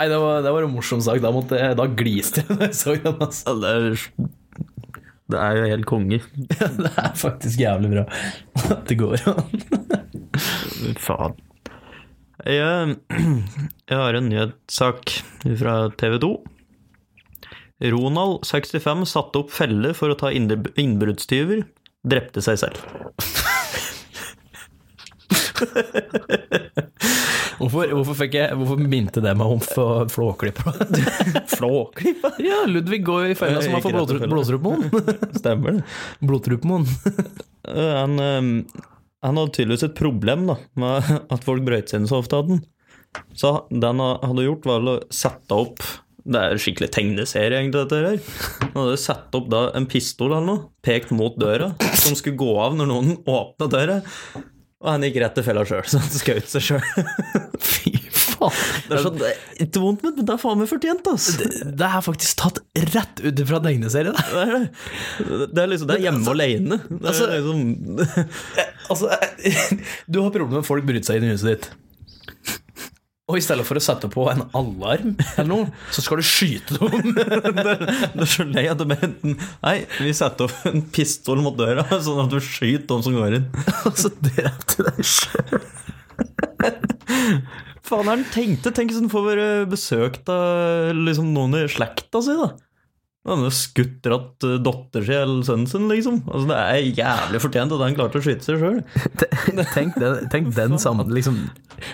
Nei, 0.00 0.06
det 0.08 0.16
var, 0.16 0.40
det 0.40 0.52
var 0.54 0.64
en 0.64 0.72
morsom 0.72 1.02
sak. 1.04 1.20
Da, 1.20 1.32
måtte 1.34 1.58
jeg, 1.60 1.76
da 1.76 1.84
gliste 1.92 2.40
jeg 2.40 2.56
da 2.56 2.68
jeg 2.70 2.76
så 2.78 2.94
den. 2.96 3.18
Altså. 3.20 3.56
Det 3.60 3.72
er, 3.76 3.82
det 5.30 5.42
er 5.44 5.58
jo 5.58 5.66
helt 5.74 5.88
konge. 5.90 6.20
Det 6.80 6.92
er 6.94 7.12
faktisk 7.20 7.60
jævlig 7.60 7.92
bra 7.92 8.06
at 8.70 8.88
det 8.88 8.96
går 9.00 9.26
an. 9.30 9.60
Faen. 11.00 11.36
Jeg, 12.48 12.96
jeg 13.90 14.00
har 14.00 14.16
en 14.16 14.30
nyhetssak 14.32 15.12
fra 15.60 15.76
TV 16.00 16.16
2. 16.24 16.32
Ronald, 17.80 18.42
65, 18.44 19.06
satte 19.08 19.40
opp 19.40 19.50
felle 19.54 19.94
for 19.96 20.12
å 20.12 20.18
ta 20.20 20.28
innbr- 20.36 20.72
innbruddstyver. 20.80 21.62
Drepte 22.04 22.42
seg 22.44 22.58
selv. 22.60 22.80
Hvorfor, 27.60 27.90
hvorfor, 27.92 28.14
fikk 28.16 28.34
jeg, 28.38 28.54
hvorfor 28.56 28.78
minte 28.88 29.20
det 29.20 29.34
meg 29.36 29.50
om 29.52 29.58
for 29.60 30.06
Flåklypa? 30.08 30.72
Flåklypa? 31.58 32.30
Ja, 32.40 32.62
Ludvig 32.68 33.02
går 33.04 33.34
i 33.34 33.36
fella 33.36 33.60
som 33.60 33.74
og 33.76 33.84
blodtrup- 33.84 34.24
blodtrupmoen. 34.30 34.86
Stemmer 35.36 35.78
det. 35.80 35.84
Blodtrupmoen. 36.24 36.86
Eh, 37.70 37.90
Han, 37.92 38.14
eh, 38.24 38.46
han 39.22 39.36
hadde 39.36 39.52
tydeligvis 39.52 39.82
et 39.84 39.92
problem 39.98 40.46
da, 40.48 40.54
med 40.80 41.10
at 41.30 41.42
folk 41.44 41.60
brøt 41.66 41.90
seg 41.92 42.00
inn 42.00 42.06
så 42.08 42.22
ofte. 42.22 42.38
Hadde. 42.40 42.56
han. 42.56 43.26
Så 43.36 43.50
det 43.68 43.84
han 43.90 44.00
hadde 44.00 44.46
gjort, 44.46 44.64
var 44.66 44.88
å 44.88 44.94
sette 45.12 45.58
opp 45.60 45.84
Det 46.24 46.40
er 46.40 46.60
skikkelig 46.60 46.90
tegneserie, 46.94 47.58
egentlig, 47.62 47.86
dette 47.86 48.00
her. 48.04 48.68
Han 48.74 48.78
hadde 48.84 49.00
satt 49.00 49.34
opp 49.38 49.48
da 49.52 49.64
en 49.78 49.88
pistol 49.90 50.32
eller 50.34 50.46
noe, 50.46 50.64
pekt 50.84 51.12
mot 51.16 51.36
døra, 51.40 51.72
som 51.96 52.16
skulle 52.18 52.38
gå 52.40 52.52
av 52.60 52.76
når 52.78 52.90
noen 52.90 53.12
åpna 53.24 53.70
døra. 53.72 54.00
Og 54.80 54.88
han 54.88 55.02
gikk 55.04 55.18
rett 55.20 55.34
til 55.36 55.44
fella 55.44 55.64
sjøl, 55.68 55.82
så 55.92 56.00
han 56.00 56.12
skjøt 56.14 56.46
seg 56.48 56.62
sjøl. 56.64 56.84
Fy 57.70 57.90
faen. 58.08 58.60
Det 58.88 58.96
er 58.96 59.02
så 59.04 59.10
det 59.12 59.32
ikke 59.66 59.82
vondt, 59.82 60.04
men 60.06 60.16
det 60.16 60.32
er 60.32 60.40
faen 60.40 60.62
meg 60.62 60.70
fortjent, 60.70 61.10
ass. 61.12 61.26
Det 61.36 61.88
er 61.90 62.04
faktisk 62.06 62.40
tatt 62.40 62.62
rett 62.94 63.20
ut 63.26 63.42
fra 63.50 63.60
tegneserien. 63.66 64.16
Det 64.16 64.40
er, 64.46 64.54
det. 64.56 65.50
det 65.52 65.64
er 65.66 65.70
liksom 65.74 65.90
Det 65.90 65.98
er 65.98 66.06
hjemme 66.08 66.32
altså, 66.32 66.88
Det 66.88 67.10
er 67.10 67.10
Altså- 67.12 67.28
liksom 67.36 67.60
Altså, 68.90 69.12
du 70.10 70.22
har 70.24 70.32
problemer 70.32 70.62
med 70.62 70.66
folk 70.66 70.88
bryter 70.88 71.12
seg 71.12 71.20
inn 71.20 71.28
i 71.28 71.34
huset 71.36 71.52
ditt. 71.52 71.68
Og 73.30 73.38
i 73.38 73.44
stedet 73.44 73.64
for 73.66 73.78
å 73.78 73.82
sette 73.82 74.10
på 74.10 74.24
en 74.32 74.42
alarm 74.58 75.14
eller 75.36 75.48
noe, 75.48 75.68
så 75.94 76.02
skal 76.02 76.18
du 76.20 76.26
skyte 76.26 76.78
dem. 76.80 77.12
Det 78.16 78.24
er 78.26 78.30
så 78.32 78.46
lei 78.48 78.66
at 78.70 78.80
de 78.80 78.96
enten 78.96 79.36
Nei, 79.62 79.76
vi 80.00 80.12
setter 80.16 80.48
opp 80.48 80.66
en 80.70 80.82
pistol 80.94 81.42
mot 81.44 81.56
døra, 81.56 81.86
sånn 82.02 82.24
at 82.24 82.32
du 82.32 82.40
skyter 82.42 82.88
dem 82.90 83.04
som 83.06 83.16
går 83.16 83.38
inn. 83.38 83.46
Og 83.86 83.98
så 84.02 84.10
drepte 84.18 84.88
deg 84.88 85.00
sjøl. 85.06 85.62
Faen 87.86 88.06
er 88.06 88.12
han 88.12 88.26
tenkte? 88.34 88.72
Tenk 88.74 88.92
hvis 88.92 89.00
han 89.00 89.12
får 89.12 89.40
besøkt 89.70 90.30
av 90.32 90.90
liksom 90.98 91.30
noen 91.36 91.62
i 91.62 91.64
slekta 91.70 92.22
si, 92.24 92.34
da. 92.38 92.50
Han 93.28 93.42
har 93.44 93.52
skutt 93.52 93.98
dratt 94.06 94.40
eh, 94.48 94.54
datter 94.64 95.02
si 95.04 95.12
eller 95.12 95.44
sønnen 95.44 95.68
sin, 95.68 95.84
liksom. 95.90 96.22
Altså, 96.24 96.46
det 96.48 96.56
er 96.60 96.86
jævlig 97.02 97.40
fortjent 97.44 97.74
at 97.76 97.82
han 97.84 97.96
klarte 97.98 98.16
å 98.16 98.22
skyte 98.24 98.46
seg 98.46 98.56
sjøl. 98.62 98.78
Tenk 99.74 99.92
den, 100.00 100.14
tenk 100.32 100.46
den 100.56 100.78
sammen, 100.80 101.10
liksom. 101.12 101.36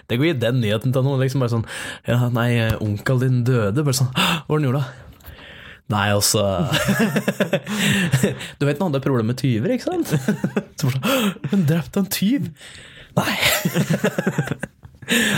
Tenk 0.06 0.22
å 0.22 0.28
gi 0.28 0.36
den 0.38 0.60
nyheten 0.62 0.94
til 0.94 1.02
noen. 1.06 1.18
Liksom 1.24 1.42
bare 1.42 1.54
sånn 1.56 1.66
Ja, 2.06 2.28
nei, 2.30 2.50
onkelen 2.78 3.22
din 3.24 3.42
døde. 3.48 3.82
Bare 3.82 3.98
sånn 3.98 4.12
Hva 4.14 4.46
var 4.46 4.54
det 4.54 4.62
han 4.62 4.68
gjorde, 4.68 4.84
da? 4.84 4.88
Nei, 5.86 6.10
altså 6.10 6.42
Du 8.58 8.66
vet 8.66 8.80
når 8.80 8.90
det 8.90 8.98
er 8.98 9.04
problem 9.04 9.28
med 9.30 9.38
tyver, 9.38 9.70
ikke 9.76 9.86
sant? 9.86 10.08
Så 10.80 10.90
sånn 10.90 11.04
Hun 11.52 11.62
drepte 11.68 12.00
en 12.02 12.08
tyv! 12.10 12.42
Nei. 13.16 13.34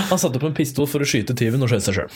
Han 0.08 0.18
satte 0.18 0.38
opp 0.40 0.48
en 0.48 0.56
pistol 0.56 0.88
for 0.90 0.98
å 1.04 1.06
skyte 1.08 1.36
tyven 1.38 1.62
og 1.62 1.68
skjøt 1.70 1.84
seg 1.84 1.94
sjøl. 2.00 2.10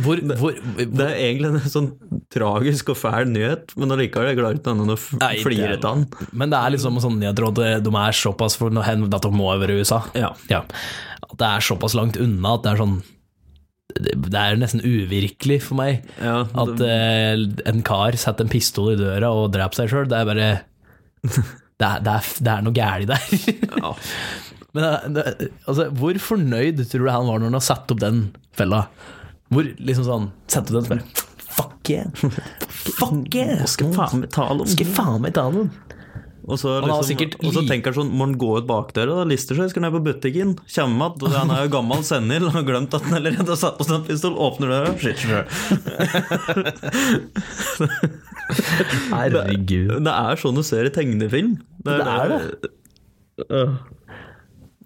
Hvor, 0.00 0.20
hvor, 0.40 0.56
Det 0.78 1.04
er 1.06 1.16
egentlig 1.18 1.50
en 1.50 1.70
sånn 1.72 1.88
tragisk 2.32 2.92
og 2.94 2.98
fæl 3.00 3.28
nyhet, 3.32 3.72
men 3.80 3.92
allikevel 3.94 4.36
klarer 4.38 4.58
ikke 4.58 4.72
han 4.74 4.92
å 4.92 4.96
f- 4.96 5.14
Nei, 5.20 5.32
flire 5.42 5.76
til 5.80 5.88
han. 5.88 6.04
Men 6.32 6.52
det 6.52 6.58
er 6.60 6.74
liksom 6.76 6.98
sånn 7.02 7.20
jeg 7.24 7.36
tror 7.38 7.54
det- 7.56 7.82
de 7.84 7.90
er 7.94 8.12
såpass 8.16 8.56
for 8.56 8.70
at 8.70 9.22
de 9.22 9.30
må 9.34 9.50
over 9.54 9.72
USA. 9.74 10.02
Ja. 10.14 10.32
At 10.50 11.36
det 11.38 11.46
er 11.48 11.60
såpass 11.60 11.94
langt 11.94 12.16
unna 12.20 12.54
at 12.54 12.62
det 12.64 12.72
er 12.72 12.76
sånn 12.84 13.02
Det 13.90 14.14
det 14.30 14.38
er 14.38 14.54
nesten 14.56 14.80
uvirkelig 14.86 15.60
for 15.62 15.74
meg 15.74 16.04
Ja, 16.22 16.44
at 16.54 16.80
eh, 16.80 17.34
en 17.66 17.82
kar 17.82 18.12
setter 18.12 18.44
en 18.46 18.48
pistol 18.52 18.92
i 18.92 18.96
døra 18.96 19.32
og 19.34 19.50
dreper 19.52 19.74
seg 19.74 19.90
sjøl. 19.90 20.06
Det 20.08 20.16
er 20.20 20.24
bare 20.30 20.50
det 21.80 21.88
er, 21.88 21.98
det, 22.04 22.12
er, 22.14 22.28
det 22.40 22.52
er 22.54 22.62
noe 22.62 22.72
galt 22.76 23.10
der. 23.10 23.20
Ja. 23.80 23.94
Men 24.76 24.86
det, 24.86 25.22
det, 25.40 25.48
altså, 25.66 25.88
hvor 25.98 26.20
fornøyd 26.22 26.84
tror 26.90 27.06
du 27.06 27.10
han 27.10 27.26
var 27.26 27.40
når 27.40 27.50
han 27.50 27.58
har 27.58 27.66
satt 27.66 27.90
opp 27.90 28.02
den 28.02 28.22
fella? 28.56 28.84
Hvor 29.50 29.66
liksom 29.82 30.06
sånn 30.06 30.30
Sette 30.50 30.76
opp 30.78 30.86
den 30.90 31.02
og 31.02 31.26
Fuck 31.50 31.90
yeah! 31.90 32.06
Fuck 33.00 33.34
yeah! 33.34 33.64
Skal 33.68 33.90
faen 33.96 34.22
meg 34.22 34.30
ta 34.34 34.46
noen. 34.54 34.70
Skal 34.70 34.86
faen 34.94 35.24
meg 35.24 35.34
ta 35.34 35.48
noen. 35.50 35.72
Og 36.50 36.58
så, 36.58 36.70
liksom, 36.82 37.36
og 37.44 37.52
så 37.54 37.62
tenker 37.68 37.92
han 37.92 37.98
sånn, 38.00 38.12
må 38.16 38.24
han 38.24 38.32
gå 38.40 38.48
ut 38.58 38.66
bakdøra, 38.66 39.18
da 39.20 39.24
lister 39.28 39.58
seg, 39.58 39.68
skal 39.70 39.84
ned 39.84 39.92
på 39.94 40.00
butikken, 40.06 40.54
kommer 40.72 41.10
att, 41.12 41.22
og 41.22 41.34
han 41.36 41.52
er 41.54 41.66
jo 41.66 41.72
gammel 41.76 42.00
senil 42.06 42.48
og 42.48 42.54
har 42.56 42.64
glemt 42.66 42.96
at 42.96 43.04
han 43.06 43.18
allerede 43.20 43.52
har 43.52 43.60
satt 43.60 43.76
på 43.78 43.86
seg 43.86 44.08
pistol, 44.08 44.34
åpner 44.40 44.72
døra, 44.72 44.90
shit. 44.98 45.20
Herregud. 49.12 49.94
Det 50.08 50.16
er 50.16 50.42
sånn 50.42 50.58
du 50.58 50.64
ser 50.66 50.88
i 50.88 50.94
tegnefilm. 50.94 51.58
Det 51.86 52.00
er 52.02 52.34
det 52.34 52.42
Øh, 53.48 53.70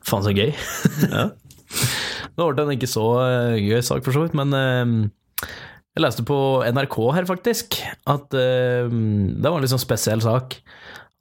Faen, 0.04 0.24
så 0.26 0.34
gøy. 0.34 0.52
Ja. 1.14 1.30
Nå 2.34 2.46
ble 2.48 2.56
det 2.58 2.64
en 2.66 2.74
ikke 2.76 2.90
så 2.90 3.04
eh, 3.22 3.56
gøy 3.62 3.80
sak, 3.84 4.02
for 4.06 4.14
så 4.14 4.24
vidt, 4.24 4.34
men 4.38 4.54
eh, 4.58 4.92
jeg 5.94 6.02
leste 6.02 6.24
på 6.26 6.36
NRK 6.66 6.96
her, 7.16 7.26
faktisk, 7.30 7.78
at 8.10 8.34
eh, 8.38 8.86
det 8.90 9.46
var 9.46 9.58
en 9.58 9.64
litt 9.64 9.72
sånn 9.74 9.82
spesiell 9.82 10.22
sak. 10.24 10.56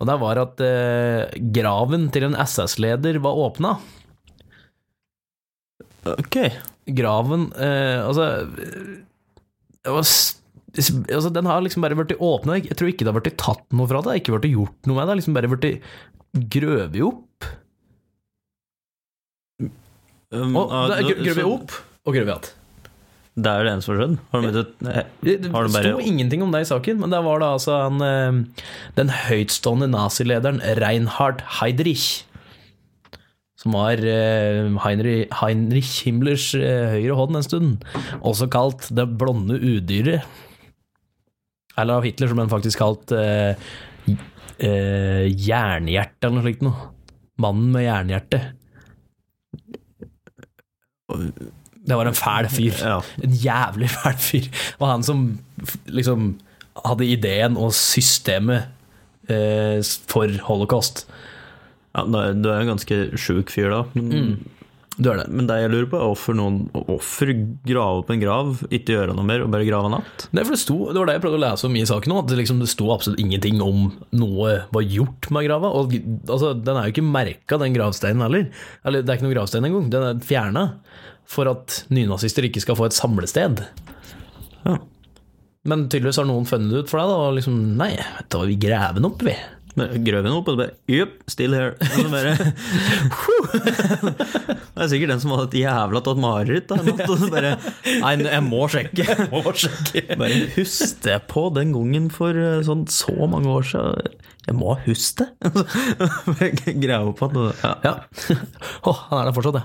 Og 0.02 0.10
det 0.10 0.17
var 0.22 0.41
at 0.41 0.62
eh, 0.65 1.34
graven 1.56 2.10
til 2.13 2.28
en 2.28 2.38
SS-leder 2.43 3.22
var 3.24 3.39
åpna. 3.48 3.76
Ok. 6.17 6.38
Graven 6.91 7.46
Altså 7.56 8.26
var 9.88 10.02
Altså, 10.74 11.30
den 11.30 11.46
har 11.48 11.62
liksom 11.62 11.86
bare 11.86 11.96
blitt 11.96 12.17
åpna. 12.17 12.58
Jeg 12.58 12.76
tror 12.76 12.89
ikke 12.89 13.06
det 13.06 13.12
har 13.13 13.19
blitt 13.22 13.38
tatt 13.39 13.63
noe 13.78 13.88
fra 13.88 14.02
det. 14.04 14.17
Ikke 14.19 14.34
blitt 14.36 14.56
gjort 14.56 14.89
noe 14.89 14.98
med 14.98 15.08
det. 15.12 15.17
Liksom 15.19 15.36
bare 15.38 15.52
blitt 15.52 15.86
grøvet 16.58 16.98
opp. 17.06 17.46
Um, 20.34 20.56
Og, 20.58 20.72
ja, 20.74 20.84
det 20.89 21.00
er 21.04 21.24
grøvet 21.30 21.46
opp 21.46 21.80
og 22.06 22.15
Grøve 22.17 22.34
att. 22.36 22.48
Det 23.34 23.50
er 23.50 23.63
det 23.65 23.72
eneste 23.74 23.86
som 23.88 23.96
har 23.96 24.02
skjedd. 24.04 24.17
Har 24.32 24.41
du 24.41 24.46
begynt 24.46 24.60
å 24.60 24.65
Det, 25.24 25.34
det 25.41 25.52
Har 25.54 25.63
du 25.67 25.74
bare- 25.74 25.84
sto 25.93 26.00
ingenting 26.02 26.43
om 26.46 26.52
det 26.54 26.62
i 26.62 26.69
saken, 26.69 27.00
men 27.00 27.10
det 27.10 27.24
var 27.26 27.39
da 27.41 27.54
altså 27.56 27.78
han, 27.82 28.02
eh, 28.02 28.67
den 28.96 29.10
høytstående 29.10 29.88
nazilederen 29.89 30.60
Reinhard 30.78 31.41
Heydrich, 31.60 32.24
som 33.58 33.72
var 33.74 33.93
eh, 33.98 34.69
Heinrich, 34.86 35.30
Heinrich 35.39 36.04
Himmlers 36.06 36.54
eh, 36.54 36.91
høyre 36.93 37.15
hånd 37.17 37.36
en 37.39 37.43
stund, 37.48 37.84
også 38.22 38.50
kalt 38.54 38.89
det 38.93 39.08
blonde 39.17 39.58
udyret. 39.58 40.22
Eller 41.76 41.93
av 41.96 42.04
Hitler, 42.06 42.28
som 42.30 42.38
han 42.38 42.50
faktisk 42.54 42.78
kalt 42.84 43.12
eh, 43.17 43.56
eh, 44.62 45.26
jernhjerte, 45.26 46.22
eller 46.22 46.38
noe 46.38 46.46
slikt 46.46 46.62
noe. 46.62 46.89
Mannen 47.41 47.72
med 47.74 47.88
jernhjerte. 47.88 48.43
Det 51.84 51.97
var 51.99 52.08
en 52.08 52.15
fæl 52.15 52.47
fyr. 52.49 52.78
Ja. 52.80 52.99
En 53.23 53.34
jævlig 53.43 53.89
fæl 53.91 54.17
fyr. 54.17 54.45
Det 54.47 54.80
var 54.80 54.91
han 54.93 55.03
som 55.03 55.26
liksom 55.86 56.39
hadde 56.86 57.05
ideen 57.05 57.57
og 57.57 57.74
systemet 57.76 58.64
eh, 59.30 59.84
for 60.09 60.28
holocaust. 60.47 61.05
Ja, 61.95 62.01
du 62.07 62.18
er- 62.49 62.59
en 62.61 62.68
ganske 62.72 63.18
sjuk 63.20 63.51
fyr, 63.53 63.70
da. 63.70 63.84
Men 63.93 64.39
Du 64.98 65.08
er 65.10 65.18
det. 65.18 65.26
Men 65.34 65.48
det 65.50 65.56
jeg 65.58 65.72
lurer 65.74 65.88
på, 65.89 65.98
er 65.98 66.10
hvorfor 66.12 66.36
noen 66.38 66.58
offer 66.94 67.32
graver 67.66 68.04
opp 68.04 68.12
en 68.14 68.22
grav, 68.22 68.60
ikke 68.70 68.94
gjøre 68.94 69.16
noe 69.18 69.26
mer, 69.26 69.41
og 69.41 69.54
bare 69.54 69.66
grave 69.66 69.89
natt? 69.89 70.28
Det, 70.30 70.44
er 70.44 70.52
det, 70.54 70.60
sto, 70.62 70.78
det 70.91 71.00
var 71.00 71.10
det 71.10 71.16
jeg 71.18 71.24
prøvde 71.24 71.39
å 71.39 71.44
lese 71.44 71.66
om 71.66 71.78
i 71.80 71.86
saken 71.89 72.14
nå, 72.14 72.20
at 72.22 72.30
det, 72.30 72.38
liksom, 72.44 72.60
det 72.62 72.70
sto 72.70 72.91
absolutt 72.94 73.24
ingenting 73.24 73.62
om 73.66 73.88
noe 74.14 74.54
var 74.76 74.86
gjort 74.86 75.32
med 75.34 75.48
grava. 75.48 75.74
Og, 75.80 75.98
altså, 76.28 76.54
den 76.60 76.78
er 76.78 76.86
jo 76.86 76.94
ikke 76.94 77.08
merka, 77.08 77.58
den 77.62 77.78
gravsteinen 77.78 78.26
heller. 78.28 78.46
Eller 78.86 79.02
det 79.02 79.10
er 79.10 79.18
ikke 79.18 79.28
noen 79.28 79.36
gravstein 79.39 79.70
engang, 79.70 79.89
den 79.94 80.08
er 80.12 80.22
fjerna. 80.30 80.68
For 81.34 81.50
at 81.50 81.82
nynazister 81.94 82.46
ikke 82.46 82.62
skal 82.62 82.78
få 82.78 82.89
et 82.89 82.98
samlested. 82.98 83.64
Ja. 84.68 84.78
Men 85.70 85.88
tydeligvis 85.88 86.20
har 86.20 86.28
noen 86.28 86.46
funnet 86.46 86.70
det 86.70 86.84
ut 86.84 86.91
for 86.91 87.02
deg, 87.02 87.10
da, 87.10 87.20
og 87.32 87.38
liksom 87.39 87.60
Nei, 87.80 87.94
da 88.30 88.44
vil 88.44 88.54
vi 88.54 88.62
grave 88.68 89.00
den 89.00 89.10
opp, 89.10 89.24
vi. 89.26 89.34
Grøv 89.76 90.21
den 90.21 90.34
opp, 90.38 90.49
og 90.51 90.57
bare 90.59 90.74
Yep, 90.91 91.13
still 91.34 91.53
here. 91.57 91.74
Og 91.97 92.11
bare, 92.13 92.34
det 94.74 94.84
er 94.84 94.89
sikkert 94.91 95.13
den 95.13 95.21
som 95.24 95.34
hadde 95.34 95.47
et 95.49 95.57
jævla 95.63 96.01
tatt 96.05 96.19
mareritt. 96.21 96.69
bare 97.34 97.53
Nei, 98.03 98.13
jeg 98.28 98.43
må 98.45 98.63
sjekke. 98.71 99.07
Må 99.34 99.41
sjekke. 99.57 100.03
Bare 100.19 100.38
husk 100.57 101.01
det 101.07 101.17
på 101.32 101.47
den 101.57 101.74
gangen 101.76 102.09
for 102.13 102.38
eh, 102.38 102.59
sånn 102.67 102.86
så 102.93 103.15
mange 103.30 103.49
år 103.53 103.65
siden. 103.71 104.19
Jeg 104.43 104.57
må 104.59 104.76
huske 104.86 105.24
det. 105.24 106.76
Grave 106.84 107.13
opp 107.13 107.24
og- 107.30 107.55
Ja. 107.63 107.74
Ja. 107.88 107.95
Oh, 108.86 108.97
han 109.09 109.21
er 109.24 109.32
der 109.32 109.36
fortsatt, 109.38 109.57
ja. 109.57 109.63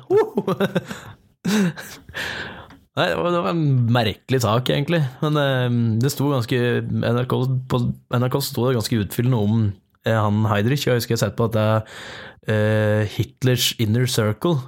Nei, 2.99 3.05
det 3.13 3.17
var, 3.19 3.29
det 3.31 3.41
var 3.45 3.53
en 3.53 3.67
merkelig 3.95 4.41
sak, 4.43 4.71
egentlig. 4.75 4.99
Men 5.23 5.37
eh, 5.39 5.77
det 6.03 6.11
sto 6.11 6.31
ganske 6.33 6.59
NRK, 6.89 7.35
På 7.71 7.79
NRK 8.19 8.39
sto 8.43 8.65
det 8.67 8.75
ganske 8.79 8.99
utfyllende 9.05 9.39
om 9.39 9.69
han 10.17 10.47
Heidrich. 10.49 10.87
Jeg 10.87 11.01
husker 11.01 11.15
jeg 11.15 11.21
har 11.21 11.27
sett 11.29 11.39
på 11.39 11.49
at 11.49 11.57
det 11.57 11.67
er 11.69 11.87
eh, 12.55 13.15
Hitlers 13.17 13.73
inner 13.83 14.09
circle. 14.11 14.59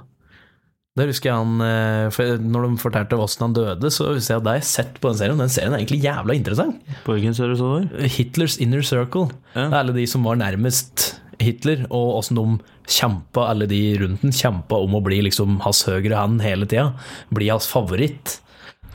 Det 0.99 1.07
husker 1.07 1.29
jeg 1.29 1.39
han 1.39 1.63
eh, 1.63 2.09
for 2.11 2.41
Når 2.43 2.65
de 2.65 2.81
fortalte 2.81 3.15
hvordan 3.15 3.45
han 3.45 3.55
døde, 3.55 3.91
så 3.95 4.09
husker 4.11 4.35
jeg 4.35 4.41
at 4.41 4.49
har 4.51 4.59
jeg 4.59 4.69
sett 4.69 4.99
på 4.99 5.11
den 5.11 5.21
serien. 5.21 5.39
Den 5.39 5.53
serien 5.53 5.75
er 5.75 5.79
egentlig 5.79 6.03
jævla 6.03 6.35
interessant. 6.35 6.93
På 7.05 7.15
hvilken 7.15 7.37
serie 7.37 7.57
så 7.59 7.69
var? 7.77 7.89
Hitlers 8.17 8.59
inner 8.63 8.83
circle. 8.85 9.29
Ja. 9.55 9.69
Det 9.69 9.71
er 9.71 9.79
alle 9.79 9.97
de 9.97 10.07
som 10.11 10.27
var 10.27 10.39
nærmest 10.41 11.13
Hitler, 11.41 11.85
og 11.89 12.19
åssen 12.19 12.37
de 12.37 12.45
kjempa, 12.91 13.47
alle 13.49 13.67
de 13.69 13.79
rundt 14.01 14.23
den, 14.25 14.33
kjempa 14.35 14.77
om 14.83 14.97
å 14.97 15.03
bli 15.03 15.21
liksom 15.25 15.59
hans 15.65 15.83
høyre 15.87 16.17
hand 16.17 16.43
hele 16.45 16.67
tida. 16.69 16.91
Bli 17.33 17.49
hans 17.51 17.69
favoritt. 17.71 18.39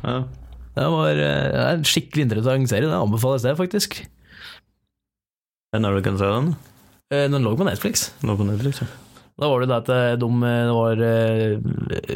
Ja. 0.02 0.20
Det 0.76 0.90
var 0.92 1.16
eh, 1.16 1.46
det 1.54 1.62
er 1.64 1.78
en 1.78 1.88
skikkelig 1.88 2.28
interessant 2.28 2.70
serie. 2.70 2.90
Det 2.90 3.00
anbefales 3.00 3.46
det, 3.46 3.56
faktisk. 3.58 4.02
Når 5.82 5.98
du 5.98 6.06
kan 6.06 6.20
se 6.20 6.30
den? 6.30 6.54
Eh, 7.12 7.26
Den 7.30 7.44
lå 7.44 7.56
på 7.58 7.66
Netflix. 7.66 8.10
Lå 8.26 8.36
på 8.38 8.46
Netflix, 8.48 8.82
ja. 8.82 8.88
Da 9.36 9.48
var 9.52 9.60
det 9.60 9.68
det 9.68 9.78
at 9.82 9.88
eh, 9.92 10.14
de 10.16 10.28
eh, 10.48 10.70
var 10.72 11.02
eh, 11.04 12.14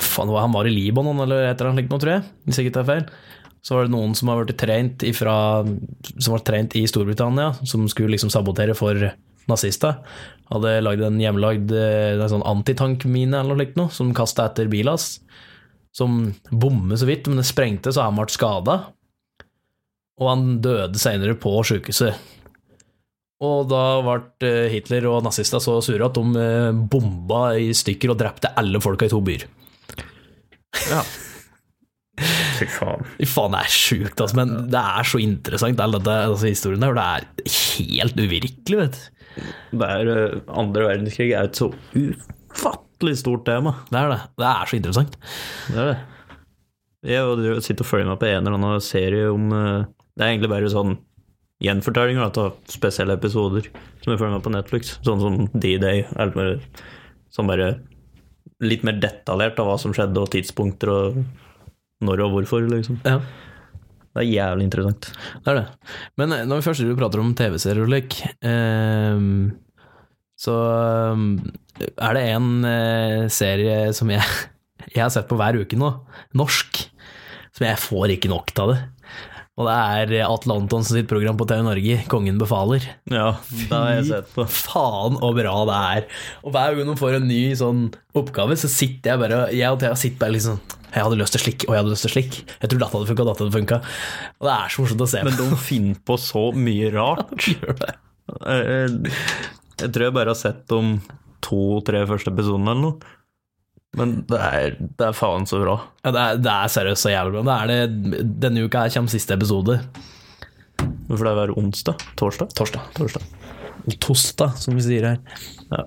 Faen, 0.00 0.30
han 0.32 0.54
var 0.54 0.68
i 0.68 0.72
Libanon 0.72 1.20
eller 1.20 1.44
et 1.50 1.58
eller 1.58 1.70
annet 1.74 1.84
slikt 1.84 1.98
tror 2.00 2.12
jeg. 2.14 2.24
Hvis 2.46 2.60
jeg 2.60 2.68
ikke 2.68 2.78
tar 2.78 2.88
feil. 2.88 3.04
Så 3.64 3.76
var 3.76 3.86
det 3.86 3.94
noen 3.94 4.16
som 4.16 4.28
har 4.28 4.40
vært 4.42 4.58
trent 4.60 5.04
ifra, 5.08 5.34
Som 6.16 6.34
var 6.36 6.44
trent 6.44 6.76
i 6.76 6.84
Storbritannia, 6.88 7.54
som 7.64 7.86
skulle 7.88 8.12
liksom 8.12 8.32
sabotere 8.32 8.76
for 8.76 8.98
nazister. 9.48 10.00
Hadde 10.48 10.72
lagd 10.84 11.04
en 11.04 11.20
hjemmelagd 11.20 11.72
en 11.72 12.24
sånn 12.32 12.44
antitankmine 12.48 13.40
eller 13.40 13.52
noe 13.54 13.60
slikt 13.60 13.78
noe, 13.80 13.92
som 13.92 14.12
kasta 14.16 14.48
etter 14.50 14.68
bilen 14.72 14.92
hans. 14.92 15.18
Som 15.96 16.34
bommer 16.50 17.00
så 17.00 17.08
vidt, 17.08 17.28
men 17.28 17.40
det 17.40 17.46
sprengte 17.48 17.92
så 17.92 18.04
han 18.04 18.16
ble 18.18 18.28
skada. 18.32 18.78
Og 20.20 20.28
han 20.28 20.46
døde 20.64 21.00
seinere 21.00 21.36
på 21.40 21.56
sjukehuset. 21.64 22.20
Og 23.44 23.68
da 23.70 23.82
ble 24.04 24.48
eh, 24.48 24.70
Hitler 24.72 25.08
og 25.10 25.24
nazister 25.26 25.62
så 25.62 25.78
sure 25.84 26.08
at 26.08 26.16
de 26.16 26.40
eh, 26.40 26.80
bomba 26.90 27.44
i 27.60 27.70
stykker 27.76 28.14
og 28.14 28.18
drepte 28.20 28.52
alle 28.60 28.80
folka 28.84 29.08
i 29.08 29.12
to 29.12 29.20
byer. 29.24 29.46
ja. 30.90 31.04
Fy 32.54 32.68
faen. 32.70 33.00
Fy 33.18 33.26
faen, 33.26 33.54
det 33.56 33.60
er 33.64 33.72
sjukt, 33.74 34.20
altså. 34.22 34.36
Men 34.38 34.52
det 34.70 34.78
er 34.78 35.08
så 35.10 35.18
interessant, 35.18 35.80
all 35.82 35.96
dette 35.96 36.12
altså, 36.28 36.46
historien 36.46 36.84
der. 36.84 36.94
Det 36.94 37.06
er 37.48 37.56
helt 37.56 38.20
uvirkelig, 38.20 38.78
vet 38.84 38.98
du. 39.00 39.48
Det 39.80 39.88
er, 39.88 40.10
eh, 40.12 40.36
andre 40.62 40.84
verdenskrig 40.92 41.32
er 41.34 41.48
et 41.48 41.58
så 41.58 41.72
ufattelig 41.98 43.16
stort 43.24 43.42
tema. 43.48 43.74
Det 43.90 43.98
er 43.98 44.12
det. 44.14 44.20
Det 44.38 44.50
er 44.52 44.70
så 44.70 44.78
interessant. 44.78 45.18
Det 45.66 45.80
er 45.82 45.90
det. 45.90 45.96
Jeg 47.04 47.64
sitter 47.66 47.84
og 47.84 47.90
følger 47.90 48.12
meg 48.12 48.22
på 48.22 48.30
en 48.30 48.38
eller 48.38 48.54
annen 48.56 48.80
serie 48.80 49.26
om 49.28 49.50
Det 49.52 50.22
er 50.22 50.30
egentlig 50.30 50.48
bare 50.54 50.70
sånn 50.72 50.94
gjenfortellinger 51.62 52.26
av 52.26 52.56
spesielle 52.70 53.16
episoder 53.18 53.68
som 54.02 54.12
jeg 54.12 54.20
følger 54.20 54.36
med 54.36 54.44
på 54.44 54.52
Netflix. 54.54 54.96
Sånn 55.06 55.22
som 55.22 55.38
D-Day. 55.54 56.04
Sånn 57.34 57.50
bare 57.50 57.74
litt 58.64 58.84
mer 58.86 58.98
detaljert 59.02 59.58
av 59.60 59.68
hva 59.68 59.78
som 59.80 59.94
skjedde, 59.94 60.20
og 60.20 60.30
tidspunkter, 60.32 60.90
og 60.92 62.04
når 62.04 62.24
og 62.26 62.36
hvorfor, 62.36 62.68
liksom. 62.70 63.00
Ja, 63.06 63.20
Det 64.14 64.22
er 64.22 64.30
jævlig 64.30 64.64
interessant. 64.68 65.10
det 65.42 65.50
er 65.50 65.56
det. 65.58 65.66
Men 66.16 66.32
eh, 66.32 66.44
når 66.46 66.60
vi 66.60 66.66
først 66.68 66.98
prater 66.98 67.18
om 67.18 67.34
TV-serier 67.34 67.82
og 67.82 67.90
lek, 67.90 68.14
ehm, 68.46 69.50
så 70.38 70.54
ehm, 70.54 71.24
er 71.98 72.14
det 72.14 72.22
en 72.30 72.50
eh, 72.64 73.26
serie 73.26 73.92
som 73.92 74.12
jeg, 74.14 74.22
jeg 74.94 75.02
har 75.02 75.10
sett 75.10 75.26
på 75.26 75.38
hver 75.40 75.58
uke 75.58 75.78
nå, 75.80 75.90
norsk, 76.38 76.84
som 77.54 77.66
jeg 77.66 77.82
får 77.82 78.14
ikke 78.14 78.30
nok 78.30 78.54
av 78.62 78.70
det. 78.70 78.78
Og 79.54 79.68
det 79.68 79.74
er 80.18 80.26
Atle 80.26 80.56
Antonsen 80.58 80.96
sitt 80.98 81.06
program 81.10 81.36
på 81.38 81.46
TV 81.46 81.60
Norge, 81.62 81.98
Kongen 82.10 82.40
befaler. 82.40 82.82
Ja, 83.06 83.36
det 83.46 83.68
har 83.70 83.90
jeg 83.92 84.06
sett 84.08 84.32
på. 84.34 84.46
Fy 84.50 84.64
Faen 84.66 85.18
så 85.20 85.30
bra 85.36 85.52
det 85.68 85.76
er. 85.94 86.08
Og 86.42 86.54
hver 86.56 86.74
gang 86.74 86.90
de 86.90 86.96
får 86.98 87.18
en 87.20 87.28
ny 87.30 87.42
sånn 87.60 87.84
oppgave, 88.18 88.56
så 88.58 88.70
sitter 88.70 89.12
jeg 89.12 89.22
bare 89.22 89.38
Jeg 89.54 89.70
og 89.70 89.78
Thea 89.82 89.94
sitter 89.98 90.24
bare 90.24 90.34
liksom 90.34 90.58
Jeg 90.88 91.06
hadde 91.06 91.20
lyst 91.20 91.36
til 91.36 91.44
slik, 91.44 91.66
og 91.68 91.74
jeg 91.76 91.82
hadde 91.84 91.94
lyst 91.94 92.06
til 92.08 92.14
slik. 92.16 92.40
Jeg 92.50 92.72
tror 92.72 92.82
dette 92.82 92.90
hadde 92.96 93.10
funka, 93.12 93.28
dette 93.30 93.44
hadde 93.46 93.58
funka. 93.60 93.80
Og 94.40 94.48
det 94.50 94.56
er 94.56 94.74
så 94.74 94.82
morsomt 94.82 95.06
å 95.06 95.10
se 95.14 95.22
Men 95.28 95.38
de 95.38 95.48
finner 95.70 96.02
på 96.10 96.18
så 96.24 96.44
mye 96.58 96.90
rart. 96.94 97.48
Jeg 99.74 99.90
tror 99.90 100.04
jeg 100.06 100.14
bare 100.14 100.30
har 100.30 100.38
sett 100.38 100.60
de 100.70 100.80
to-tre 101.44 102.04
første 102.08 102.30
episodene 102.32 102.72
eller 102.72 102.84
noe. 102.88 103.14
Men 103.98 104.16
det 104.26 104.40
er, 104.42 104.74
det 104.98 105.06
er 105.06 105.14
faen 105.16 105.46
så 105.46 105.60
bra. 105.62 105.76
Ja, 106.04 106.10
det, 106.14 106.22
er, 106.24 106.40
det 106.42 106.50
er 106.54 106.72
seriøst 106.74 107.06
så 107.06 107.12
jævlig 107.12 107.42
bra. 107.44 107.58
Det 107.68 107.78
det, 108.10 108.24
denne 108.42 108.64
uka 108.66 108.84
her 108.86 108.94
kommer 108.94 109.12
siste 109.12 109.36
episode. 109.36 109.78
Hvorfor 111.08 111.24
det 111.28 111.32
er 111.32 111.38
hver 111.40 111.52
onsdag? 111.60 112.02
Torsdag? 112.18 112.50
Torsdag. 112.58 112.88
Torsdag. 112.96 113.28
Tosta, 114.00 114.48
som 114.56 114.74
vi 114.78 114.82
sier 114.86 115.06
her. 115.12 115.20
Ja. 115.70 115.84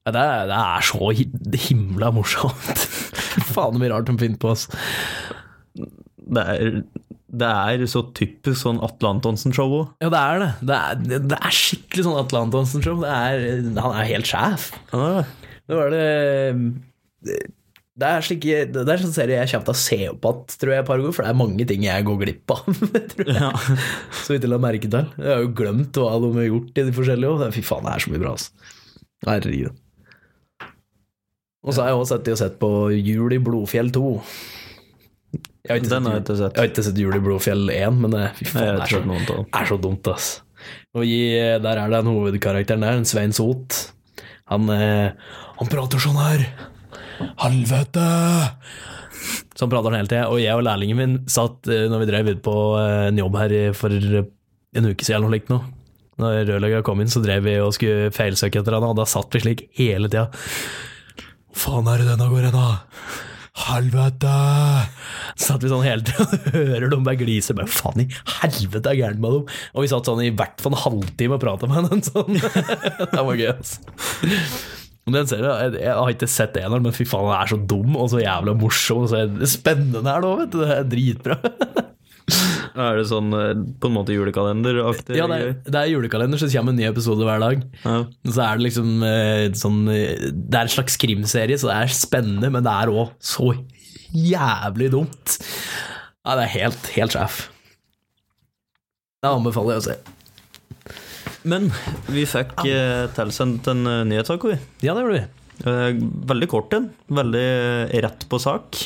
Ja, 0.00 0.12
det, 0.16 0.20
er, 0.24 0.46
det 0.50 0.56
er 0.58 0.84
så 0.88 1.10
himla 1.68 2.08
morsomt. 2.16 2.84
Faen 3.54 3.76
så 3.76 3.80
mye 3.82 3.90
rart 3.92 4.08
de 4.08 4.14
finner 4.20 4.40
på, 4.40 4.54
oss. 4.54 4.66
Det 6.30 6.44
er, 6.54 6.80
det 7.40 7.50
er 7.50 7.84
så 7.90 8.02
typisk 8.16 8.58
sånn 8.64 8.80
Atle 8.84 9.12
Antonsen-show 9.14 9.74
òg. 9.76 9.90
Ja, 10.02 10.08
det 10.12 10.20
er 10.24 10.42
det. 10.42 10.50
Det 10.70 10.78
er, 10.78 11.24
det 11.30 11.38
er 11.38 11.54
skikkelig 11.54 12.06
sånn 12.08 12.18
Atle 12.24 12.42
Antonsen-show. 12.48 13.04
Han 13.04 13.36
er- 13.38 13.80
Han 13.84 13.96
er 14.00 14.08
helt 14.10 14.28
sjef. 14.32 14.70
Det 14.90 15.78
var 15.78 15.92
det 15.94 16.06
Det 18.00 18.08
er 18.08 18.24
slik 18.24 18.46
Det 18.72 18.80
er 18.80 19.02
sånn 19.02 19.12
serie 19.12 19.40
jeg 19.42 19.50
kommer 19.50 19.66
til 19.68 19.74
å 19.74 19.80
se 19.80 19.98
opp 20.08 20.26
igjen, 20.30 20.44
tror 20.62 20.72
jeg, 20.72 20.82
et 20.84 20.88
par 20.88 21.00
ganger, 21.00 21.16
for 21.16 21.26
det 21.26 21.32
er 21.32 21.40
mange 21.40 21.66
ting 21.68 21.84
jeg 21.84 22.06
går 22.06 22.20
glipp 22.22 22.54
av. 22.54 22.70
tror 23.12 23.32
jeg. 23.34 23.36
Ja. 23.36 23.50
Så 24.22 24.34
vidt 24.34 24.46
jeg 24.46 24.52
la 24.52 24.60
merke 24.62 24.88
til. 24.88 25.12
Jeg 25.20 25.34
har 25.34 25.44
jo 25.44 25.52
glemt 25.60 26.00
hva 26.00 26.16
de 26.22 26.32
har 26.38 26.48
gjort 26.48 26.80
i 26.80 26.86
de 26.88 26.96
forskjellige 26.96 27.34
òg. 27.34 27.44
Fy 27.56 27.64
faen, 27.66 27.86
det 27.88 27.92
er 27.92 28.04
så 28.06 28.14
mye 28.14 28.22
bra, 28.22 28.34
altså. 28.38 28.72
Herregud. 29.28 29.76
Og 31.60 31.76
så 31.76 31.82
har 31.82 31.90
jeg 31.90 32.00
også 32.00 32.16
sett, 32.16 32.32
sett 32.40 32.56
på 32.62 32.70
Jul 32.96 33.36
i 33.36 33.40
Blodfjell 33.44 33.90
2. 33.92 34.14
Jeg 35.60 35.68
har 35.68 35.82
ikke 35.82 35.90
Den 35.90 36.06
sett, 36.06 36.06
har 36.08 36.14
jeg 36.14 36.22
ikke 36.24 36.38
sett. 36.38 36.54
jeg 36.54 36.62
har 36.62 36.70
ikke 36.70 36.84
sett 36.86 37.00
Jul 37.02 37.18
i 37.18 37.24
Blodfjell 37.26 37.72
1, 37.74 37.98
men 38.00 38.14
det, 38.16 38.22
fy 38.38 38.46
faen, 38.48 38.78
det 38.78 38.86
er 38.86 38.94
så, 38.94 39.02
noen 39.04 39.50
er 39.60 39.68
så 39.68 39.76
dumt, 39.76 40.08
ass. 40.08 40.30
Og 40.96 41.04
i, 41.04 41.20
der 41.60 41.82
er 41.82 41.92
det 41.92 42.00
en 42.00 42.12
hovedkarakteren 42.14 42.86
der, 42.86 42.96
en 42.96 43.08
Svein 43.08 43.36
Sot. 43.36 43.76
Han, 44.50 44.72
eh, 44.72 45.12
han 45.60 45.70
prater 45.70 46.00
sånn 46.02 46.18
her. 46.18 46.48
Helvete! 47.40 48.06
Sånn 49.58 49.70
prater 49.72 49.92
han 49.92 50.00
hele 50.00 50.10
tida. 50.10 50.28
Og 50.32 50.40
jeg 50.40 50.56
og 50.56 50.64
lærlingen 50.66 50.98
min 50.98 51.16
satt 51.30 51.68
eh, 51.70 51.86
når 51.90 52.04
vi 52.04 52.10
drev 52.10 52.30
ut 52.32 52.44
på 52.46 52.56
eh, 52.80 53.08
en 53.10 53.20
jobb 53.20 53.38
her 53.40 53.56
for 53.76 53.92
en 53.92 54.90
uke 54.90 55.06
siden 55.06 55.26
eller 55.28 55.50
noe. 55.50 55.64
Når 56.20 56.44
rørleggeren 56.50 56.84
kom 56.84 57.00
inn, 57.00 57.10
så 57.12 57.22
drev 57.24 57.46
vi 57.46 57.56
og 57.62 57.72
skulle 57.76 58.12
feilsøke 58.12 58.60
etter 58.60 58.76
han, 58.76 58.84
og 58.84 58.98
da 58.98 59.06
satt 59.08 59.32
vi 59.32 59.40
slik 59.44 59.66
hele 59.78 60.10
tida. 60.12 60.28
Faen 61.56 61.88
er 61.90 62.02
det 62.02 62.10
denne 62.12 62.28
går 62.30 62.48
hen, 62.48 62.56
da? 62.56 62.80
Helvete! 63.60 64.34
Så 65.34 65.52
satt 65.52 65.64
vi 65.64 65.70
sånn 65.72 65.84
hele 65.84 66.04
tida 66.06 66.26
og 66.28 66.50
hører 66.54 66.92
dem 66.92 67.06
bare 67.06 67.20
glise. 67.20 67.56
Bare, 67.56 67.70
faen 67.72 68.04
i 68.04 68.08
helvete 68.40 68.92
er 68.92 69.00
gærent 69.00 69.22
med 69.22 69.38
dem? 69.38 69.56
Og 69.74 69.84
vi 69.84 69.92
satt 69.92 70.08
sånn 70.08 70.22
i 70.24 70.32
hvert 70.36 70.60
fall 70.62 70.76
en 70.76 70.84
halvtime 70.84 71.36
og 71.38 71.42
prata 71.44 71.70
med 71.70 71.80
henne. 71.80 72.02
Sånn. 72.10 72.36
det 72.36 73.24
var 73.30 73.40
gøy, 73.40 73.50
altså. 73.54 74.78
Den 75.08 75.26
serien, 75.26 75.76
jeg, 75.80 75.94
har 75.96 76.12
ikke 76.12 76.28
sett 76.30 76.58
en 76.60 76.68
av 76.68 76.76
dem, 76.76 76.88
men 76.90 76.94
fy 76.94 77.06
faen, 77.08 77.26
den 77.26 77.38
er 77.38 77.50
så 77.50 77.56
dum 77.72 77.96
og 77.96 78.10
så 78.12 78.20
jævla 78.20 78.52
morsom 78.58 79.06
og 79.06 79.08
så 79.10 79.24
spennende 79.48 80.04
her 80.06 80.22
nå, 80.22 80.34
vet 80.42 80.52
du. 80.52 80.60
Det 80.62 80.76
er 80.76 80.90
dritbra. 80.92 81.38
Er 82.80 83.00
det 83.00 83.08
sånn 83.10 83.32
eh, 83.34 83.62
på 83.82 83.88
en 83.88 83.94
måte 83.96 84.14
julekalenderaktig? 84.14 85.16
Ja, 85.18 85.24
det 85.26 85.38
er, 85.42 85.48
det 85.66 85.80
er 85.80 85.88
julekalender, 85.90 86.38
så 86.38 86.46
det 86.46 86.54
kommer 86.54 86.70
en 86.70 86.78
ny 86.78 86.86
episode 86.86 87.26
hver 87.26 87.42
dag. 87.42 87.64
Ja. 87.82 87.96
Så 88.22 88.44
er 88.44 88.60
det 88.60 88.66
liksom 88.68 89.02
eh, 89.02 89.46
sånn 89.58 89.80
Det 89.90 90.54
er 90.54 90.62
en 90.62 90.70
slags 90.70 90.94
krimserie, 91.02 91.58
så 91.58 91.72
det 91.72 91.78
er 91.80 91.96
spennende, 91.96 92.52
men 92.54 92.62
det 92.62 92.70
er 92.70 92.92
òg 92.94 93.10
så 93.18 93.50
jævlig 94.14 94.92
dumt. 94.94 95.36
Ja, 96.22 96.36
det 96.38 96.46
er 96.46 96.54
helt, 96.54 96.92
helt 96.94 97.16
sjef. 97.16 97.42
Det 99.20 99.34
anbefaler 99.34 99.76
jeg 99.76 99.82
å 99.82 99.86
se. 99.90 99.98
Men 101.48 101.70
vi 102.12 102.26
fikk 102.28 102.58
eh, 102.68 103.06
tilsendt 103.16 103.68
en 103.72 103.86
eh, 103.88 104.02
vi. 104.52 104.58
Ja, 104.84 104.94
det 104.96 105.04
gjorde 105.04 105.18
vi. 105.20 105.26
Eh, 105.70 106.00
veldig 106.32 106.48
kort 106.52 106.72
en. 106.76 106.90
Veldig 107.08 107.46
rett 108.04 108.26
på 108.28 108.40
sak. 108.42 108.80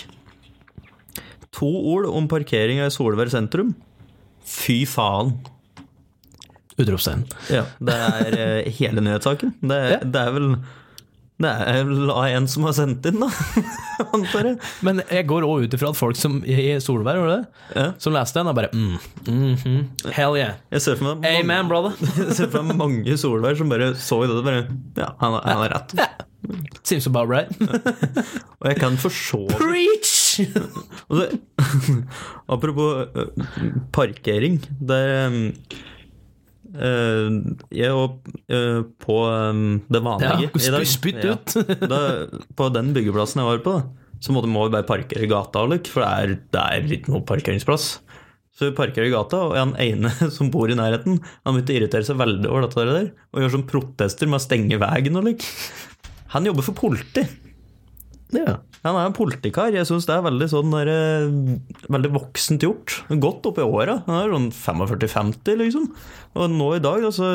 To 1.58 1.66
ord 1.94 2.06
om 2.10 2.28
parkeringa 2.30 2.86
i 2.86 2.94
Solvær 2.94 3.30
sentrum. 3.32 3.74
Fy 4.46 4.82
faen. 4.90 5.36
Utropstegn. 6.78 7.22
Ja, 7.54 7.64
det 7.78 7.94
er 7.94 8.38
eh, 8.38 8.72
hele 8.80 9.02
nyhetssaken. 9.06 9.54
Det, 9.62 9.78
Ja. 9.94 9.98
det 10.02 10.22
er 10.26 10.32
vel 10.34 10.48
Det 11.42 11.50
er 11.50 11.80
vel 11.88 12.10
en 12.14 12.44
som 12.46 12.62
har 12.68 12.74
sendt 12.76 13.06
inn, 13.10 13.18
da. 13.18 13.26
Antar 14.14 14.46
jeg. 14.52 14.58
Men 14.86 15.02
jeg 15.02 15.26
går 15.26 15.46
òg 15.46 15.64
ut 15.64 15.74
ifra 15.74 15.90
at 15.90 15.98
folk 15.98 16.18
som 16.18 16.36
i 16.46 16.76
Solvær, 16.82 17.18
gjorde 17.18 17.38
det? 17.40 17.64
Ja. 17.74 17.86
Som 17.98 18.14
leste 18.14 18.38
den, 18.38 18.50
er 18.52 18.58
bare 18.58 18.70
mm, 18.70 18.92
mhm, 19.26 19.80
Hell 20.14 20.38
yeah. 20.38 20.60
Jeg 20.70 20.84
ser 20.84 21.00
for 21.00 21.10
meg 21.10 21.26
Amen, 21.32 21.70
brother. 21.70 21.98
Jeg 22.20 22.38
ser 22.38 22.52
for 22.52 22.66
meg 22.66 22.78
mange 22.78 23.18
Solvær 23.18 23.58
som 23.58 23.72
bare 23.72 23.90
så 23.98 24.22
i 24.22 24.30
det 24.30 24.38
og 24.38 24.46
bare 24.46 24.62
Ja, 25.00 25.10
han, 25.22 25.40
han 25.42 25.64
har 25.64 25.74
rett. 25.74 25.96
Seems 26.84 27.08
about 27.08 27.28
right. 27.28 27.50
Og 28.60 28.68
jeg 28.68 28.76
kan 28.76 28.98
for 29.00 29.08
så 29.08 29.40
vidt 29.48 29.58
Preach! 29.58 30.40
Apropos 32.52 33.08
øh, 33.16 33.28
parkering 33.92 34.60
Det 34.78 35.00
øh, 36.74 37.36
Jeg 37.74 37.92
var 37.94 38.14
øh, 38.50 38.84
på 39.00 39.18
øh, 39.30 39.60
det 39.88 40.02
vanlige 40.04 40.48
Ja, 40.48 40.50
i 40.54 40.72
dag. 40.76 40.86
spytt 40.86 41.24
Ja. 41.24 41.36
da, 41.92 42.00
på 42.56 42.68
den 42.74 42.92
byggeplassen 42.96 43.42
jeg 43.42 43.50
var 43.50 43.64
på, 43.64 43.76
så 44.20 44.32
måtte 44.32 44.48
må 44.50 44.66
vi 44.66 44.74
bare 44.76 44.88
parkere 44.88 45.24
i 45.26 45.30
gata, 45.30 45.64
for 45.90 46.00
det 46.04 46.10
er, 46.10 46.34
det 46.52 46.64
er 46.64 46.96
ikke 46.98 47.12
noe 47.12 47.24
parkeringsplass. 47.28 47.98
Så 48.54 48.68
vi 48.68 48.76
parkerer 48.76 49.08
i 49.08 49.14
gata, 49.14 49.40
og 49.48 49.56
han 49.58 49.74
ene 49.82 50.12
som 50.36 50.50
bor 50.54 50.70
i 50.70 50.76
nærheten, 50.78 51.18
han 51.44 51.56
begynte 51.56 51.74
å 51.74 51.78
irritere 51.80 52.06
seg 52.06 52.20
veldig 52.20 52.50
over 52.50 52.68
dette 52.68 52.86
der, 52.86 53.08
og 53.34 53.42
gjør 53.42 53.56
sånn 53.56 53.66
protester 53.70 54.30
med 54.30 54.38
å 54.38 54.44
stenge 54.44 54.78
veien 54.78 55.18
og 55.18 55.26
lik. 55.26 55.46
Han 56.36 56.46
jobber 56.46 56.66
for 56.66 56.78
politi. 56.78 57.26
Ja. 58.32 58.58
Han 58.84 58.96
er 58.98 59.08
en 59.08 59.16
politikar. 59.16 59.72
Jeg 59.72 59.88
syns 59.88 60.06
det 60.08 60.14
er 60.16 60.24
veldig 60.24 60.48
sånn 60.52 60.72
der, 60.74 60.90
eh, 60.92 61.58
Veldig 61.92 62.10
voksent 62.16 62.64
gjort. 62.64 62.96
Godt 63.08 63.46
oppi 63.50 63.64
åra. 63.64 64.02
Han 64.06 64.16
er 64.20 64.32
sånn 64.32 64.50
45-50, 64.52 65.56
liksom. 65.60 65.88
Og 66.34 66.50
nå 66.50 66.76
i 66.76 66.82
dag 66.84 67.00
da, 67.04 67.12
så 67.14 67.28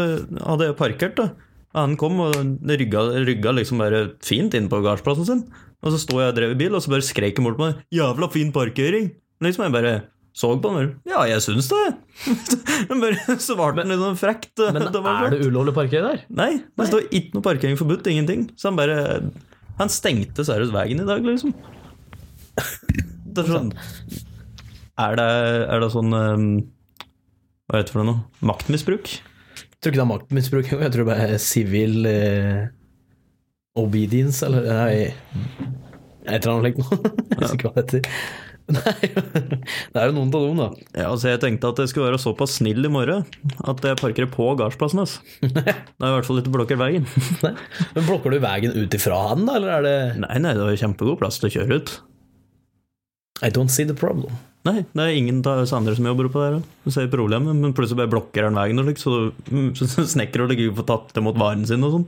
hadde 0.46 0.70
jeg 0.70 0.78
parkert, 0.78 1.16
da. 1.16 1.32
Han 1.78 1.96
kom 2.02 2.20
og 2.20 2.36
rygga, 2.66 3.04
rygga 3.26 3.54
liksom 3.54 3.82
bare 3.82 4.14
fint 4.26 4.54
inn 4.58 4.70
på 4.70 4.82
gardsplassen 4.82 5.26
sin. 5.26 5.44
Og 5.84 5.94
så 5.94 6.00
sto 6.02 6.20
jeg 6.20 6.34
og 6.34 6.38
drev 6.38 6.54
i 6.56 6.60
bil, 6.60 6.76
og 6.76 6.82
så 6.84 6.92
bare 6.92 7.06
skrek 7.06 7.38
han 7.38 7.46
bort 7.46 7.60
på 7.60 7.68
meg 7.68 7.84
'Jævla 7.94 8.32
fin 8.32 8.52
parkering'. 8.52 9.12
Liksom 9.40 9.64
jeg 9.64 9.72
bare 9.72 9.94
så 10.34 10.56
på 10.62 10.70
han 10.72 10.86
og 10.86 11.10
Ja, 11.10 11.24
jeg 11.28 11.42
syns 11.42 11.70
det. 11.70 11.86
Men 12.90 13.02
bare, 13.02 13.38
så 13.40 13.56
var 13.58 13.74
han 13.74 13.90
litt 13.90 14.02
sånn 14.02 14.20
frekt. 14.20 14.56
Men 14.58 14.88
Det 14.94 15.02
er 15.02 15.30
det 15.36 15.46
ulovlig 15.48 15.74
å 15.74 15.78
parkere 15.78 16.12
der? 16.14 16.26
Nei, 16.30 16.64
det 16.78 16.90
står 16.90 17.08
ikke 17.10 17.38
noe 17.38 17.46
parkering 17.46 17.80
forbudt, 17.80 18.08
ingenting. 18.08 18.50
Så 18.56 18.70
han 18.70 18.80
bare 18.80 19.32
Han 19.80 19.92
stengte 19.92 20.46
seriøst 20.48 20.76
veien 20.76 21.02
i 21.02 21.08
dag, 21.08 21.24
liksom. 21.26 21.54
Det 23.30 23.44
er 23.46 23.48
sånn 23.48 23.70
Er 25.00 25.16
det, 25.16 25.28
er 25.72 25.80
det 25.80 25.90
sånn 25.94 26.12
um, 26.12 26.48
Hva 27.70 27.80
heter 27.80 27.88
det 27.88 27.94
for 27.94 28.08
noe? 28.10 28.24
Maktmisbruk? 28.44 29.14
Jeg 29.16 29.80
tror 29.80 29.94
ikke 29.94 30.02
det 30.02 30.04
er 30.04 30.10
maktmisbruk, 30.10 30.72
jeg 30.74 30.92
tror 30.92 31.06
det 31.06 31.08
bare 31.08 31.28
er 31.30 31.40
sivil 31.40 32.08
eh, 32.10 32.66
obedience, 33.80 34.44
eller 34.44 34.66
nei, 34.68 35.14
et 36.28 36.42
eller 36.42 36.52
annet 36.52 36.66
slikt 36.66 36.82
noe. 36.82 36.98
Jeg 37.30 37.38
husker 37.40 37.56
ikke 37.56 37.70
hva 37.70 37.76
det 37.78 37.86
heter. 37.86 38.10
Nei, 38.76 39.10
det 39.10 39.98
er 39.98 40.10
jo 40.10 40.16
noen 40.16 40.30
av 40.30 40.44
dem, 40.46 40.60
da. 40.60 40.68
Ja, 40.94 41.08
altså 41.10 41.32
Jeg 41.32 41.42
tenkte 41.42 41.72
at 41.72 41.80
jeg 41.82 41.92
skulle 41.92 42.10
være 42.12 42.22
såpass 42.22 42.60
snill 42.60 42.86
i 42.86 42.92
morgen 42.92 43.26
at 43.66 43.86
jeg 43.86 44.00
parker 44.02 44.30
på 44.30 44.52
gardsplassen 44.60 45.02
hans. 45.02 45.16
Da 45.50 45.64
er 45.66 45.74
jeg 45.74 46.12
i 46.12 46.18
hvert 46.18 46.30
fall 46.30 46.42
ikke 46.44 46.54
blokker 46.54 46.82
veien. 46.82 47.08
Nei. 47.46 47.56
Men 47.96 48.06
blokker 48.06 48.36
du 48.36 48.42
veien 48.44 48.76
ut 48.76 49.00
ifra 49.00 49.24
han, 49.32 49.48
da, 49.50 49.58
eller 49.58 49.74
er 49.80 49.88
det 49.88 49.96
Nei, 50.26 50.38
nei, 50.44 50.54
det 50.58 50.68
var 50.68 50.78
kjempegod 50.84 51.20
plass 51.22 51.42
til 51.42 51.50
å 51.50 51.56
kjøre 51.58 51.80
ut. 51.80 51.96
I 53.42 53.50
don't 53.56 53.72
see 53.72 53.88
the 53.88 53.96
problem. 53.98 54.36
Nei, 54.68 54.84
det 54.92 55.04
er 55.04 55.16
ingen 55.16 55.40
av 55.48 55.64
oss 55.64 55.72
andre 55.74 55.96
som 55.96 56.08
jobber 56.10 56.28
der. 56.34 56.60
Du 56.84 56.92
ser 56.92 57.08
problemet, 57.12 57.56
men 57.56 57.74
plutselig 57.76 58.02
bare 58.02 58.12
blokker 58.12 58.50
han 58.50 58.60
veien, 58.60 58.82
og 58.82 58.90
så, 59.00 59.30
mm, 59.48 59.70
så 59.80 60.04
snekker 60.14 60.44
og 60.44 60.52
ligger 60.52 60.76
får 60.78 60.90
tatt 60.90 61.22
imot 61.22 61.40
varen 61.40 61.64
sin 61.68 61.86
og 61.88 61.96
sånn. 61.96 62.08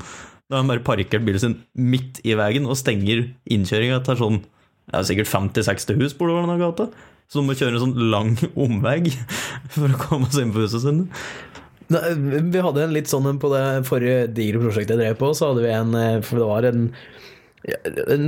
Da 0.51 0.57
har 0.57 0.65
han 0.65 0.71
bare 0.73 0.83
parkert 0.83 1.23
bilen 1.23 1.39
sin 1.39 1.59
midt 1.79 2.19
i 2.27 2.35
veien 2.35 2.67
og 2.67 2.75
stenger 2.75 3.23
innkjøringa 3.55 4.01
til 4.03 4.19
sånn 4.19 4.41
ja, 4.89 5.03
sikkert 5.05 5.29
50-60 5.31 6.01
hus 6.01 6.17
på 6.17 6.27
denne 6.29 6.57
gata. 6.61 6.89
Så 7.31 7.39
de 7.39 7.47
må 7.47 7.55
kjøre 7.55 7.77
en 7.77 7.85
sånn 7.85 8.11
lang 8.11 8.33
omvei 8.59 9.13
for 9.71 9.87
å 9.87 10.01
komme 10.01 10.27
seg 10.33 10.47
inn 10.47 10.53
på 10.55 10.65
huset 10.65 10.83
sitt. 10.83 11.23
Vi 11.91 12.63
hadde 12.63 12.85
en 12.85 12.95
litt 12.95 13.11
sånn 13.11 13.27
en 13.27 13.39
på 13.39 13.51
det 13.51 13.63
forrige 13.87 14.27
digre 14.35 14.61
prosjektet 14.63 14.95
jeg 14.95 15.01
drev 15.01 15.17
på, 15.19 15.31
så 15.35 15.51
hadde 15.51 15.63
vi 15.65 15.73
en 15.75 15.95
eh, 15.97 16.21
For 16.23 16.39
det 16.39 16.47
var 16.47 16.67
en 16.69 16.85
en, 18.09 18.23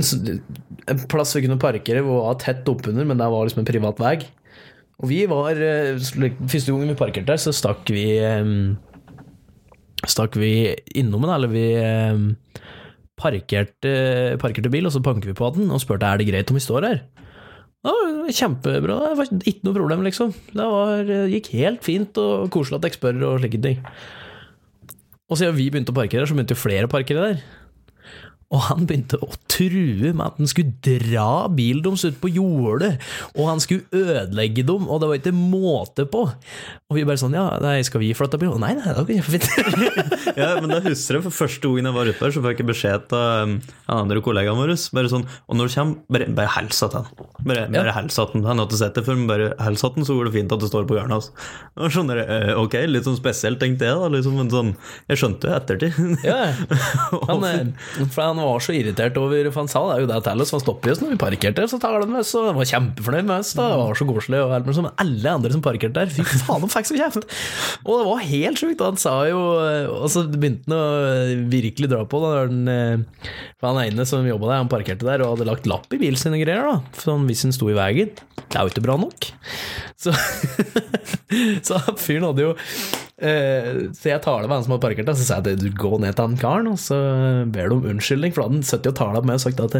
en 0.86 1.00
plass 1.10 1.32
vi 1.34 1.40
kunne 1.42 1.58
parkere 1.58 2.04
hvor 2.06 2.20
det 2.20 2.26
var 2.28 2.36
tett 2.38 2.68
oppunder, 2.70 3.06
men 3.08 3.18
det 3.18 3.26
var 3.32 3.48
liksom 3.48 3.64
en 3.64 3.68
privat 3.68 3.98
vei. 3.98 4.14
Og 5.02 5.08
vi 5.10 5.24
var 5.26 5.58
eh, 5.58 5.98
Første 5.98 6.70
gangen 6.70 6.92
vi 6.92 6.98
parkerte 7.00 7.32
der, 7.32 7.40
så 7.42 7.52
stakk 7.56 7.88
vi 7.90 8.06
eh, 8.22 8.44
Stakk 10.06 10.36
vi 10.38 10.52
innom 10.94 11.24
den, 11.24 11.32
eller 11.34 11.50
vi 11.50 11.66
parkerte, 13.20 13.92
parkerte 14.42 14.72
bil, 14.72 14.88
og 14.88 14.94
så 14.94 15.02
banker 15.04 15.30
vi 15.30 15.36
på 15.38 15.50
den 15.54 15.70
og 15.70 15.82
spurte 15.82 16.08
er 16.08 16.20
det 16.20 16.28
greit 16.28 16.50
om 16.50 16.58
vi 16.58 16.64
står 16.64 16.88
her. 16.88 17.00
Ja, 17.84 17.92
kjempebra. 18.32 18.96
Det 19.10 19.16
var 19.18 19.32
ikke 19.44 19.66
noe 19.66 19.76
problem, 19.76 20.04
liksom. 20.06 20.30
Det 20.54 20.68
var, 20.72 21.10
gikk 21.28 21.50
helt 21.52 21.84
fint 21.84 22.16
og 22.20 22.48
koselig 22.54 22.78
at 22.78 22.86
dere 22.86 22.96
spør 22.96 23.26
og 23.28 23.42
slike 23.42 23.60
ting. 23.66 23.82
Og 25.28 25.40
siden 25.40 25.56
vi 25.56 25.68
begynte 25.72 25.92
å 25.92 25.96
parkere, 25.96 26.24
så 26.28 26.36
begynte 26.36 26.56
jo 26.56 26.62
flere 26.62 26.88
å 26.88 26.92
parkere 26.92 27.28
der. 27.28 27.44
Og 28.54 28.60
han 28.68 28.84
begynte 28.86 29.18
å 29.24 29.28
true 29.50 30.12
med 30.14 30.22
at 30.24 30.36
han 30.38 30.48
skulle 30.50 30.76
dra 30.84 31.46
bilen 31.50 31.82
deres 31.84 32.04
ut 32.06 32.20
på 32.22 32.30
jordet, 32.36 32.92
og 33.34 33.48
han 33.50 33.62
skulle 33.62 33.86
ødelegge 33.94 34.62
dem, 34.68 34.86
og 34.86 35.00
det 35.02 35.08
var 35.10 35.18
ikke 35.20 35.32
måte 35.34 36.06
på. 36.10 36.24
Og 36.90 36.98
vi 36.98 37.02
bare 37.08 37.18
sånn, 37.18 37.34
ja, 37.34 37.48
nei, 37.62 37.80
skal 37.86 38.02
vi 38.04 38.12
flytte 38.14 38.38
bil? 38.38 38.54
Nei, 38.62 38.72
nei, 38.78 38.92
det 38.94 39.04
går 39.08 39.18
kjempefint. 39.20 39.50
Ja, 40.38 40.48
men 40.58 40.70
da 40.72 40.80
husker 40.82 41.18
jeg 41.18 41.22
for 41.28 41.34
første 41.34 41.68
gangen 41.70 41.86
jeg 41.86 41.94
var 41.94 42.08
ute 42.10 42.18
der, 42.24 42.32
så 42.34 42.40
fikk 42.42 42.60
jeg 42.62 42.66
beskjed 42.66 43.12
av 43.14 43.44
um, 43.46 43.52
andre 43.94 44.22
kollegaen 44.24 44.58
vår. 44.58 44.72
Bare 44.96 45.10
sånn 45.12 45.22
Og 45.46 45.54
når 45.58 45.68
du 45.70 45.74
kommer, 45.76 46.00
bare, 46.16 46.26
bare 46.34 46.50
hils 46.56 46.80
til 46.82 46.90
han. 46.96 47.06
Bare, 47.46 47.66
bare 47.70 47.92
Ja. 47.92 47.94
hils 48.00 48.16
til 48.18 48.26
han. 48.32 48.46
Han 48.48 48.58
har 48.62 48.66
ikke 48.66 48.80
sett 48.80 48.98
det 48.98 49.04
før, 49.06 49.18
men 49.20 49.28
bare 49.30 49.50
hils 49.62 49.84
til 49.84 49.94
han, 49.94 50.06
så 50.08 50.16
går 50.18 50.28
det 50.30 50.34
fint 50.34 50.54
at 50.56 50.64
det 50.64 50.70
står 50.72 50.88
på 50.90 50.96
hjørnet 50.98 51.14
hans. 51.18 51.30
Og 51.78 51.94
sånn 51.94 52.10
der, 52.10 52.22
eh, 52.24 52.50
ok, 52.58 52.74
litt 52.90 53.06
sånn 53.06 53.18
spesielt, 53.20 53.60
tenkte 53.62 53.86
jeg 53.88 54.00
da. 54.00 54.10
Liksom, 54.16 54.34
men 54.40 54.50
sånn, 54.52 54.72
jeg 55.12 55.22
skjønte 55.22 55.50
jo 55.50 55.54
ettertid. 55.60 56.02
Ja, 56.26 56.40
han, 57.30 57.74
for 58.10 58.22
han 58.26 58.42
var 58.48 58.62
så 58.64 58.74
irritert 58.76 59.18
over 59.20 59.48
For 59.50 59.62
han 59.62 59.70
sa 59.70 59.82
det 59.88 59.94
er 59.96 60.04
jo 60.04 60.08
det 60.10 60.18
at 60.20 60.28
oss, 60.44 60.52
han 60.54 60.62
stopper 60.62 60.92
oss 60.94 61.02
når 61.02 61.14
vi 61.14 61.20
parkerte, 61.20 61.66
så 61.70 61.80
tar 61.82 61.98
han 61.98 62.10
med 62.10 62.22
oss, 62.22 62.34
og 62.38 62.50
var 62.58 62.68
kjempefornøyd 62.70 63.28
med 63.28 63.36
oss. 63.38 63.52
da, 63.58 63.68
Det 63.72 63.80
var 63.80 64.00
så 64.00 64.08
koselig. 64.08 64.42
Sånn, 64.74 64.88
Men 64.88 65.00
alle 65.04 65.34
andre 65.38 65.54
som 65.54 65.64
parkerte 65.64 65.96
der, 65.98 66.12
fy 66.12 66.24
faen, 66.24 66.64
de 66.64 66.70
fikk 66.72 66.90
så 66.90 66.98
kjeft! 66.98 67.28
Og 67.88 68.00
det 68.00 68.08
var 68.08 68.24
helt 68.28 68.60
sjukt. 68.60 68.84
Han 68.84 69.00
sa 69.00 69.14
jo 69.28 69.40
Og 69.94 70.06
så 70.12 70.24
begynte 70.30 70.68
han 70.68 70.76
å 70.76 71.48
virkelig 71.52 71.90
dra 71.92 72.02
på, 72.08 72.20
da. 72.22 72.44
han, 72.44 72.68
eh, 72.68 73.32
han 73.64 73.80
ene 73.84 74.06
som 74.08 74.26
jobba 74.26 74.50
der, 74.50 74.62
han 74.62 74.72
parkerte 74.72 75.08
der 75.08 75.24
og 75.24 75.34
hadde 75.34 75.48
lagt 75.48 75.68
lapp 75.70 75.88
i 75.94 76.00
bilen 76.00 76.20
sin 76.20 76.36
og 76.36 76.42
greier, 76.44 76.68
da. 76.68 76.98
For 76.98 77.20
hvis 77.28 77.46
han 77.46 77.54
sto 77.56 77.70
i 77.72 77.76
veien. 77.78 78.12
Det 78.44 78.58
er 78.60 78.66
jo 78.66 78.74
ikke 78.74 78.84
bra 78.84 78.98
nok. 79.00 79.30
Så, 79.98 80.12
så 81.66 81.80
fyren 81.98 82.28
hadde 82.28 82.48
jo 82.50 82.54
Så 83.24 84.10
jeg 84.10 84.20
taler 84.24 84.48
med 84.48 84.58
han 84.58 84.64
som 84.66 84.74
har 84.74 84.80
parkert 84.82 85.08
der, 85.08 85.16
så 85.16 85.24
sier 85.24 85.40
jeg 85.40 85.56
at 85.56 85.62
du 85.62 85.70
går 85.78 86.00
ned 86.02 86.16
til 86.16 86.26
han 86.26 86.36
karen, 86.40 86.68
og 86.68 86.78
så 86.80 86.98
ber 87.54 87.70
du 87.70 87.76
om 87.78 87.86
unnskyldning. 87.94 88.34
For 88.34 88.42
da 88.42 88.48
hadde 88.48 88.58
han 88.60 88.66
sittet 88.68 88.90
og 88.92 88.98
tala 88.98 89.22
med 89.22 89.30
meg 89.32 89.38
og 89.40 89.44
sagt 89.46 89.62
at 89.64 89.76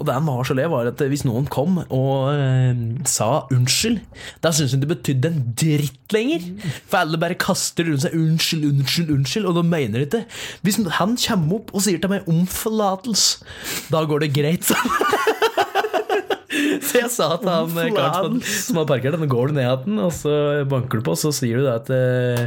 Og 0.00 0.06
det 0.08 0.16
han 0.16 0.26
var 0.26 0.48
så 0.48 0.56
le, 0.58 0.66
var 0.72 0.90
at 0.90 1.04
hvis 1.12 1.24
noen 1.28 1.46
kom 1.52 1.78
og 1.84 2.32
eh, 2.32 2.82
sa 3.08 3.30
unnskyld, 3.54 4.00
da 4.42 4.50
syntes 4.54 4.74
han 4.74 4.82
det 4.82 4.90
betydde 4.90 5.30
en 5.30 5.44
dritt 5.62 6.16
lenger. 6.16 6.48
For 6.90 7.02
alle 7.02 7.20
bare 7.22 7.38
kaster 7.40 7.86
rundt 7.88 8.04
seg 8.06 8.16
unnskyld, 8.18 8.66
unnskyld, 8.72 9.14
unnskyld, 9.14 9.48
og 9.50 9.60
de 9.60 9.66
mener 9.68 10.02
det 10.02 10.08
ikke. 10.10 10.24
Hvis 10.66 10.80
han 10.98 11.16
kommer 11.26 11.60
opp 11.60 11.72
og 11.76 11.86
sier 11.86 12.02
til 12.02 12.12
meg 12.12 12.28
om 12.30 12.44
forlatelse, 12.50 13.46
da 13.92 14.02
går 14.08 14.26
det 14.26 14.32
greit. 14.36 14.66
sa 14.66 14.78
han. 14.82 15.41
Så 16.86 17.02
jeg 17.02 17.12
sa 17.12 17.28
til 17.40 17.52
han 17.52 17.94
karen 17.96 18.42
som, 18.42 18.80
har 18.80 18.88
parkert 18.90 19.16
den, 19.18 19.30
går 19.30 19.50
du 19.50 19.58
ned 19.58 19.66
igjen, 19.66 20.02
og 20.02 20.12
så 20.16 20.34
banker 20.68 21.00
du 21.00 21.06
på, 21.06 21.16
så 21.18 21.32
sier 21.34 21.62
du 21.62 21.70
at, 21.72 21.90
eh, 21.92 22.44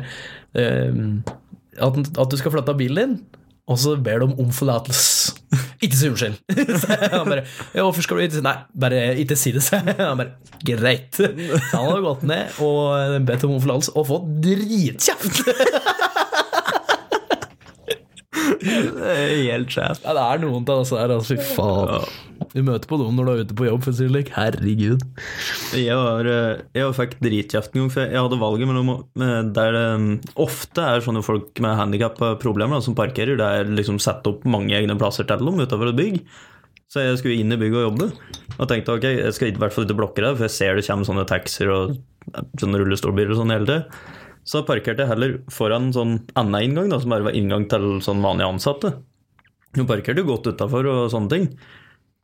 eh, 0.59 1.01
at, 1.75 1.99
at 2.05 2.31
du 2.31 2.37
skal 2.39 2.53
flytte 2.55 2.77
bilen 2.79 3.01
din, 3.01 3.17
og 3.65 3.79
så 3.81 3.95
ber 3.97 4.21
du 4.21 4.27
om 4.27 4.35
om 4.45 4.51
forlatelse. 4.53 5.33
ikke 5.83 5.97
si 5.97 6.09
unnskyld. 6.11 6.35
Så 6.81 6.97
han 7.01 7.29
bare 7.29 7.45
hvorfor 7.73 8.05
skal 8.05 8.19
du 8.19 8.25
ikke 8.25 8.37
si 8.37 8.43
Nei, 8.45 8.55
bare 8.77 8.99
ikke 9.21 9.37
si 9.39 9.53
det, 9.55 9.63
sa. 9.65 9.79
Han 9.81 10.19
bare 10.21 10.35
greit. 10.65 11.17
Så 11.17 11.31
han 11.71 11.89
hadde 11.89 12.03
gått 12.05 12.27
ned 12.29 12.59
og 12.65 13.25
bedt 13.25 13.47
om 13.47 13.57
forlatelse 13.63 13.95
og 13.97 14.07
fått 14.11 14.29
dritkjeft. 14.45 15.41
Det 18.65 19.09
er 19.11 19.33
helt 19.49 19.73
sjef. 19.73 20.01
Ja, 20.03 20.13
det 20.15 20.23
er 20.23 20.41
noen 20.41 20.63
av 20.69 20.81
disse 20.81 20.99
her, 20.99 21.11
altså. 21.15 21.35
Fy 21.35 21.55
faen. 21.55 22.07
Du 22.55 22.61
møter 22.63 22.87
på 22.87 22.95
noen 23.01 23.17
når 23.19 23.27
du 23.27 23.31
er 23.33 23.41
ute 23.43 23.55
på 23.59 23.65
jobb, 23.67 23.81
for 23.83 23.91
å 23.91 23.97
si 23.97 24.05
det 24.05 24.11
slik. 24.13 24.29
Herregud. 24.31 25.01
Jeg, 25.75 25.97
var, 25.99 26.29
eh, 26.31 26.61
jeg 26.77 26.95
fikk 26.95 27.17
dritkjeft 27.19 27.73
en 27.75 27.81
gang, 27.81 27.91
for 27.91 28.05
jeg 28.07 28.23
hadde 28.23 28.39
valget 28.39 28.69
mellom 28.69 28.91
Der 29.19 29.75
det 29.75 29.85
mm, 29.99 30.13
ofte 30.39 30.85
er 30.87 31.03
sånne 31.03 31.23
folk 31.25 31.59
med 31.63 31.75
handikapproblemer 31.81 32.79
som 32.85 32.95
parkerer. 32.95 33.35
Det 33.41 33.49
er 33.59 33.75
liksom 33.75 33.99
satt 33.99 34.27
opp 34.31 34.47
mange 34.47 34.77
egne 34.77 34.95
plasser 34.99 35.27
til 35.27 35.43
dem 35.43 35.59
utenfor 35.59 35.91
et 35.91 35.99
bygg. 35.99 36.21
Så 36.87 37.03
jeg 37.03 37.19
skulle 37.19 37.43
inn 37.43 37.51
i 37.51 37.59
bygget 37.59 37.81
og 37.81 37.87
jobbe. 37.89 38.09
Og 38.55 38.67
tenkte 38.71 38.95
ok, 38.95 39.07
jeg 39.17 39.35
skal 39.35 39.51
i 39.51 39.59
hvert 39.59 39.75
fall 39.75 39.89
ikke 39.89 39.99
blokke 39.99 40.23
det, 40.23 40.35
for 40.37 40.47
jeg 40.47 40.55
ser 40.55 40.79
det 40.79 40.87
kommer 40.87 41.11
sånne 41.11 41.27
taxier 41.27 41.75
og 41.75 41.97
sånne 42.61 42.79
rullestolbiler 42.79 43.35
og 43.35 43.41
sånn 43.41 43.51
hele 43.51 43.67
tida. 43.67 44.13
Så 44.45 44.61
parkerte 44.63 45.03
jeg 45.03 45.09
heller 45.09 45.39
foran 45.51 45.89
en 45.89 45.95
sånn 45.95 46.19
annen 46.39 46.69
inngang, 46.69 46.91
da, 46.93 47.01
som 47.01 47.11
bare 47.11 47.25
var 47.27 47.35
inngang 47.35 47.65
til 47.67 47.97
sånn 48.05 48.23
vanlige 48.23 48.47
ansatte. 48.53 48.91
Hun 49.75 49.89
parkerte 49.89 50.23
godt 50.23 50.47
utafor 50.53 50.87
og 50.87 51.09
sånne 51.11 51.33
ting. 51.33 51.49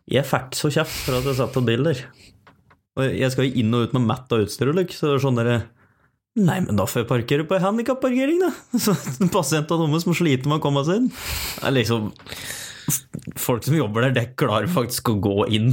Jeg 0.10 0.26
fikk 0.28 0.58
så 0.58 0.72
kjeft 0.74 0.96
for 1.06 1.20
at 1.20 1.28
jeg 1.30 1.38
satt 1.38 1.54
på 1.54 1.64
der. 1.68 2.06
Og 3.00 3.06
jeg 3.16 3.32
skal 3.32 3.48
jo 3.48 3.62
inn 3.62 3.76
og 3.78 3.88
ut 3.88 3.94
med 3.96 4.08
matt 4.10 4.34
av 4.34 4.44
utstyr 4.46 4.72
og 4.74 4.80
lik, 4.82 4.96
så 4.96 5.12
det 5.12 5.20
er 5.20 5.24
sånn 5.28 5.40
derre 5.40 5.60
Nei, 6.40 6.62
men 6.64 6.78
da 6.80 6.86
får 6.88 7.02
jeg 7.02 7.08
parkere 7.10 7.44
på 7.44 7.58
handikapparkering, 7.60 8.38
da. 8.40 8.54
Så 8.80 8.94
pasientene 9.34 9.76
og 9.76 9.82
dumme 9.84 10.00
som 10.00 10.16
sliter 10.16 10.48
med 10.48 10.62
å 10.62 10.64
komme 10.64 10.80
seg 10.88 11.02
inn. 11.02 11.10
Det 11.12 11.66
er 11.68 11.76
liksom 11.76 12.06
Folk 13.40 13.64
som 13.64 13.76
jobber 13.76 14.06
der, 14.08 14.14
det 14.16 14.24
klarer 14.40 14.68
faktisk 14.72 15.12
å 15.12 15.18
gå 15.24 15.46
inn. 15.54 15.70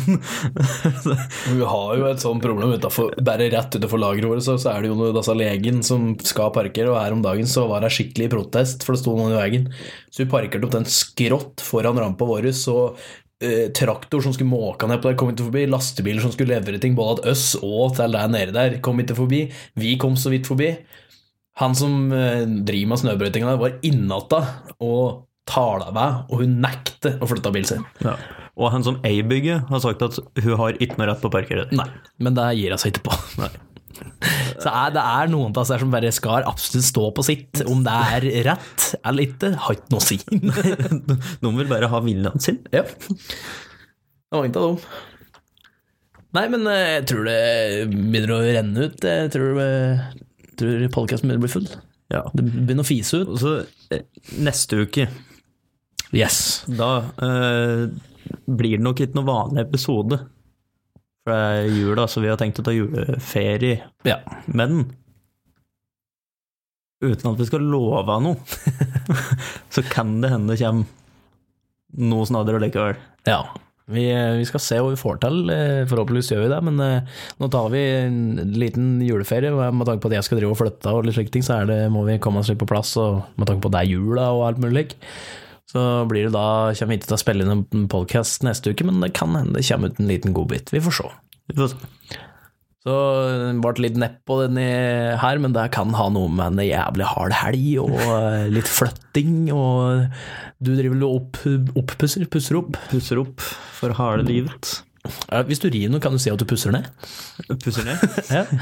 Vi 1.54 1.62
har 1.62 1.92
jo 1.98 2.08
et 2.10 2.22
sånt 2.22 2.42
problem 2.44 2.74
utenfor, 2.74 3.14
bare 3.24 3.46
rett 3.54 3.78
utenfor 3.78 4.02
lageret 4.02 4.28
vårt, 4.30 4.44
så, 4.44 4.58
så 4.60 4.72
er 4.74 4.84
det 4.84 4.90
jo 4.90 4.98
noe- 4.98 5.14
disse 5.16 5.34
legen 5.38 5.80
som 5.86 6.10
skal 6.26 6.52
parkere, 6.54 6.90
og 6.92 6.98
her 7.00 7.14
om 7.16 7.22
dagen 7.24 7.48
så 7.48 7.64
var 7.70 7.82
det 7.86 7.92
skikkelig 7.94 8.28
protest, 8.34 8.84
for 8.86 8.94
det 8.94 9.02
sto 9.02 9.14
noen 9.18 9.34
i 9.34 9.38
veien. 9.38 9.70
Så 10.10 10.24
vi 10.24 10.28
parkerte 10.34 10.68
opp 10.68 10.74
den 10.74 10.86
skrått 10.90 11.64
foran 11.64 11.98
rampa 12.02 12.28
vår, 12.28 12.50
så 12.54 12.76
eh, 13.44 13.68
traktor 13.76 14.24
som 14.24 14.34
skulle 14.34 14.50
måke 14.50 14.88
ned 14.88 15.02
på 15.02 15.10
der, 15.10 15.18
kom 15.18 15.32
ikke 15.32 15.48
forbi. 15.48 15.66
Lastebiler 15.70 16.24
som 16.24 16.34
skulle 16.34 16.56
levere 16.56 16.80
ting 16.82 16.96
både 16.98 17.22
til 17.22 17.34
oss 17.34 17.46
og 17.60 17.96
til 17.98 18.16
der 18.16 18.32
nede 18.32 18.56
der, 18.56 18.80
kom 18.84 19.00
ikke 19.02 19.18
forbi. 19.18 19.44
Vi 19.78 19.96
kom 20.00 20.18
så 20.18 20.32
vidt 20.34 20.50
forbi. 20.50 20.72
Han 21.58 21.74
som 21.74 22.12
eh, 22.14 22.44
driver 22.46 22.92
med 22.92 23.02
snøbrøytinga 23.02 23.54
der, 23.54 23.62
var 23.62 23.78
innatta 23.86 24.42
og 24.78 25.24
tala 25.48 25.88
med, 25.96 26.26
og 26.28 26.42
hun 26.42 26.58
nekter 26.62 27.16
å 27.22 27.28
flytte 27.30 27.54
bilen 27.54 27.70
sin. 27.70 27.86
Ja. 28.04 28.18
Og 28.58 28.72
han 28.74 28.82
som 28.84 28.98
eier 29.06 29.26
bygget, 29.26 29.68
har 29.70 29.82
sagt 29.82 30.02
at 30.02 30.18
hun 30.18 30.58
har 30.58 30.78
ikke 30.82 30.98
noe 30.98 31.08
rett 31.12 31.22
på 31.22 31.30
parkeret. 31.32 31.72
Nei, 31.78 31.86
men 32.22 32.34
det 32.36 32.50
gir 32.58 32.74
hun 32.74 32.82
seg 32.82 32.94
ikke 32.94 33.06
på. 33.08 33.48
Så 34.62 34.68
er, 34.72 34.90
det 34.96 35.02
er 35.02 35.30
noen 35.30 35.52
av 35.54 35.60
oss 35.62 35.70
som 35.80 35.92
bare 35.92 36.10
skal 36.14 36.46
absolutt 36.48 36.86
stå 36.88 37.04
på 37.14 37.24
sitt. 37.26 37.60
Om 37.70 37.84
det 37.86 37.94
er 38.16 38.26
rett 38.48 38.86
eller 39.06 39.28
ikke, 39.28 39.52
har 39.64 39.76
ikke 39.76 39.92
noe 39.94 40.02
å 40.02 40.06
si. 40.08 40.18
Noen 41.44 41.60
vil 41.60 41.70
bare 41.70 41.90
ha 41.92 42.00
viljen 42.04 42.42
sin. 42.42 42.58
ja. 42.74 42.82
Det 42.88 44.36
var 44.36 44.48
ikke 44.48 44.60
av 44.64 44.74
dem. 44.74 45.04
Nei, 46.36 46.42
men 46.52 46.66
eh, 46.68 46.86
jeg 46.98 47.04
tror 47.08 47.24
det 47.24 47.36
begynner 47.88 48.32
å 48.34 48.40
renne 48.44 48.88
ut. 48.90 49.06
Jeg 49.08 49.30
tror, 49.32 49.60
eh, 49.62 50.02
tror 50.60 50.82
podkasten 50.92 51.30
begynner 51.30 51.40
å 51.40 51.46
bli 51.46 51.52
full. 51.54 51.68
Ja. 52.12 52.20
Det 52.36 52.44
begynner 52.44 52.84
å 52.84 52.88
fise 52.88 53.22
ut. 53.22 53.30
Og 53.32 53.40
så 53.40 53.54
eh, 53.94 54.04
neste 54.44 54.82
uke, 54.84 55.08
Yes. 56.12 56.64
da 56.68 56.90
eh, 57.20 57.86
blir 58.48 58.76
det 58.78 58.84
nok 58.84 59.00
ikke 59.04 59.16
noe 59.18 59.28
vanlig 59.28 59.64
episode. 59.66 60.20
For 61.28 61.34
det 61.34 61.68
er 61.68 61.68
jul, 61.76 61.92
da, 62.00 62.06
så 62.08 62.22
vi 62.24 62.30
har 62.32 62.40
tenkt 62.40 62.58
å 62.62 62.64
ta 62.64 62.72
juleferie. 62.72 63.82
Ja. 64.08 64.16
Men 64.48 64.86
uten 67.04 67.28
at 67.30 67.38
vi 67.38 67.46
skal 67.46 67.62
love 67.68 68.16
noe, 68.24 68.40
så 69.74 69.84
kan 69.92 70.16
det 70.24 70.32
hende 70.32 70.56
det 70.56 70.62
kommer 70.64 70.88
noe 72.08 72.26
snadder 72.28 72.58
likevel. 72.64 72.96
ja. 73.28 73.42
Vi, 73.88 74.02
vi 74.12 74.44
skal 74.44 74.60
se 74.60 74.76
hva 74.84 74.90
vi 74.92 74.98
får 75.00 75.14
til. 75.22 75.36
eh, 75.48 75.86
Forhåpentligvis 75.88 76.26
gjør 76.34 76.42
vi 76.42 76.48
det, 76.52 76.58
men 76.66 76.80
eh, 76.84 77.14
nå 77.40 77.46
tar 77.48 77.70
vi 77.72 77.80
en 78.02 78.18
liten 78.60 78.90
juleferie. 79.00 79.48
Med 79.48 79.88
tanke 79.88 80.02
på 80.04 80.10
at 80.10 80.18
jeg 80.18 80.26
skal 80.26 80.36
drive 80.42 80.52
og 80.52 80.58
flytte 80.60 80.92
og 80.92 81.06
litt 81.08 81.16
slike 81.16 81.32
ting, 81.32 81.46
så 81.46 81.54
er 81.62 81.70
det, 81.70 81.78
må 81.94 82.02
vi 82.04 82.18
komme 82.20 82.42
oss 82.42 82.50
litt 82.52 82.60
på 82.60 82.68
plass. 82.68 82.90
Og 83.00 83.22
med 83.40 83.48
tanke 83.48 83.64
på 83.64 83.70
at 83.70 83.78
det 83.78 83.80
er 83.86 83.94
jula 83.94 84.26
og 84.36 84.42
alt 84.50 84.60
mulig. 84.60 84.84
Så 85.68 85.82
blir 86.08 86.28
det 86.28 86.32
da, 86.32 86.72
kommer 86.78 86.94
vi 86.94 87.00
ikke 87.00 87.10
til 87.10 87.18
å 87.18 87.20
spille 87.20 87.44
inn 87.44 87.52
en 87.58 87.88
podkast 87.92 88.46
neste 88.46 88.72
uke, 88.72 88.86
men 88.88 89.02
det 89.04 89.12
kan 89.18 89.36
hende 89.36 89.58
det 89.58 89.66
kommer 89.68 89.92
ut 89.92 90.00
en 90.00 90.08
liten 90.08 90.36
godbit. 90.36 90.72
Vi 90.72 90.80
får 90.80 90.96
se. 91.00 91.10
Vi 91.52 91.58
får 91.58 91.74
se. 91.74 92.18
Så 92.88 92.94
det 93.28 93.58
ble 93.60 93.84
litt 93.84 93.98
nedpå 94.00 94.38
denne 94.44 94.64
her, 95.20 95.40
men 95.42 95.52
det 95.52 95.66
kan 95.74 95.92
ha 95.98 96.06
noe 96.14 96.30
med 96.32 96.54
en 96.54 96.64
jævlig 96.64 97.08
hard 97.10 97.34
helg 97.36 97.66
og 97.82 97.96
eh, 98.00 98.46
litt 98.54 98.70
flytting, 98.70 99.48
og 99.52 100.06
du 100.62 100.72
driver 100.72 101.02
og 101.04 101.16
opp, 101.18 101.40
oppusser, 101.82 102.24
pusser 102.32 102.62
opp. 102.62 102.78
Pusser 102.88 103.20
opp 103.20 103.44
for 103.76 103.92
harde 103.98 104.24
livet. 104.30 104.78
Hvis 105.48 105.60
du 105.62 105.68
rir 105.72 105.90
noe, 105.92 106.00
kan 106.04 106.14
du 106.14 106.20
si 106.20 106.30
at 106.32 106.40
du 106.40 106.46
pusser 106.48 106.72
ned? 106.74 106.88
Pusser 107.64 107.84
ned. 107.88 108.04
Ja. 108.38 108.46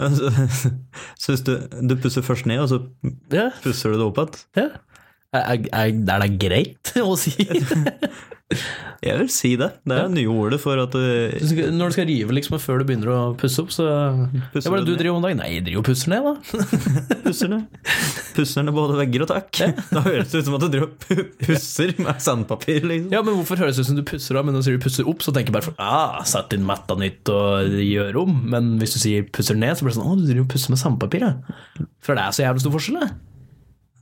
Altså, 0.00 0.30
så 1.20 1.34
hvis 1.34 1.42
du, 1.44 1.52
du 1.84 1.96
pusser 2.00 2.24
først 2.24 2.46
ned, 2.48 2.62
og 2.62 2.70
så 2.70 2.80
pusser 3.64 3.92
du 3.92 3.98
det 4.00 4.06
opp 4.06 4.22
igjen? 4.22 4.40
ja. 4.62 4.70
Er, 5.30 5.66
er, 5.70 5.92
er 5.94 6.22
det 6.24 6.30
greit 6.42 6.94
å 7.06 7.14
si? 7.18 7.34
Jeg 9.00 9.14
vil 9.14 9.28
si 9.30 9.52
det. 9.54 9.68
Det 9.86 9.94
er 9.94 10.08
det 10.08 10.16
nye 10.16 10.30
ordet 10.32 10.58
for 10.58 10.80
at 10.82 10.90
du 10.90 10.98
Du 10.98 11.60
Når 11.70 11.92
du 11.92 11.94
skal 11.94 12.08
rive 12.08 12.34
liksom 12.34 12.56
før 12.58 12.80
du 12.82 12.88
begynner 12.88 13.12
å 13.14 13.18
pusse 13.38 13.62
opp, 13.62 13.70
så 13.70 13.84
Pusser 14.50 14.74
Det 14.74 14.80
er 14.80 14.82
det 14.82 14.88
du 14.90 14.98
driver 14.98 15.20
om 15.20 15.24
dagen. 15.24 15.38
Nei, 15.38 15.52
jeg 15.54 15.64
driver 15.68 15.84
og 15.84 15.86
pusser 15.86 16.10
ned, 16.10 16.26
da. 16.26 16.34
pusser 17.28 17.52
ned. 17.52 17.78
Pusser 18.34 18.66
ned 18.66 18.74
både 18.74 18.98
vegger 18.98 19.24
og 19.24 19.30
tak. 19.30 19.62
Da 19.94 20.02
høres 20.02 20.34
det 20.34 20.42
ut 20.42 20.50
som 20.50 20.58
at 20.58 20.66
du 20.66 20.68
driver 20.74 20.90
og 20.90 21.32
pusser 21.46 21.94
med 22.02 22.20
sandpapir, 22.26 22.90
liksom. 22.90 23.14
Ja, 23.14 23.22
men 23.22 23.38
hvorfor 23.38 23.62
høres 23.62 23.78
det 23.78 23.86
ut 23.86 23.90
som 23.92 24.02
du 24.02 24.04
pusser 24.10 24.40
av, 24.40 24.48
men 24.48 24.58
når 24.58 24.66
du 24.66 24.68
sier 24.68 24.82
du 24.82 24.84
pusser 24.88 25.14
opp, 25.14 25.22
så 25.22 25.32
tenker 25.36 25.54
jeg 25.54 25.58
bare 25.60 25.68
for, 25.70 25.78
ah, 25.80 26.20
sett 26.26 26.58
inn 26.58 26.66
matta 26.66 26.98
nytt 26.98 27.30
og 27.32 27.80
gjør 27.86 28.22
om. 28.26 28.34
Men 28.50 28.74
hvis 28.82 28.98
du 28.98 29.02
sier 29.06 29.30
pusser 29.30 29.58
ned, 29.58 29.78
så 29.78 29.86
blir 29.86 29.94
det 29.94 30.00
sånn, 30.02 30.10
å, 30.10 30.18
du 30.18 30.26
driver 30.26 30.48
og 30.48 30.52
pusser 30.56 30.74
med 30.74 30.82
sandpapir, 30.82 31.28
ja. 31.28 31.86
For 32.02 32.18
det 32.18 32.26
er 32.26 32.34
så 32.34 32.48
jævlig 32.48 32.66
stor 32.66 32.74
forskjell, 32.80 33.04
det. 33.06 33.12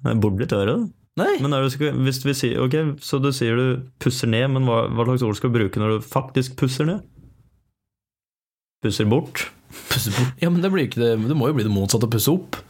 Det 0.08 0.14
litt 0.16 0.40
blitt 0.40 0.56
øre, 0.56 0.78
da. 0.78 0.94
Nei. 1.18 1.34
Men 1.42 1.56
skal- 1.72 1.98
hvis 2.06 2.22
vi 2.26 2.34
sier, 2.36 2.62
ok, 2.62 2.76
så 3.02 3.20
du 3.22 3.30
sier 3.34 3.58
du 3.58 3.66
pusser 4.02 4.30
ned, 4.30 4.50
men 4.54 4.68
hva, 4.68 4.84
hva 4.92 5.06
slags 5.08 5.24
ord 5.26 5.38
skal 5.38 5.50
du 5.52 5.58
bruke 5.58 5.82
når 5.82 5.96
du 5.96 6.06
faktisk 6.06 6.56
pusser 6.60 6.88
ned? 6.88 7.04
Pusser 8.84 9.08
bort? 9.10 9.48
Pusser 9.90 10.14
bort. 10.14 10.34
Ja, 10.42 10.50
men 10.50 10.62
det 10.62 10.70
det, 10.94 11.14
det 11.28 11.36
må 11.36 11.50
jo 11.50 11.56
bli 11.58 11.66
det 11.66 11.74
motsatte 11.74 12.06
å 12.06 12.12
pusse 12.12 12.30
opp. 12.32 12.60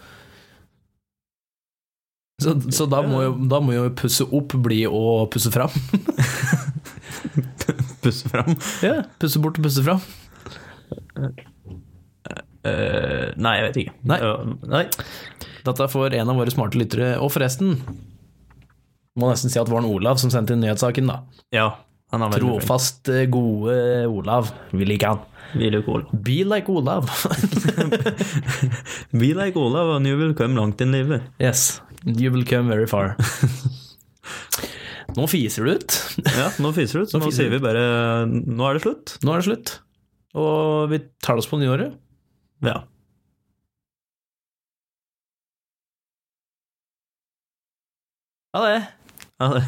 Så, 2.38 2.54
så 2.70 2.86
da, 2.86 3.02
må 3.02 3.22
jo, 3.24 3.32
da 3.50 3.58
må 3.58 3.74
jo 3.74 3.88
pusse 3.98 4.22
opp 4.24 4.54
bli 4.62 4.84
å 4.86 5.26
pusse 5.32 5.50
fram. 5.50 5.74
Pusse 7.98 8.28
fram? 8.30 8.54
Ja, 8.80 9.02
pusse 9.20 9.40
bort 9.42 9.58
og 9.58 9.64
pusse 9.66 9.82
fram. 9.84 9.98
Uh, 12.68 13.34
nei, 13.36 13.54
jeg 13.58 13.64
vet 13.66 13.80
ikke. 13.82 13.94
Nei. 14.08 14.18
Uh, 14.22 14.54
nei. 14.70 14.84
Dette 15.66 15.88
får 15.92 16.16
en 16.20 16.30
av 16.32 16.38
våre 16.38 16.54
smarte 16.54 16.78
lyttere. 16.80 17.10
Og 17.22 17.32
forresten, 17.34 17.74
må 19.18 19.28
nesten 19.32 19.50
si 19.52 19.58
at 19.60 19.68
det 19.68 19.74
var 19.74 19.82
en 19.82 19.90
Olav 19.90 20.20
som 20.22 20.30
sendte 20.32 20.54
inn 20.54 20.62
nyhetssaken, 20.64 21.10
da. 21.10 21.18
Ja, 21.54 21.68
han 22.14 22.24
er 22.24 22.32
veldig. 22.32 22.44
Trofast, 22.60 23.08
eh, 23.12 23.26
gode 23.30 23.74
Olav. 24.08 24.52
Vi 24.72 24.86
liker 24.88 25.14
han. 25.14 25.24
Vi 25.58 25.70
liker 25.72 25.96
Olav. 25.98 26.14
Be 26.24 26.38
like 26.46 26.70
Olav. 26.72 27.10
Be 29.20 29.32
like 29.36 29.58
Olav, 29.58 29.96
and 29.96 30.06
you 30.08 30.16
will 30.20 30.34
come 30.38 30.56
langt 30.58 30.80
inn 30.84 30.94
i 30.94 31.02
livet. 31.02 31.28
yes, 31.42 31.80
you 32.04 32.30
will 32.32 32.46
come 32.48 32.68
very 32.70 32.86
far. 32.86 33.16
Nå 35.16 35.24
fiser 35.30 35.64
du 35.64 35.72
ut. 35.78 35.94
Ja, 36.36 36.50
nå 36.62 36.70
fiser 36.76 37.00
du 37.00 37.06
ut, 37.06 37.10
så 37.10 37.18
Nå 37.18 37.26
nå, 37.30 37.32
sier 37.34 37.48
vi 37.50 37.58
bare 37.64 37.80
Nå 38.28 38.66
er 38.68 38.76
det 38.76 38.82
slutt. 38.84 39.14
Nå 39.24 39.32
er 39.34 39.40
det 39.40 39.46
slutt. 39.48 39.72
Og 40.38 40.90
vi 40.92 41.00
tar 41.24 41.40
oss 41.40 41.48
på 41.48 41.58
nyåret. 41.58 41.96
Ja. 42.62 42.82
Ha 48.56 48.62
det. 48.68 48.78
Ha 49.40 49.54
det. 49.54 49.64